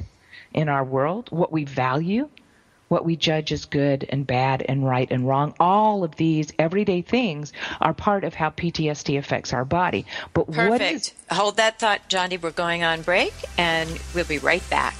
in 0.53 0.67
our 0.67 0.83
world, 0.83 1.29
what 1.31 1.51
we 1.51 1.63
value, 1.63 2.27
what 2.89 3.05
we 3.05 3.15
judge 3.15 3.51
as 3.51 3.65
good 3.65 4.05
and 4.09 4.27
bad 4.27 4.63
and 4.67 4.85
right 4.85 5.09
and 5.09 5.27
wrong. 5.27 5.55
All 5.59 6.03
of 6.03 6.15
these 6.17 6.51
everyday 6.59 7.01
things 7.01 7.53
are 7.79 7.93
part 7.93 8.23
of 8.23 8.33
how 8.33 8.49
PTSD 8.49 9.17
affects 9.17 9.53
our 9.53 9.63
body. 9.65 10.05
But 10.33 10.47
Perfect. 10.47 10.69
what 10.69 10.81
is 10.81 11.13
Hold 11.31 11.57
that 11.57 11.79
thought, 11.79 12.09
Jondi. 12.09 12.41
We're 12.41 12.51
going 12.51 12.83
on 12.83 13.01
break 13.03 13.33
and 13.57 13.89
we'll 14.13 14.25
be 14.25 14.39
right 14.39 14.67
back. 14.69 14.95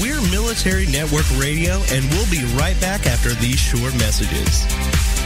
We're 0.00 0.20
Military 0.30 0.86
Network 0.86 1.26
Radio 1.38 1.82
and 1.90 2.04
we'll 2.10 2.30
be 2.30 2.44
right 2.56 2.80
back 2.80 3.06
after 3.06 3.30
these 3.30 3.58
short 3.58 3.92
messages. 3.94 5.17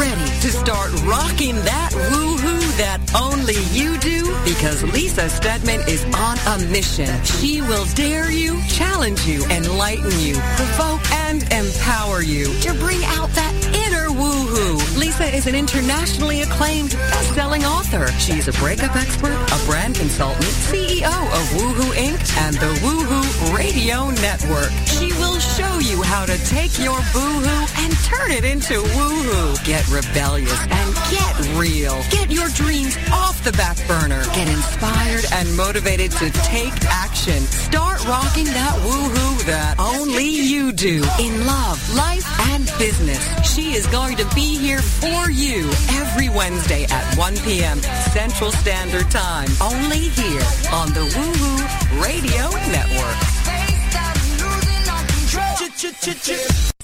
Ready 0.00 0.24
to 0.40 0.50
start 0.50 0.90
rocking 1.02 1.54
that 1.56 1.90
woohoo 1.92 2.76
that 2.78 2.98
only 3.14 3.60
you 3.70 3.98
do? 3.98 4.24
Because 4.44 4.82
Lisa 4.94 5.28
Steadman 5.28 5.80
is 5.86 6.02
on 6.16 6.38
a 6.54 6.64
mission. 6.72 7.12
She 7.24 7.60
will 7.60 7.84
dare 7.94 8.30
you, 8.30 8.62
challenge 8.66 9.26
you, 9.26 9.44
enlighten 9.50 10.18
you, 10.18 10.36
provoke 10.56 11.04
and 11.28 11.42
empower 11.52 12.22
you 12.22 12.46
to 12.60 12.72
bring 12.74 13.04
out 13.04 13.28
that 13.36 13.54
inner 13.84 14.08
woohoo. 14.50 14.98
Lisa 14.98 15.34
is 15.34 15.46
an 15.46 15.54
internationally 15.54 16.42
acclaimed 16.42 16.90
best-selling 16.90 17.64
author. 17.64 18.08
She's 18.18 18.48
a 18.48 18.52
breakup 18.52 18.94
expert, 18.96 19.32
a 19.32 19.66
brand 19.66 19.96
consultant, 19.96 20.44
CEO 20.44 21.06
of 21.06 21.44
Woohoo 21.56 21.92
Inc. 21.94 22.20
and 22.38 22.56
the 22.56 22.72
Woohoo 22.82 23.56
Radio 23.56 24.10
Network. 24.22 24.70
She 24.86 25.12
will 25.18 25.38
show 25.38 25.78
you 25.78 26.02
how 26.02 26.24
to 26.26 26.36
take 26.46 26.78
your 26.78 26.98
boohoo 27.12 27.66
and 27.78 27.92
turn 28.04 28.30
it 28.30 28.44
into 28.44 28.74
woohoo. 28.74 29.64
Get 29.64 29.88
rebellious 29.88 30.60
and 30.70 30.94
get 31.10 31.58
real. 31.58 32.02
Get 32.10 32.30
your 32.30 32.48
dreams 32.50 32.96
off 33.12 33.42
the 33.44 33.52
back 33.52 33.76
burner. 33.86 34.22
Get 34.34 34.48
inspired 34.48 35.24
and 35.32 35.56
motivated 35.56 36.10
to 36.12 36.30
take 36.42 36.74
action. 36.86 37.40
Start 37.68 38.04
rocking 38.06 38.46
that 38.46 38.76
woohoo 38.84 39.46
that 39.46 39.78
only 39.78 40.24
you 40.26 40.72
do 40.72 41.04
in 41.18 41.46
love, 41.46 41.78
life, 41.94 42.26
and 42.52 42.64
business. 42.78 43.20
She 43.44 43.74
is 43.74 43.86
going 43.88 44.16
to 44.16 44.26
be 44.34 44.39
here 44.44 44.80
for 44.80 45.30
you 45.30 45.68
every 45.90 46.28
Wednesday 46.28 46.84
at 46.84 47.16
1 47.16 47.36
p.m. 47.38 47.80
Central 48.12 48.52
Standard 48.52 49.10
Time. 49.10 49.48
Only 49.60 50.08
here 50.08 50.42
on 50.72 50.88
the 50.92 51.04
Woohoo 51.14 52.02
Radio 52.02 52.48
Network. 52.70 53.40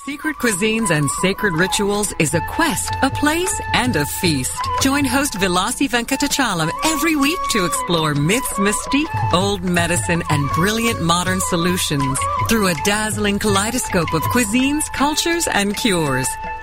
Secret 0.06 0.36
Cuisines 0.36 0.90
and 0.90 1.10
Sacred 1.20 1.54
Rituals 1.54 2.14
is 2.20 2.32
a 2.32 2.40
quest, 2.42 2.94
a 3.02 3.10
place, 3.10 3.60
and 3.74 3.96
a 3.96 4.06
feast. 4.06 4.56
Join 4.80 5.04
host 5.04 5.34
Vilasi 5.34 5.88
Venkatachalam 5.88 6.70
every 6.84 7.16
week 7.16 7.38
to 7.50 7.64
explore 7.64 8.14
myths, 8.14 8.52
mystique, 8.52 9.32
old 9.32 9.64
medicine, 9.64 10.22
and 10.30 10.48
brilliant 10.50 11.02
modern 11.02 11.40
solutions 11.48 12.18
through 12.48 12.68
a 12.68 12.74
dazzling 12.84 13.40
kaleidoscope 13.40 14.14
of 14.14 14.22
cuisines, 14.22 14.84
cultures, 14.92 15.48
and 15.48 15.76
cures. 15.76 16.28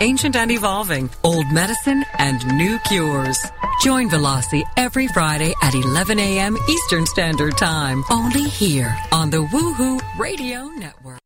ancient 0.00 0.36
and 0.36 0.50
evolving, 0.50 1.10
old 1.22 1.50
medicine, 1.52 2.04
and 2.18 2.46
new 2.56 2.78
cures. 2.80 3.38
Join 3.82 4.08
Vilasi 4.08 4.62
every 4.76 5.08
Friday 5.08 5.52
at 5.62 5.74
11 5.74 6.18
a.m. 6.18 6.56
Eastern 6.68 7.06
Standard 7.06 7.56
Time, 7.56 8.02
only 8.10 8.44
here 8.44 8.96
on 9.12 9.30
the 9.30 9.44
Woohoo 9.44 10.00
Radio 10.18 10.66
Network. 10.76 11.18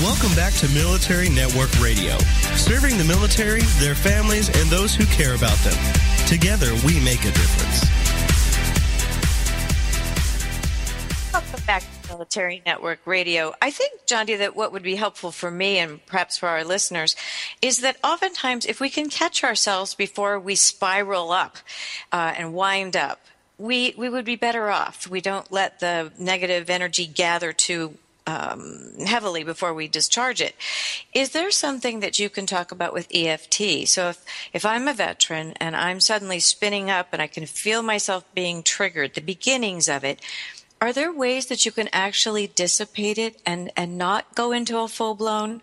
Welcome 0.00 0.34
back 0.34 0.52
to 0.54 0.68
Military 0.70 1.28
Network 1.28 1.70
Radio, 1.80 2.18
serving 2.56 2.98
the 2.98 3.04
military, 3.04 3.60
their 3.78 3.94
families, 3.94 4.48
and 4.48 4.68
those 4.68 4.94
who 4.94 5.04
care 5.06 5.34
about 5.34 5.56
them. 5.58 5.78
Together, 6.26 6.72
we 6.84 6.98
make 7.00 7.20
a 7.20 7.30
difference. 7.30 7.86
Welcome 11.32 11.62
back 11.66 11.82
to 11.82 12.01
Military 12.12 12.60
Network 12.66 13.00
Radio. 13.06 13.54
I 13.62 13.70
think, 13.70 14.04
Jondi, 14.06 14.36
that 14.36 14.54
what 14.54 14.70
would 14.70 14.82
be 14.82 14.96
helpful 14.96 15.32
for 15.32 15.50
me 15.50 15.78
and 15.78 16.04
perhaps 16.04 16.36
for 16.36 16.46
our 16.46 16.62
listeners 16.62 17.16
is 17.62 17.78
that 17.78 17.96
oftentimes 18.04 18.66
if 18.66 18.80
we 18.80 18.90
can 18.90 19.08
catch 19.08 19.42
ourselves 19.42 19.94
before 19.94 20.38
we 20.38 20.54
spiral 20.54 21.32
up 21.32 21.56
uh, 22.12 22.34
and 22.36 22.52
wind 22.52 22.96
up, 22.96 23.20
we, 23.56 23.94
we 23.96 24.10
would 24.10 24.26
be 24.26 24.36
better 24.36 24.68
off. 24.68 25.08
We 25.08 25.22
don't 25.22 25.50
let 25.50 25.80
the 25.80 26.12
negative 26.18 26.68
energy 26.68 27.06
gather 27.06 27.54
too 27.54 27.96
um, 28.26 28.92
heavily 29.06 29.42
before 29.42 29.72
we 29.72 29.88
discharge 29.88 30.42
it. 30.42 30.54
Is 31.14 31.30
there 31.30 31.50
something 31.50 32.00
that 32.00 32.18
you 32.18 32.28
can 32.28 32.44
talk 32.44 32.72
about 32.72 32.92
with 32.92 33.08
EFT? 33.12 33.88
So 33.88 34.10
if, 34.10 34.22
if 34.52 34.66
I'm 34.66 34.86
a 34.86 34.92
veteran 34.92 35.54
and 35.56 35.74
I'm 35.74 35.98
suddenly 35.98 36.40
spinning 36.40 36.90
up 36.90 37.08
and 37.12 37.22
I 37.22 37.26
can 37.26 37.46
feel 37.46 37.82
myself 37.82 38.24
being 38.34 38.62
triggered, 38.62 39.14
the 39.14 39.22
beginnings 39.22 39.88
of 39.88 40.04
it, 40.04 40.20
are 40.82 40.92
there 40.92 41.12
ways 41.12 41.46
that 41.46 41.64
you 41.64 41.70
can 41.70 41.88
actually 41.92 42.48
dissipate 42.48 43.16
it 43.16 43.40
and, 43.46 43.70
and 43.76 43.96
not 43.96 44.34
go 44.34 44.50
into 44.50 44.78
a 44.80 44.88
full 44.88 45.14
blown 45.14 45.62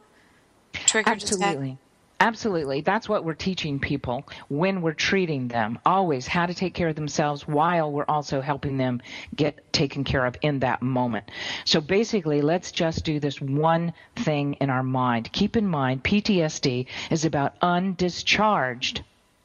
trigger? 0.72 1.10
Absolutely. 1.10 1.78
Absolutely. 2.22 2.80
That's 2.80 3.10
what 3.10 3.26
we're 3.26 3.34
teaching 3.34 3.80
people 3.80 4.26
when 4.48 4.82
we're 4.82 4.94
treating 4.94 5.50
them. 5.50 5.78
Always 5.86 6.26
how 6.26 6.46
to 6.46 6.54
take 6.54 6.74
care 6.74 6.88
of 6.88 6.96
themselves 6.96 7.46
while 7.48 7.92
we're 7.92 8.06
also 8.08 8.40
helping 8.40 8.78
them 8.78 9.02
get 9.36 9.74
taken 9.74 10.06
care 10.06 10.26
of 10.26 10.38
in 10.42 10.60
that 10.60 10.82
moment. 10.82 11.32
So 11.66 11.82
basically, 11.82 12.42
let's 12.42 12.72
just 12.72 13.04
do 13.04 13.20
this 13.20 13.42
one 13.42 13.94
thing 14.16 14.54
in 14.62 14.70
our 14.70 14.84
mind. 14.84 15.32
Keep 15.34 15.58
in 15.58 15.68
mind, 15.68 16.04
PTSD 16.04 16.88
is 17.10 17.26
about 17.26 17.60
undischarged 17.60 19.02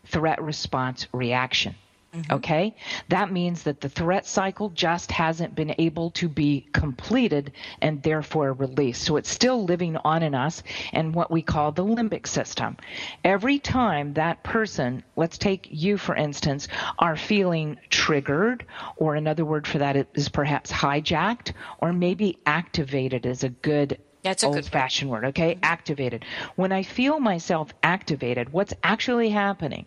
threat 0.06 0.40
response 0.40 1.08
reaction. 1.12 1.74
Mm-hmm. 2.14 2.32
Okay? 2.34 2.76
That 3.08 3.32
means 3.32 3.64
that 3.64 3.80
the 3.80 3.88
threat 3.88 4.26
cycle 4.26 4.70
just 4.70 5.10
hasn't 5.10 5.54
been 5.54 5.74
able 5.78 6.10
to 6.12 6.28
be 6.28 6.68
completed 6.72 7.52
and 7.80 8.02
therefore 8.02 8.52
released. 8.52 9.02
So 9.02 9.16
it's 9.16 9.30
still 9.30 9.64
living 9.64 9.96
on 9.96 10.22
in 10.22 10.34
us 10.34 10.62
and 10.92 11.14
what 11.14 11.30
we 11.30 11.42
call 11.42 11.72
the 11.72 11.84
limbic 11.84 12.26
system. 12.26 12.76
Every 13.24 13.58
time 13.58 14.14
that 14.14 14.42
person, 14.44 15.02
let's 15.16 15.38
take 15.38 15.68
you 15.70 15.98
for 16.04 16.14
instance, 16.14 16.68
are 16.98 17.16
feeling 17.16 17.78
triggered, 17.90 18.66
or 18.96 19.14
another 19.14 19.44
word 19.44 19.66
for 19.66 19.78
that 19.78 20.06
is 20.14 20.28
perhaps 20.28 20.70
hijacked, 20.70 21.52
or 21.78 21.92
maybe 21.92 22.38
activated 22.46 23.26
is 23.26 23.42
a 23.42 23.48
good 23.48 23.98
that's 24.22 24.42
a 24.42 24.46
old 24.46 24.64
fashioned 24.64 25.10
word, 25.10 25.26
okay? 25.26 25.54
Mm-hmm. 25.54 25.64
Activated. 25.64 26.24
When 26.56 26.72
I 26.72 26.82
feel 26.82 27.20
myself 27.20 27.74
activated, 27.82 28.52
what's 28.52 28.72
actually 28.82 29.28
happening 29.28 29.84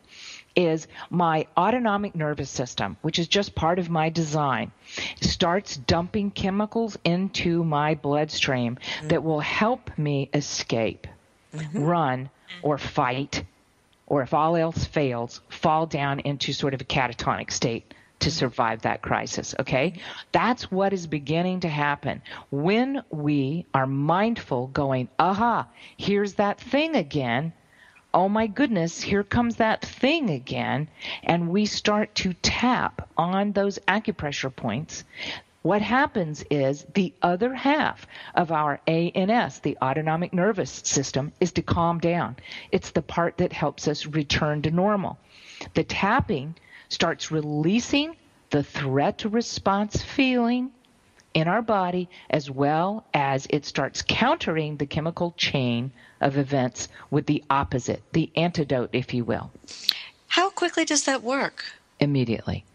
is 0.58 0.88
my 1.12 1.46
autonomic 1.56 2.16
nervous 2.16 2.50
system, 2.50 2.98
which 3.04 3.20
is 3.20 3.28
just 3.28 3.56
part 3.56 3.78
of 3.78 3.90
my 3.90 4.10
design, 4.10 4.72
starts 5.22 5.78
dumping 5.78 6.32
chemicals 6.32 6.98
into 7.06 7.64
my 7.64 7.94
bloodstream 7.94 8.76
mm-hmm. 8.76 9.08
that 9.10 9.24
will 9.24 9.40
help 9.40 9.96
me 9.98 10.30
escape, 10.34 11.08
mm-hmm. 11.54 11.84
run, 11.84 12.30
or 12.64 12.78
fight, 12.80 13.44
or 14.08 14.24
if 14.24 14.34
all 14.34 14.56
else 14.56 14.84
fails, 14.84 15.42
fall 15.50 15.86
down 15.86 16.20
into 16.22 16.52
sort 16.52 16.74
of 16.74 16.82
a 16.82 16.86
catatonic 16.86 17.52
state 17.52 17.94
to 18.20 18.30
mm-hmm. 18.30 18.38
survive 18.38 18.82
that 18.82 19.04
crisis. 19.04 19.54
Okay? 19.60 19.94
That's 20.32 20.72
what 20.72 20.92
is 20.92 21.06
beginning 21.06 21.60
to 21.60 21.70
happen 21.70 22.24
when 22.50 23.04
we 23.12 23.68
are 23.76 23.86
mindful, 23.86 24.68
going, 24.68 25.08
aha, 25.20 25.68
here's 25.98 26.34
that 26.36 26.60
thing 26.60 26.96
again 26.96 27.54
oh 28.18 28.28
my 28.28 28.48
goodness, 28.48 29.00
here 29.00 29.24
comes 29.24 29.58
that 29.58 29.86
thing 29.86 30.32
again. 30.32 30.88
And 31.22 31.50
we 31.50 31.68
start 31.68 32.16
to 32.16 32.34
tap 32.34 33.08
on 33.16 33.52
those 33.52 33.78
acupressure 33.88 34.54
points. 34.54 35.04
What 35.62 35.84
happens 35.84 36.44
is 36.50 36.88
the 36.96 37.14
other 37.22 37.54
half 37.54 38.08
of 38.34 38.52
our 38.52 38.80
ANS, 38.88 39.60
the 39.60 39.78
autonomic 39.84 40.34
nervous 40.34 40.82
system, 40.84 41.32
is 41.40 41.52
to 41.52 41.62
calm 41.62 42.00
down. 42.00 42.38
It's 42.72 42.90
the 42.90 43.04
part 43.04 43.38
that 43.38 43.54
helps 43.54 43.88
us 43.88 44.08
return 44.08 44.64
to 44.64 44.72
normal. 44.72 45.20
The 45.76 45.84
tapping 45.84 46.56
starts 46.90 47.30
releasing 47.30 48.16
the 48.50 48.64
threat 48.64 49.26
response 49.26 50.02
feeling 50.02 50.72
in 51.38 51.48
our 51.48 51.62
body 51.62 52.10
as 52.32 52.50
well 52.50 53.06
as 53.14 53.46
it 53.52 53.64
starts 53.64 54.02
countering 54.02 54.76
the 54.78 54.88
chemical 54.88 55.36
chain 55.38 55.92
of 56.20 56.36
events 56.36 56.88
with 57.12 57.28
the 57.28 57.44
opposite, 57.48 58.02
the 58.12 58.32
antidote, 58.36 58.90
if 58.92 59.14
you 59.14 59.24
will. 59.24 59.52
How 60.30 60.50
quickly 60.50 60.84
does 60.84 61.04
that 61.04 61.22
work? 61.22 61.64
Immediately. 62.00 62.66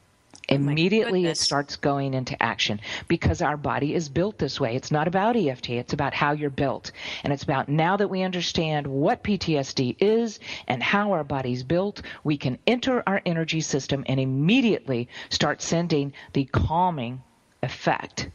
Oh 0.49 0.55
Immediately 0.55 1.27
it 1.27 1.39
starts 1.39 1.75
going 1.75 2.15
into 2.15 2.41
action 2.41 2.81
because 3.09 3.43
our 3.43 3.57
body 3.57 3.97
is 3.97 4.09
built 4.09 4.39
this 4.39 4.61
way. 4.61 4.77
It's 4.77 4.93
not 4.93 5.09
about 5.09 5.35
EFT, 5.35 5.71
it's 5.71 5.93
about 5.93 6.15
how 6.15 6.31
you're 6.31 6.49
built. 6.49 6.93
And 7.25 7.33
it's 7.33 7.43
about 7.43 7.69
now 7.69 7.97
that 7.97 8.11
we 8.11 8.23
understand 8.23 8.87
what 8.87 9.25
PTSD 9.25 9.97
is 9.99 10.39
and 10.69 10.81
how 10.81 11.11
our 11.11 11.25
body's 11.25 11.65
built, 11.65 12.03
we 12.23 12.37
can 12.37 12.59
enter 12.69 13.03
our 13.09 13.21
energy 13.27 13.61
system 13.61 14.05
and 14.07 14.21
immediately 14.21 15.09
start 15.31 15.61
sending 15.63 16.13
the 16.33 16.45
calming 16.45 17.23
effect. 17.61 18.29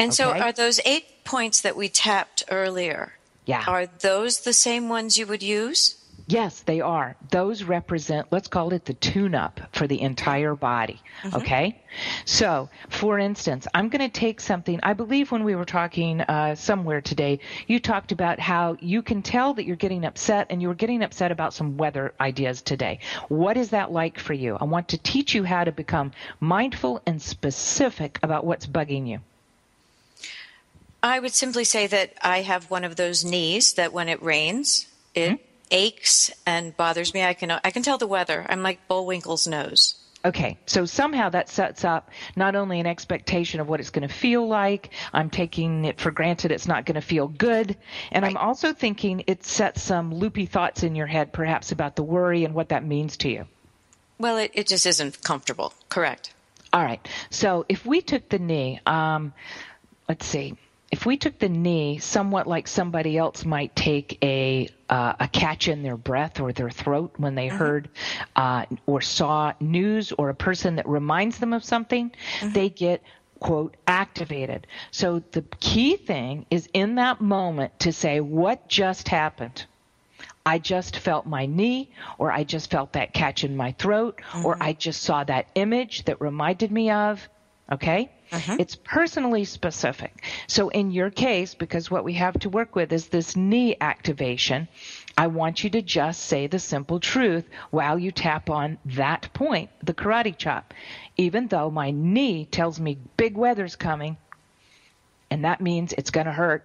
And 0.00 0.08
okay? 0.08 0.16
so 0.16 0.30
are 0.30 0.52
those 0.52 0.80
eight 0.86 1.24
points 1.24 1.60
that 1.60 1.76
we 1.76 1.90
tapped 1.90 2.42
earlier? 2.50 3.12
Yeah. 3.44 3.64
Are 3.66 3.86
those 3.86 4.40
the 4.40 4.54
same 4.54 4.88
ones 4.88 5.18
you 5.18 5.26
would 5.26 5.42
use? 5.42 5.96
Yes, 6.26 6.60
they 6.60 6.80
are. 6.80 7.16
Those 7.30 7.64
represent, 7.64 8.28
let's 8.30 8.48
call 8.48 8.72
it 8.72 8.84
the 8.86 8.94
tune 8.94 9.34
up 9.34 9.60
for 9.72 9.86
the 9.86 10.00
entire 10.00 10.54
body. 10.54 11.02
Mm-hmm. 11.22 11.36
Okay? 11.36 11.82
So, 12.24 12.70
for 12.88 13.18
instance, 13.18 13.66
I'm 13.74 13.88
going 13.88 14.08
to 14.08 14.20
take 14.20 14.40
something, 14.40 14.80
I 14.82 14.92
believe 14.94 15.32
when 15.32 15.44
we 15.44 15.54
were 15.54 15.64
talking 15.64 16.20
uh, 16.22 16.54
somewhere 16.54 17.00
today, 17.00 17.40
you 17.66 17.80
talked 17.80 18.12
about 18.12 18.38
how 18.38 18.76
you 18.80 19.02
can 19.02 19.22
tell 19.22 19.52
that 19.54 19.64
you're 19.64 19.76
getting 19.76 20.04
upset 20.04 20.46
and 20.50 20.62
you 20.62 20.68
were 20.68 20.74
getting 20.74 21.02
upset 21.02 21.32
about 21.32 21.52
some 21.52 21.76
weather 21.76 22.14
ideas 22.20 22.62
today. 22.62 23.00
What 23.28 23.56
is 23.56 23.70
that 23.70 23.90
like 23.90 24.18
for 24.18 24.32
you? 24.32 24.56
I 24.60 24.64
want 24.64 24.88
to 24.90 24.98
teach 24.98 25.34
you 25.34 25.44
how 25.44 25.64
to 25.64 25.72
become 25.72 26.12
mindful 26.38 27.02
and 27.06 27.20
specific 27.20 28.18
about 28.22 28.46
what's 28.46 28.66
bugging 28.66 29.06
you. 29.08 29.20
I 31.02 31.18
would 31.18 31.32
simply 31.32 31.64
say 31.64 31.86
that 31.86 32.12
I 32.22 32.42
have 32.42 32.70
one 32.70 32.84
of 32.84 32.96
those 32.96 33.24
knees 33.24 33.74
that 33.74 33.92
when 33.92 34.08
it 34.08 34.22
rains, 34.22 34.86
it 35.14 35.30
mm-hmm. 35.30 35.42
aches 35.70 36.30
and 36.46 36.76
bothers 36.76 37.14
me. 37.14 37.22
I 37.24 37.34
can 37.34 37.50
I 37.50 37.70
can 37.70 37.82
tell 37.82 37.98
the 37.98 38.06
weather. 38.06 38.44
I'm 38.48 38.62
like 38.62 38.86
Bullwinkle's 38.86 39.46
nose. 39.46 39.94
Okay, 40.22 40.58
so 40.66 40.84
somehow 40.84 41.30
that 41.30 41.48
sets 41.48 41.82
up 41.82 42.10
not 42.36 42.54
only 42.54 42.78
an 42.78 42.86
expectation 42.86 43.58
of 43.58 43.68
what 43.70 43.80
it's 43.80 43.88
going 43.88 44.06
to 44.06 44.14
feel 44.14 44.46
like, 44.46 44.90
I'm 45.14 45.30
taking 45.30 45.86
it 45.86 45.98
for 45.98 46.10
granted 46.10 46.52
it's 46.52 46.68
not 46.68 46.84
going 46.84 46.96
to 46.96 47.00
feel 47.00 47.26
good, 47.26 47.74
and 48.12 48.22
right. 48.22 48.30
I'm 48.30 48.36
also 48.36 48.74
thinking 48.74 49.24
it 49.26 49.44
sets 49.44 49.82
some 49.82 50.12
loopy 50.12 50.44
thoughts 50.44 50.82
in 50.82 50.94
your 50.94 51.06
head 51.06 51.32
perhaps 51.32 51.72
about 51.72 51.96
the 51.96 52.02
worry 52.02 52.44
and 52.44 52.52
what 52.52 52.68
that 52.68 52.84
means 52.84 53.16
to 53.18 53.30
you. 53.30 53.46
Well, 54.18 54.36
it, 54.36 54.50
it 54.52 54.66
just 54.66 54.84
isn't 54.84 55.22
comfortable. 55.22 55.72
Correct. 55.88 56.34
All 56.70 56.84
right, 56.84 57.00
so 57.30 57.64
if 57.70 57.86
we 57.86 58.02
took 58.02 58.28
the 58.28 58.38
knee, 58.38 58.78
um, 58.84 59.32
let's 60.06 60.26
see 60.26 60.54
if 60.90 61.06
we 61.06 61.16
took 61.16 61.38
the 61.38 61.48
knee 61.48 61.98
somewhat 61.98 62.46
like 62.46 62.66
somebody 62.66 63.16
else 63.16 63.44
might 63.44 63.74
take 63.76 64.18
a 64.22 64.68
uh, 64.88 65.14
a 65.20 65.28
catch 65.28 65.68
in 65.68 65.82
their 65.84 65.96
breath 65.96 66.40
or 66.40 66.52
their 66.52 66.70
throat 66.70 67.12
when 67.16 67.36
they 67.36 67.46
mm-hmm. 67.46 67.58
heard 67.58 67.88
uh, 68.34 68.66
or 68.86 69.00
saw 69.00 69.52
news 69.60 70.12
or 70.12 70.30
a 70.30 70.34
person 70.34 70.76
that 70.76 70.88
reminds 70.88 71.38
them 71.38 71.52
of 71.52 71.62
something, 71.62 72.10
mm-hmm. 72.10 72.52
they 72.52 72.68
get 72.68 73.02
quote 73.38 73.76
activated. 73.86 74.66
So 74.90 75.22
the 75.30 75.42
key 75.60 75.96
thing 75.96 76.44
is 76.50 76.68
in 76.74 76.96
that 76.96 77.20
moment 77.20 77.78
to 77.80 77.92
say 77.92 78.20
what 78.20 78.68
just 78.68 79.08
happened. 79.08 79.64
I 80.44 80.58
just 80.58 80.96
felt 80.96 81.26
my 81.26 81.46
knee, 81.46 81.90
or 82.18 82.32
I 82.32 82.44
just 82.44 82.70
felt 82.70 82.94
that 82.94 83.12
catch 83.12 83.44
in 83.44 83.56
my 83.56 83.72
throat, 83.72 84.20
mm-hmm. 84.30 84.46
or 84.46 84.56
I 84.60 84.72
just 84.72 85.02
saw 85.02 85.22
that 85.24 85.48
image 85.54 86.04
that 86.06 86.20
reminded 86.20 86.72
me 86.72 86.90
of. 86.90 87.28
Okay? 87.70 88.10
Uh-huh. 88.32 88.56
It's 88.58 88.76
personally 88.76 89.44
specific. 89.44 90.24
So 90.46 90.68
in 90.68 90.90
your 90.90 91.10
case, 91.10 91.54
because 91.54 91.90
what 91.90 92.04
we 92.04 92.14
have 92.14 92.38
to 92.40 92.48
work 92.48 92.76
with 92.76 92.92
is 92.92 93.08
this 93.08 93.34
knee 93.34 93.76
activation, 93.80 94.68
I 95.18 95.26
want 95.26 95.64
you 95.64 95.70
to 95.70 95.82
just 95.82 96.24
say 96.24 96.46
the 96.46 96.58
simple 96.58 97.00
truth 97.00 97.44
while 97.70 97.98
you 97.98 98.12
tap 98.12 98.48
on 98.48 98.78
that 98.84 99.32
point, 99.32 99.70
the 99.82 99.94
karate 99.94 100.36
chop. 100.36 100.72
Even 101.16 101.48
though 101.48 101.70
my 101.70 101.90
knee 101.90 102.46
tells 102.46 102.80
me 102.80 102.98
big 103.16 103.36
weather's 103.36 103.76
coming, 103.76 104.16
and 105.30 105.44
that 105.44 105.60
means 105.60 105.92
it's 105.92 106.10
going 106.10 106.26
to 106.26 106.32
hurt. 106.32 106.64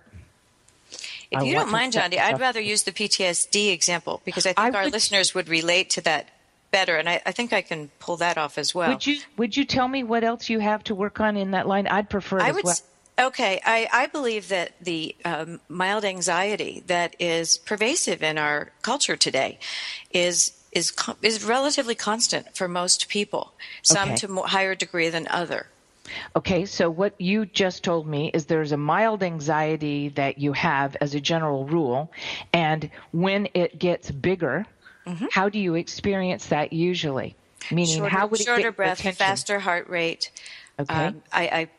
If 1.31 1.43
you 1.43 1.53
don't 1.53 1.71
mind, 1.71 1.93
Jondi, 1.93 2.19
I'd 2.19 2.39
rather 2.39 2.61
use 2.61 2.83
the 2.83 2.91
PTSD 2.91 3.73
example 3.73 4.21
because 4.23 4.45
I 4.45 4.53
think 4.53 4.75
I 4.75 4.77
our 4.77 4.83
would, 4.85 4.93
listeners 4.93 5.33
would 5.33 5.49
relate 5.49 5.89
to 5.91 6.01
that 6.01 6.29
better, 6.75 6.97
and 6.97 7.07
I, 7.07 7.21
I, 7.25 7.31
think 7.31 7.53
I 7.53 7.61
can 7.61 7.89
pull 7.99 8.17
that 8.17 8.37
off 8.37 8.57
as 8.57 8.75
well. 8.75 8.89
Would 8.89 9.07
you 9.07 9.19
Would 9.37 9.55
you 9.55 9.63
tell 9.63 9.87
me 9.87 10.03
what 10.03 10.25
else 10.25 10.49
you 10.49 10.59
have 10.59 10.83
to 10.85 10.95
work 10.95 11.21
on 11.21 11.37
in 11.37 11.51
that 11.51 11.67
line? 11.67 11.87
I'd 11.87 12.09
prefer. 12.09 12.39
I 12.41 12.51
would. 12.51 12.65
Well. 12.65 12.75
Okay, 13.17 13.61
I, 13.63 13.87
I, 13.93 14.07
believe 14.07 14.49
that 14.49 14.73
the 14.81 15.15
um, 15.23 15.61
mild 15.69 16.03
anxiety 16.03 16.83
that 16.87 17.15
is 17.17 17.57
pervasive 17.57 18.21
in 18.21 18.37
our 18.37 18.73
culture 18.81 19.15
today 19.15 19.57
is 20.11 20.51
is 20.73 20.91
is 21.21 21.45
relatively 21.45 21.95
constant 21.95 22.53
for 22.57 22.67
most 22.67 23.07
people. 23.07 23.53
Some 23.81 24.09
okay. 24.09 24.17
to 24.17 24.27
more, 24.27 24.47
higher 24.47 24.75
degree 24.75 25.07
than 25.07 25.29
other. 25.29 25.67
Okay, 26.35 26.65
so 26.65 26.89
what 26.89 27.19
you 27.19 27.45
just 27.45 27.83
told 27.85 28.05
me 28.05 28.31
is 28.33 28.45
there's 28.45 28.73
a 28.73 28.77
mild 28.77 29.23
anxiety 29.23 30.09
that 30.09 30.37
you 30.37 30.51
have 30.51 30.97
as 30.99 31.15
a 31.15 31.21
general 31.21 31.65
rule, 31.65 32.11
and 32.51 32.89
when 33.11 33.47
it 33.53 33.79
gets 33.79 34.11
bigger, 34.11 34.65
Mm-hmm. 35.05 35.25
How 35.31 35.49
do 35.49 35.59
you 35.59 35.75
experience 35.75 36.47
that 36.47 36.73
usually? 36.73 37.35
Meaning, 37.71 37.97
shorter, 37.97 38.15
how 38.15 38.27
would 38.27 38.39
it 38.39 38.45
shorter 38.45 38.71
breath, 38.71 38.99
attention? 38.99 39.17
faster 39.17 39.59
heart 39.59 39.89
rate? 39.89 40.31
Okay. 40.79 40.93
Um, 40.93 41.23
I, 41.31 41.47
I, 41.47 41.69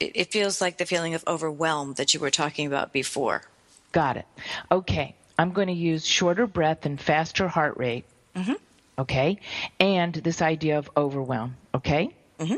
it 0.00 0.32
feels 0.32 0.60
like 0.60 0.78
the 0.78 0.86
feeling 0.86 1.14
of 1.14 1.24
overwhelm 1.26 1.94
that 1.94 2.14
you 2.14 2.20
were 2.20 2.30
talking 2.30 2.66
about 2.66 2.92
before. 2.92 3.42
Got 3.92 4.16
it. 4.16 4.26
Okay, 4.70 5.14
I'm 5.38 5.52
going 5.52 5.68
to 5.68 5.74
use 5.74 6.04
shorter 6.04 6.46
breath 6.46 6.86
and 6.86 7.00
faster 7.00 7.48
heart 7.48 7.76
rate. 7.76 8.04
Mm-hmm. 8.36 8.54
Okay, 8.98 9.38
and 9.80 10.14
this 10.14 10.42
idea 10.42 10.78
of 10.78 10.90
overwhelm. 10.96 11.56
Okay. 11.74 12.10
Mm-hmm. 12.38 12.56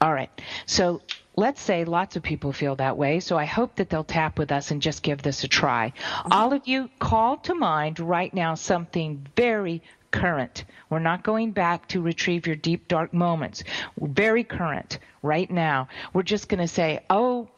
All 0.00 0.12
right. 0.12 0.30
So 0.66 1.00
let's 1.36 1.60
say 1.60 1.84
lots 1.84 2.16
of 2.16 2.22
people 2.22 2.52
feel 2.52 2.76
that 2.76 2.96
way, 2.96 3.20
so 3.20 3.36
I 3.36 3.44
hope 3.44 3.76
that 3.76 3.90
they'll 3.90 4.04
tap 4.04 4.38
with 4.38 4.50
us 4.50 4.70
and 4.70 4.80
just 4.80 5.02
give 5.02 5.22
this 5.22 5.44
a 5.44 5.48
try. 5.48 5.92
All 6.30 6.52
of 6.52 6.66
you, 6.66 6.90
call 6.98 7.36
to 7.38 7.54
mind 7.54 8.00
right 8.00 8.32
now 8.32 8.54
something 8.54 9.26
very 9.36 9.82
current. 10.10 10.64
We're 10.88 10.98
not 10.98 11.22
going 11.22 11.50
back 11.52 11.88
to 11.88 12.00
retrieve 12.00 12.46
your 12.46 12.56
deep, 12.56 12.88
dark 12.88 13.12
moments. 13.12 13.64
We're 13.98 14.08
very 14.08 14.44
current 14.44 14.98
right 15.22 15.50
now. 15.50 15.88
We're 16.14 16.22
just 16.22 16.48
going 16.48 16.60
to 16.60 16.68
say, 16.68 17.00
oh, 17.10 17.48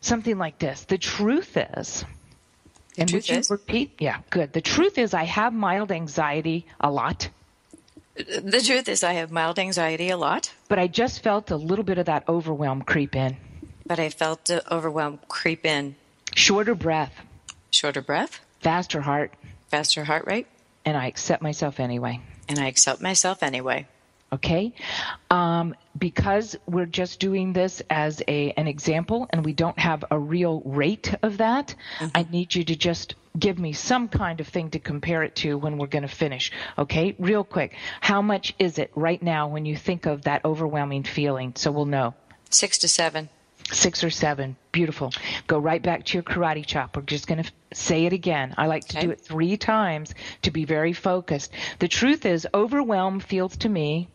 something 0.00 0.36
like 0.36 0.58
this. 0.58 0.84
The 0.84 0.98
truth 0.98 1.56
is, 1.56 2.04
the 2.94 3.02
and 3.02 3.08
truth 3.08 3.22
would 3.22 3.28
you 3.28 3.38
is? 3.38 3.50
repeat? 3.50 3.92
Yeah, 3.98 4.18
good. 4.30 4.52
The 4.52 4.60
truth 4.60 4.98
is, 4.98 5.14
I 5.14 5.24
have 5.24 5.52
mild 5.52 5.92
anxiety 5.92 6.66
a 6.80 6.90
lot. 6.90 7.28
The 8.16 8.62
truth 8.64 8.88
is, 8.88 9.02
I 9.02 9.14
have 9.14 9.30
mild 9.30 9.58
anxiety 9.58 10.10
a 10.10 10.16
lot. 10.16 10.52
But 10.68 10.78
I 10.78 10.88
just 10.88 11.22
felt 11.22 11.50
a 11.50 11.56
little 11.56 11.84
bit 11.84 11.98
of 11.98 12.06
that 12.06 12.28
overwhelm 12.28 12.82
creep 12.82 13.14
in. 13.16 13.36
But 13.86 13.98
I 13.98 14.08
felt 14.10 14.44
the 14.46 14.62
overwhelm 14.72 15.20
creep 15.28 15.64
in. 15.64 15.96
Shorter 16.34 16.74
breath. 16.74 17.12
Shorter 17.70 18.02
breath. 18.02 18.40
Faster 18.60 19.00
heart. 19.00 19.32
Faster 19.68 20.04
heart 20.04 20.26
rate. 20.26 20.46
And 20.84 20.96
I 20.96 21.06
accept 21.06 21.42
myself 21.42 21.80
anyway. 21.80 22.20
And 22.48 22.58
I 22.58 22.66
accept 22.66 23.00
myself 23.00 23.42
anyway. 23.42 23.86
Okay? 24.32 24.72
Um, 25.30 25.74
because 25.98 26.56
we're 26.66 26.86
just 26.86 27.18
doing 27.18 27.52
this 27.52 27.82
as 27.90 28.22
a 28.28 28.52
an 28.52 28.68
example 28.68 29.28
and 29.30 29.44
we 29.44 29.52
don't 29.52 29.78
have 29.78 30.04
a 30.10 30.18
real 30.18 30.62
rate 30.64 31.14
of 31.22 31.38
that, 31.38 31.74
mm-hmm. 31.98 32.08
I 32.14 32.26
need 32.30 32.54
you 32.54 32.64
to 32.64 32.76
just 32.76 33.16
give 33.38 33.58
me 33.58 33.72
some 33.72 34.08
kind 34.08 34.40
of 34.40 34.48
thing 34.48 34.70
to 34.70 34.78
compare 34.78 35.22
it 35.22 35.34
to 35.36 35.56
when 35.56 35.78
we're 35.78 35.86
going 35.86 36.02
to 36.02 36.08
finish. 36.08 36.52
Okay? 36.78 37.14
Real 37.18 37.44
quick. 37.44 37.76
How 38.00 38.22
much 38.22 38.54
is 38.58 38.78
it 38.78 38.90
right 38.94 39.22
now 39.22 39.48
when 39.48 39.64
you 39.64 39.76
think 39.76 40.06
of 40.06 40.22
that 40.22 40.44
overwhelming 40.44 41.04
feeling 41.04 41.52
so 41.56 41.70
we'll 41.70 41.86
know? 41.86 42.14
6 42.50 42.78
to 42.78 42.88
7. 42.88 43.28
Six 43.72 44.02
or 44.02 44.10
seven. 44.10 44.56
Beautiful. 44.72 45.12
Go 45.46 45.58
right 45.58 45.80
back 45.80 46.04
to 46.06 46.14
your 46.14 46.24
karate 46.24 46.66
chop. 46.66 46.96
We're 46.96 47.02
just 47.02 47.28
going 47.28 47.44
to 47.44 47.52
say 47.72 48.04
it 48.04 48.12
again. 48.12 48.54
I 48.58 48.66
like 48.66 48.86
to 48.88 48.98
okay. 48.98 49.06
do 49.06 49.12
it 49.12 49.20
three 49.20 49.56
times 49.56 50.12
to 50.42 50.50
be 50.50 50.64
very 50.64 50.92
focused. 50.92 51.52
The 51.78 51.86
truth 51.86 52.26
is, 52.26 52.48
overwhelm 52.52 53.20
feels 53.20 53.56
to 53.58 53.68
me 53.68 54.08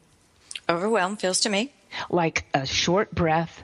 Overwhelm 0.68 1.18
feels 1.18 1.42
to 1.42 1.50
me 1.50 1.74
like 2.10 2.46
a 2.54 2.66
short 2.66 3.12
breath. 3.12 3.62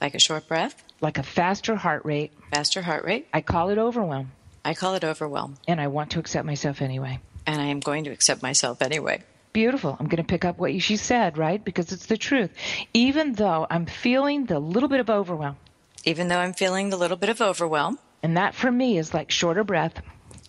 Like 0.00 0.14
a 0.14 0.18
short 0.18 0.48
breath. 0.48 0.82
Like 1.00 1.18
a 1.18 1.22
faster 1.22 1.76
heart 1.76 2.04
rate. 2.04 2.32
Faster 2.52 2.82
heart 2.82 3.04
rate. 3.04 3.28
I 3.32 3.40
call 3.40 3.70
it 3.70 3.78
overwhelm. 3.78 4.32
I 4.64 4.74
call 4.74 4.94
it 4.94 5.04
overwhelm. 5.04 5.56
And 5.68 5.80
I 5.80 5.88
want 5.88 6.12
to 6.12 6.20
accept 6.20 6.46
myself 6.46 6.80
anyway. 6.80 7.20
And 7.46 7.60
I 7.60 7.66
am 7.66 7.80
going 7.80 8.04
to 8.04 8.10
accept 8.10 8.42
myself 8.42 8.80
anyway. 8.80 9.22
Beautiful. 9.52 9.96
I'm 9.98 10.06
going 10.06 10.22
to 10.22 10.28
pick 10.28 10.44
up 10.44 10.58
what 10.58 10.80
she 10.80 10.96
said, 10.96 11.36
right? 11.36 11.62
Because 11.62 11.92
it's 11.92 12.06
the 12.06 12.16
truth. 12.16 12.50
Even 12.94 13.34
though 13.34 13.66
I'm 13.68 13.84
feeling 13.84 14.46
the 14.46 14.58
little 14.58 14.88
bit 14.88 15.00
of 15.00 15.10
overwhelm. 15.10 15.56
Even 16.04 16.28
though 16.28 16.38
I'm 16.38 16.54
feeling 16.54 16.88
the 16.88 16.96
little 16.96 17.16
bit 17.18 17.28
of 17.28 17.42
overwhelm. 17.42 17.98
And 18.22 18.36
that 18.36 18.54
for 18.54 18.70
me 18.70 18.96
is 18.96 19.12
like 19.12 19.30
shorter 19.30 19.64
breath. 19.64 20.00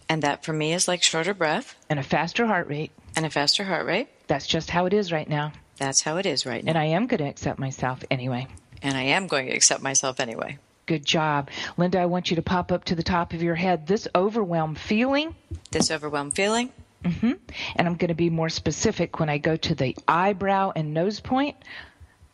And 0.08 0.22
that 0.24 0.46
for 0.46 0.54
me 0.54 0.74
is 0.74 0.88
like 0.88 1.04
shorter 1.04 1.34
breath. 1.34 1.76
And 1.90 2.00
a 2.00 2.04
faster 2.04 2.46
heart 2.46 2.68
rate. 2.68 2.92
And 3.16 3.26
a 3.26 3.30
faster 3.30 3.64
heart 3.64 3.86
rate. 3.86 4.08
That's 4.28 4.48
just 4.48 4.70
how 4.70 4.86
it 4.86 4.94
is 4.94 5.12
right 5.12 5.28
now. 5.28 5.52
That's 5.78 6.02
how 6.02 6.18
it 6.18 6.26
is 6.26 6.46
right 6.46 6.64
now. 6.64 6.72
And 6.72 6.78
I 6.78 6.86
am 6.86 7.08
going 7.08 7.20
to 7.20 7.28
accept 7.28 7.60
myself 7.60 8.04
anyway. 8.12 8.48
And 8.82 8.98
I 8.98 9.04
am 9.04 9.28
going 9.28 9.48
to 9.48 9.54
accept 9.54 9.82
myself 9.82 10.20
anyway. 10.20 10.58
Good 10.86 11.06
job. 11.06 11.50
Linda, 11.78 12.00
I 12.00 12.06
want 12.06 12.30
you 12.30 12.36
to 12.36 12.42
pop 12.42 12.72
up 12.72 12.86
to 12.86 12.96
the 12.96 13.04
top 13.04 13.34
of 13.34 13.42
your 13.42 13.56
head 13.56 13.88
this 13.88 14.08
overwhelmed 14.14 14.78
feeling. 14.78 15.36
This 15.72 15.90
overwhelmed 15.90 16.36
feeling. 16.36 16.72
Mm-hmm. 17.04 17.34
And 17.76 17.88
I'm 17.88 17.96
going 17.96 18.10
to 18.10 18.16
be 18.16 18.30
more 18.30 18.50
specific 18.50 19.20
when 19.20 19.30
I 19.30 19.38
go 19.38 19.56
to 19.56 19.76
the 19.76 19.96
eyebrow 20.08 20.72
and 20.76 20.94
nose 20.94 21.20
point. 21.20 21.56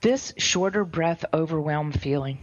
This 0.01 0.33
shorter 0.37 0.83
breath 0.85 1.25
overwhelmed 1.33 1.99
feeling. 1.99 2.39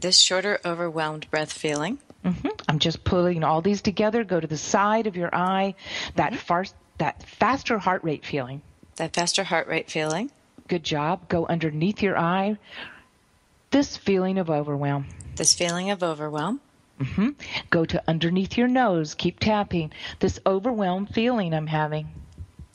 This 0.00 0.20
shorter 0.20 0.58
overwhelmed 0.64 1.30
breath 1.30 1.52
feeling. 1.52 1.98
Mm-hmm. 2.24 2.48
I'm 2.68 2.78
just 2.78 3.04
pulling 3.04 3.44
all 3.44 3.62
these 3.62 3.82
together. 3.82 4.24
Go 4.24 4.40
to 4.40 4.46
the 4.46 4.56
side 4.56 5.06
of 5.06 5.16
your 5.16 5.34
eye. 5.34 5.74
That 6.16 6.32
mm-hmm. 6.32 6.40
far, 6.40 6.64
that 6.98 7.22
faster 7.22 7.78
heart 7.78 8.04
rate 8.04 8.26
feeling. 8.26 8.62
That 8.96 9.14
faster 9.14 9.44
heart 9.44 9.68
rate 9.68 9.90
feeling. 9.90 10.30
Good 10.68 10.84
job. 10.84 11.28
Go 11.28 11.46
underneath 11.46 12.02
your 12.02 12.18
eye. 12.18 12.58
This 13.70 13.96
feeling 13.96 14.38
of 14.38 14.50
overwhelm. 14.50 15.06
This 15.36 15.54
feeling 15.54 15.90
of 15.90 16.02
overwhelm. 16.02 16.60
Mm-hmm. 17.00 17.30
Go 17.70 17.84
to 17.84 18.02
underneath 18.08 18.56
your 18.56 18.68
nose. 18.68 19.14
Keep 19.14 19.40
tapping. 19.40 19.92
This 20.20 20.40
overwhelmed 20.46 21.10
feeling 21.10 21.52
I'm 21.52 21.66
having. 21.66 22.08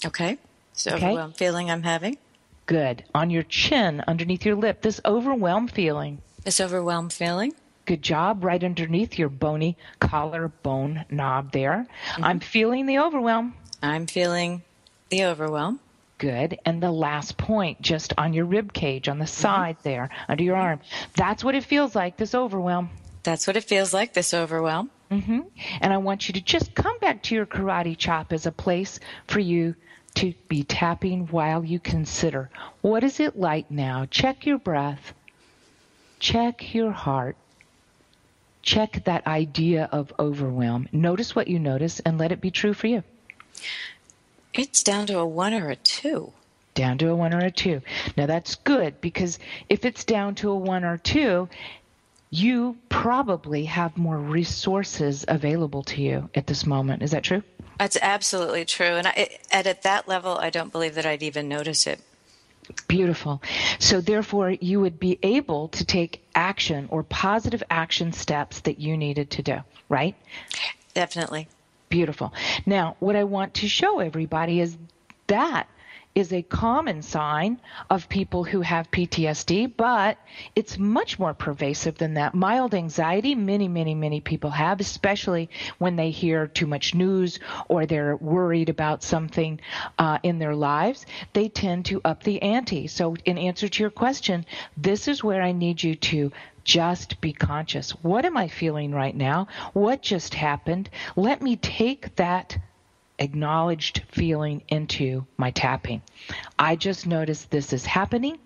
Okay. 0.06 0.38
So 0.74 0.92
okay. 0.92 1.08
overwhelmed 1.08 1.38
feeling 1.38 1.72
I'm 1.72 1.84
having. 1.84 2.18
Good. 2.66 3.04
On 3.16 3.30
your 3.30 3.44
chin, 3.44 4.04
underneath 4.08 4.46
your 4.46 4.56
lip. 4.56 4.82
This 4.82 5.02
overwhelmed 5.04 5.72
feeling. 5.72 6.22
This 6.44 6.62
overwhelmed 6.62 7.14
feeling. 7.14 7.54
Good 7.86 8.02
job. 8.02 8.44
Right 8.44 8.64
underneath 8.64 9.18
your 9.18 9.30
bony 9.30 9.76
collarbone 10.00 11.06
knob 11.10 11.52
there. 11.52 11.88
Mm-hmm. 12.14 12.24
I'm 12.24 12.40
feeling 12.40 12.86
the 12.86 13.00
overwhelm. 13.00 13.56
I'm 13.82 14.06
feeling 14.06 14.62
the 15.10 15.26
overwhelm. 15.26 15.80
Good. 16.22 16.60
And 16.66 16.84
the 16.84 16.92
last 16.92 17.36
point, 17.36 17.82
just 17.82 18.14
on 18.16 18.34
your 18.34 18.46
rib 18.46 18.74
cage, 18.74 19.10
on 19.10 19.18
the 19.18 19.26
mm-hmm. 19.26 19.42
side 19.42 19.80
mm-hmm. 19.80 19.90
there, 19.90 20.10
under 20.30 20.44
your 20.44 20.56
arm. 20.56 20.80
That's 21.16 21.44
what 21.44 21.56
it 21.56 21.64
feels 21.64 21.96
like, 21.96 22.16
this 22.16 22.36
overwhelm. 22.36 22.92
That's 23.24 23.48
what 23.48 23.58
it 23.58 23.64
feels 23.64 23.92
like, 23.92 24.14
this 24.14 24.32
overwhelm. 24.32 24.92
Mm-hmm. 25.10 25.40
And 25.82 25.92
I 25.92 25.98
want 25.98 26.28
you 26.28 26.36
to 26.36 26.42
just 26.42 26.76
come 26.76 27.00
back 27.00 27.24
to 27.24 27.36
your 27.36 27.48
karate 27.48 27.98
chop 27.98 28.34
as 28.34 28.46
a 28.46 28.52
place 28.52 29.00
for 29.26 29.40
you 29.40 29.74
to 30.14 30.36
be 30.48 30.64
tapping 30.64 31.26
while 31.26 31.66
you 31.66 31.80
consider 31.80 32.52
what 32.82 33.04
is 33.04 33.20
it 33.20 33.40
like 33.40 33.72
now? 33.72 34.06
Check 34.06 34.46
your 34.46 34.60
breath, 34.60 35.16
check 36.20 36.76
your 36.76 36.92
heart, 36.92 37.36
check 38.62 39.06
that 39.06 39.26
idea 39.26 39.90
of 39.92 40.14
overwhelm. 40.20 40.88
Notice 40.92 41.36
what 41.36 41.48
you 41.48 41.58
notice 41.58 42.00
and 42.00 42.20
let 42.20 42.32
it 42.32 42.42
be 42.42 42.52
true 42.52 42.76
for 42.76 42.86
you. 42.86 43.04
It's 44.54 44.84
down 44.84 45.08
to 45.08 45.20
a 45.20 45.26
one 45.26 45.54
or 45.54 45.70
a 45.70 45.76
two. 45.76 46.34
Down 46.74 46.98
to 47.00 47.10
a 47.10 47.16
one 47.16 47.34
or 47.34 47.40
a 47.40 47.52
two. 47.52 47.82
Now 48.18 48.26
that's 48.26 48.56
good 48.56 49.02
because 49.02 49.40
if 49.70 49.86
it's 49.86 50.04
down 50.04 50.36
to 50.36 50.52
a 50.52 50.56
one 50.56 50.84
or 50.84 50.98
two, 50.98 51.50
you 52.30 52.78
probably 52.90 53.66
have 53.66 53.98
more 53.98 54.18
resources 54.18 55.26
available 55.28 55.84
to 55.84 56.02
you 56.02 56.30
at 56.34 56.48
this 56.48 56.66
moment. 56.66 57.04
Is 57.04 57.12
that 57.12 57.24
true? 57.24 57.44
That's 57.78 57.98
absolutely 58.02 58.64
true. 58.66 58.96
And 58.96 59.08
I, 59.08 59.40
at, 59.52 59.68
at 59.68 59.82
that 59.84 60.08
level, 60.08 60.38
I 60.38 60.50
don't 60.50 60.72
believe 60.72 60.96
that 60.96 61.06
I'd 61.06 61.24
even 61.24 61.50
notice 61.50 61.88
it. 61.88 62.00
Beautiful. 62.88 63.42
So, 63.80 64.00
therefore, 64.00 64.52
you 64.52 64.80
would 64.80 65.00
be 65.00 65.20
able 65.24 65.68
to 65.70 65.84
take 65.84 66.24
action 66.36 66.88
or 66.90 67.04
positive 67.04 67.64
action 67.70 68.14
steps 68.14 68.62
that 68.62 68.80
you 68.80 68.96
needed 68.96 69.32
to 69.32 69.42
do, 69.42 69.58
right? 69.90 70.16
Definitely. 70.94 71.48
Beautiful. 71.92 72.34
Now, 72.66 72.96
what 73.00 73.18
I 73.18 73.26
want 73.26 73.56
to 73.56 73.68
show 73.68 74.00
everybody 74.00 74.62
is 74.62 74.78
that 75.28 75.68
is 76.14 76.34
a 76.34 76.42
common 76.42 77.02
sign 77.02 77.60
of 77.90 78.10
people 78.10 78.44
who 78.44 78.62
have 78.62 78.92
PTSD, 78.92 79.72
but 79.78 80.18
it's 80.56 80.78
much 80.78 81.18
more 81.18 81.34
pervasive 81.34 81.98
than 81.98 82.16
that. 82.16 82.34
Mild 82.34 82.74
anxiety, 82.74 83.34
many, 83.36 83.68
many, 83.68 83.96
many 83.96 84.20
people 84.20 84.50
have, 84.50 84.80
especially 84.82 85.50
when 85.78 85.96
they 85.96 86.12
hear 86.12 86.48
too 86.48 86.68
much 86.68 86.94
news 86.94 87.40
or 87.70 87.86
they're 87.86 88.18
worried 88.18 88.70
about 88.70 89.04
something 89.04 89.60
uh, 90.00 90.18
in 90.24 90.40
their 90.40 90.56
lives. 90.56 91.06
They 91.34 91.48
tend 91.48 91.86
to 91.86 92.02
up 92.04 92.24
the 92.24 92.42
ante. 92.42 92.88
So, 92.88 93.16
in 93.26 93.38
answer 93.38 93.70
to 93.70 93.84
your 93.84 93.92
question, 93.92 94.46
this 94.76 95.08
is 95.08 95.24
where 95.24 95.42
I 95.42 95.54
need 95.54 95.82
you 95.82 95.96
to 95.96 96.32
just 96.64 97.22
be 97.22 97.34
conscious. 97.34 97.92
What 97.92 98.26
am 98.26 98.38
I 98.38 98.48
feeling 98.48 98.92
right 98.94 99.16
now? 99.16 99.48
What 99.74 100.02
just 100.02 100.34
happened? 100.34 100.90
Let 101.16 101.42
me 101.42 101.56
take 101.56 102.16
that 102.16 102.58
acknowledged 103.20 104.04
feeling 104.12 104.64
into 104.68 105.26
my 105.38 105.52
tapping. 105.52 106.02
I 106.58 106.76
just 106.76 107.06
noticed 107.06 107.52
this 107.52 107.72
is 107.74 107.86
happening 107.86 108.40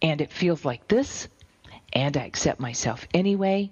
and 0.00 0.20
it 0.20 0.32
feels 0.32 0.64
like 0.64 0.88
this 0.88 1.28
and 1.92 2.16
I 2.16 2.24
accept 2.24 2.60
myself 2.60 3.06
anyway. 3.12 3.70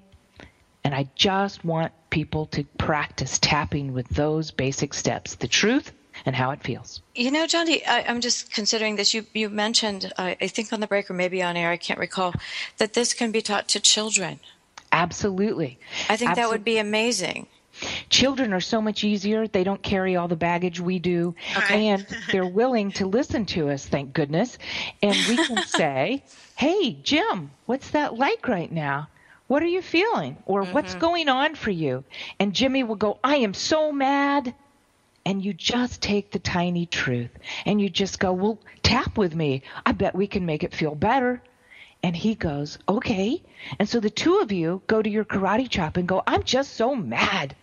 And 0.85 0.95
I 0.95 1.09
just 1.15 1.65
want 1.65 1.93
people 2.11 2.47
to 2.47 2.65
practice 2.79 3.39
tapping 3.39 3.93
with 3.93 4.09
those 4.09 4.51
basic 4.51 4.95
steps 4.95 5.37
the 5.37 5.49
truth 5.49 5.93
and 6.27 6.37
how 6.37 6.51
it 6.51 6.63
feels. 6.63 7.03
You 7.15 7.31
know, 7.31 7.45
Jondi, 7.45 7.87
I, 7.87 8.01
am 8.01 8.21
just 8.21 8.53
considering 8.53 8.97
this. 8.97 9.15
You, 9.15 9.25
you 9.35 9.49
mentioned, 9.49 10.13
I 10.19 10.35
think 10.35 10.73
on 10.73 10.81
the 10.81 10.87
break 10.87 11.11
or 11.11 11.15
maybe 11.15 11.43
on 11.43 11.57
air, 11.57 11.71
I 11.71 11.77
can't 11.77 11.99
recall, 11.99 12.35
that 12.79 12.95
this 12.95 13.15
can 13.15 13.31
be 13.33 13.43
taught 13.43 13.69
to 13.69 13.81
children. 13.81 14.41
Absolutely. 14.93 15.79
I 16.09 16.17
think 16.17 16.31
Absolutely. 16.31 16.35
that 16.35 16.51
would 16.51 16.65
be 16.65 16.79
amazing. 16.79 17.47
Children 18.09 18.53
are 18.53 18.61
so 18.61 18.83
much 18.83 19.05
easier. 19.05 19.47
They 19.47 19.65
don't 19.65 19.83
carry 19.83 20.17
all 20.17 20.29
the 20.29 20.37
baggage 20.37 20.81
we 20.81 20.99
do. 20.99 21.35
Okay. 21.57 21.89
And 21.89 22.07
they're 22.31 22.47
willing 22.47 22.93
to 22.93 23.07
listen 23.07 23.47
to 23.47 23.71
us, 23.71 23.87
thank 23.87 24.13
goodness. 24.13 24.59
And 25.03 25.17
we 25.29 25.37
can 25.37 25.63
say, 25.67 26.25
hey, 26.57 26.93
Jim, 27.03 27.51
what's 27.67 27.91
that 27.91 28.17
like 28.17 28.49
right 28.49 28.71
now? 28.71 29.09
What 29.47 29.63
are 29.63 29.67
you 29.67 29.83
feeling? 29.83 30.37
Or 30.47 30.63
mm-hmm. 30.63 30.73
what's 30.73 30.95
going 30.95 31.29
on 31.29 31.55
for 31.55 31.71
you? 31.71 32.05
And 32.39 32.53
Jimmy 32.53 32.85
will 32.85 32.97
go, 32.97 33.19
I 33.25 33.37
am 33.37 33.55
so 33.55 33.91
mad. 33.93 34.55
And 35.25 35.45
you 35.45 35.53
just 35.53 36.01
take 36.01 36.31
the 36.31 36.39
tiny 36.39 36.87
truth 36.87 37.31
and 37.67 37.81
you 37.81 37.91
just 37.91 38.19
go, 38.19 38.33
well, 38.33 38.59
tap 38.83 39.19
with 39.19 39.35
me. 39.35 39.63
I 39.85 39.93
bet 39.93 40.15
we 40.15 40.27
can 40.27 40.47
make 40.47 40.65
it 40.65 40.75
feel 40.75 40.95
better. 40.95 41.43
And 42.03 42.17
he 42.17 42.35
goes, 42.35 42.79
okay. 42.89 43.43
And 43.79 43.89
so 43.89 44.01
the 44.01 44.11
two 44.11 44.39
of 44.39 44.51
you 44.51 44.81
go 44.87 45.03
to 45.03 45.11
your 45.11 45.25
karate 45.25 45.69
chop 45.69 45.99
and 45.99 46.09
go, 46.09 46.23
I'm 46.27 46.43
just 46.43 46.75
so 46.75 46.95
mad. 46.97 47.55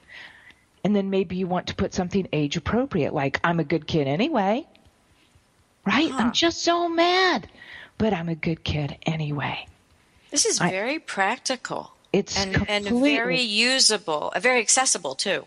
And 0.83 0.95
then 0.95 1.09
maybe 1.09 1.35
you 1.35 1.47
want 1.47 1.67
to 1.67 1.75
put 1.75 1.93
something 1.93 2.27
age 2.31 2.55
appropriate, 2.55 3.13
like, 3.13 3.39
I'm 3.43 3.59
a 3.59 3.63
good 3.63 3.87
kid 3.87 4.07
anyway. 4.07 4.67
Right? 5.85 6.11
Huh. 6.11 6.17
I'm 6.19 6.31
just 6.33 6.63
so 6.63 6.87
mad, 6.87 7.49
but 7.97 8.13
I'm 8.13 8.29
a 8.29 8.35
good 8.35 8.63
kid 8.63 8.95
anyway. 9.05 9.65
This 10.29 10.45
is 10.45 10.61
I, 10.61 10.69
very 10.69 10.99
practical. 10.99 11.93
It's 12.13 12.37
and, 12.37 12.69
and 12.69 12.85
very 12.85 13.41
usable, 13.41 14.31
very 14.39 14.59
accessible 14.59 15.15
too. 15.15 15.45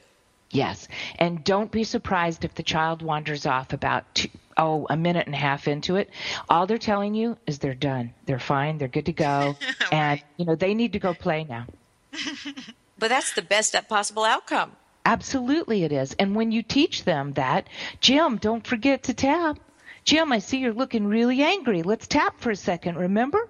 Yes. 0.51 0.89
And 1.19 1.45
don't 1.45 1.71
be 1.71 1.85
surprised 1.85 2.45
if 2.45 2.55
the 2.55 2.63
child 2.63 3.03
wanders 3.03 3.47
off 3.47 3.73
about 3.73 4.15
two, 4.15 4.29
oh, 4.57 4.87
a 4.91 4.97
minute 4.97 5.27
and 5.27 5.35
a 5.35 5.39
half 5.39 5.69
into 5.69 5.97
it. 5.97 6.11
All 6.49 6.67
they're 6.67 6.79
telling 6.79 7.15
you 7.15 7.37
is 7.47 7.59
they're 7.59 7.75
done. 7.75 8.13
They're 8.27 8.41
fine. 8.41 8.79
They're 8.79 8.89
good 8.89 9.07
to 9.07 9.13
go. 9.13 9.57
right. 9.81 9.93
And, 9.93 10.23
you 10.37 10.45
know, 10.45 10.57
they 10.57 10.75
need 10.75 10.93
to 10.95 10.99
go 10.99 11.15
play 11.15 11.45
now. 11.45 11.67
but 12.99 13.09
that's 13.09 13.33
the 13.33 13.43
best 13.43 13.77
possible 13.89 14.25
outcome. 14.25 14.73
Absolutely 15.05 15.85
it 15.85 15.93
is. 15.93 16.15
And 16.15 16.35
when 16.35 16.53
you 16.53 16.63
teach 16.63 17.05
them 17.05 17.33
that, 17.35 17.69
Jim, 18.01 18.37
don't 18.37 18.67
forget 18.67 19.05
to 19.05 19.15
tap. 19.15 19.59
Jim, 20.05 20.33
I 20.33 20.39
see 20.39 20.59
you're 20.59 20.73
looking 20.73 21.07
really 21.07 21.43
angry. 21.43 21.83
Let's 21.83 22.07
tap 22.07 22.41
for 22.41 22.51
a 22.51 22.57
second, 22.57 22.97
remember? 22.97 23.49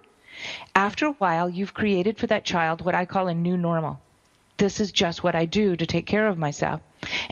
After 0.74 1.06
a 1.06 1.12
while, 1.12 1.48
you've 1.48 1.74
created 1.74 2.18
for 2.18 2.26
that 2.28 2.44
child 2.44 2.84
what 2.84 2.94
I 2.94 3.04
call 3.04 3.28
a 3.28 3.34
new 3.34 3.56
normal. 3.56 4.00
This 4.60 4.78
is 4.78 4.92
just 4.92 5.24
what 5.24 5.34
I 5.34 5.46
do 5.46 5.74
to 5.74 5.86
take 5.86 6.04
care 6.04 6.28
of 6.28 6.36
myself. 6.36 6.82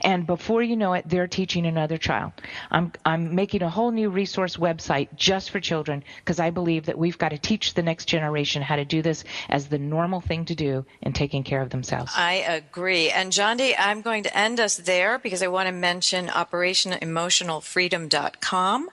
And 0.02 0.26
before 0.26 0.62
you 0.62 0.76
know 0.76 0.94
it, 0.94 1.06
they're 1.06 1.26
teaching 1.26 1.66
another 1.66 1.98
child. 1.98 2.32
I'm, 2.70 2.90
I'm 3.04 3.34
making 3.34 3.62
a 3.62 3.68
whole 3.68 3.90
new 3.90 4.08
resource 4.08 4.56
website 4.56 5.14
just 5.14 5.50
for 5.50 5.60
children 5.60 6.02
because 6.20 6.40
I 6.40 6.48
believe 6.48 6.86
that 6.86 6.96
we've 6.96 7.18
got 7.18 7.32
to 7.32 7.38
teach 7.38 7.74
the 7.74 7.82
next 7.82 8.06
generation 8.06 8.62
how 8.62 8.76
to 8.76 8.86
do 8.86 9.02
this 9.02 9.24
as 9.50 9.68
the 9.68 9.78
normal 9.78 10.22
thing 10.22 10.46
to 10.46 10.54
do 10.54 10.86
in 11.02 11.12
taking 11.12 11.42
care 11.42 11.60
of 11.60 11.68
themselves. 11.68 12.12
I 12.16 12.36
agree. 12.48 13.10
And 13.10 13.30
Jondi, 13.30 13.74
I'm 13.78 14.00
going 14.00 14.22
to 14.22 14.34
end 14.34 14.58
us 14.58 14.78
there 14.78 15.18
because 15.18 15.42
I 15.42 15.48
want 15.48 15.66
to 15.66 15.72
mention 15.72 16.28
OperationEmotionalFreedom.com 16.28 18.88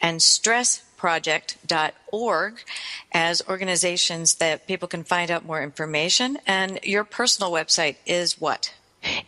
and 0.00 0.22
Stress 0.22 0.84
project.org 1.02 2.62
as 3.10 3.42
organizations 3.48 4.36
that 4.36 4.68
people 4.68 4.86
can 4.86 5.02
find 5.02 5.32
out 5.32 5.44
more 5.44 5.60
information. 5.60 6.38
And 6.46 6.78
your 6.84 7.02
personal 7.02 7.50
website 7.50 7.96
is 8.06 8.40
what? 8.40 8.72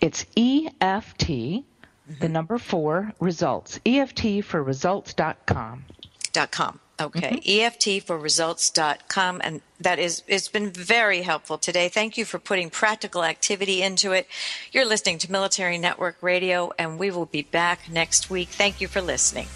It's 0.01 0.25
EFT, 0.37 1.27
mm-hmm. 1.27 2.15
the 2.21 2.29
number 2.29 2.59
four, 2.59 3.13
results. 3.19 3.81
EFT 3.85 4.45
for 4.45 4.63
results.com. 4.63 5.85
Dot 6.33 6.53
com. 6.53 6.79
Okay, 7.01 7.41
mm-hmm. 7.41 7.61
EFT 7.61 8.07
for 8.07 8.17
results.com. 8.17 9.41
And 9.43 9.61
that 9.81 9.99
is, 9.99 10.23
it's 10.29 10.47
been 10.47 10.71
very 10.71 11.23
helpful 11.23 11.59
today. 11.59 11.89
Thank 11.89 12.17
you 12.17 12.25
for 12.25 12.39
putting 12.39 12.71
practical 12.71 13.25
activity 13.25 13.83
into 13.83 14.13
it. 14.13 14.29
You're 14.71 14.87
listening 14.87 15.19
to 15.19 15.33
Military 15.33 15.79
Network 15.79 16.19
Radio, 16.23 16.71
and 16.79 17.01
we 17.01 17.11
will 17.11 17.27
be 17.27 17.43
back 17.43 17.91
next 17.91 18.31
week. 18.31 18.51
Thank 18.51 18.81
you 18.81 18.87
for 18.87 19.01
listening. 19.01 19.49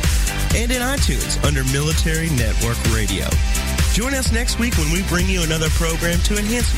And 0.55 0.71
in 0.71 0.81
iTunes 0.81 1.43
under 1.45 1.63
Military 1.65 2.31
Network 2.31 2.83
Radio. 2.95 3.27
Join 3.93 4.15
us 4.15 4.31
next 4.31 4.57
week 4.57 4.75
when 4.75 4.91
we 4.91 5.03
bring 5.03 5.29
you 5.29 5.43
another 5.43 5.69
program 5.69 6.17
to 6.21 6.35
enhance 6.35 6.73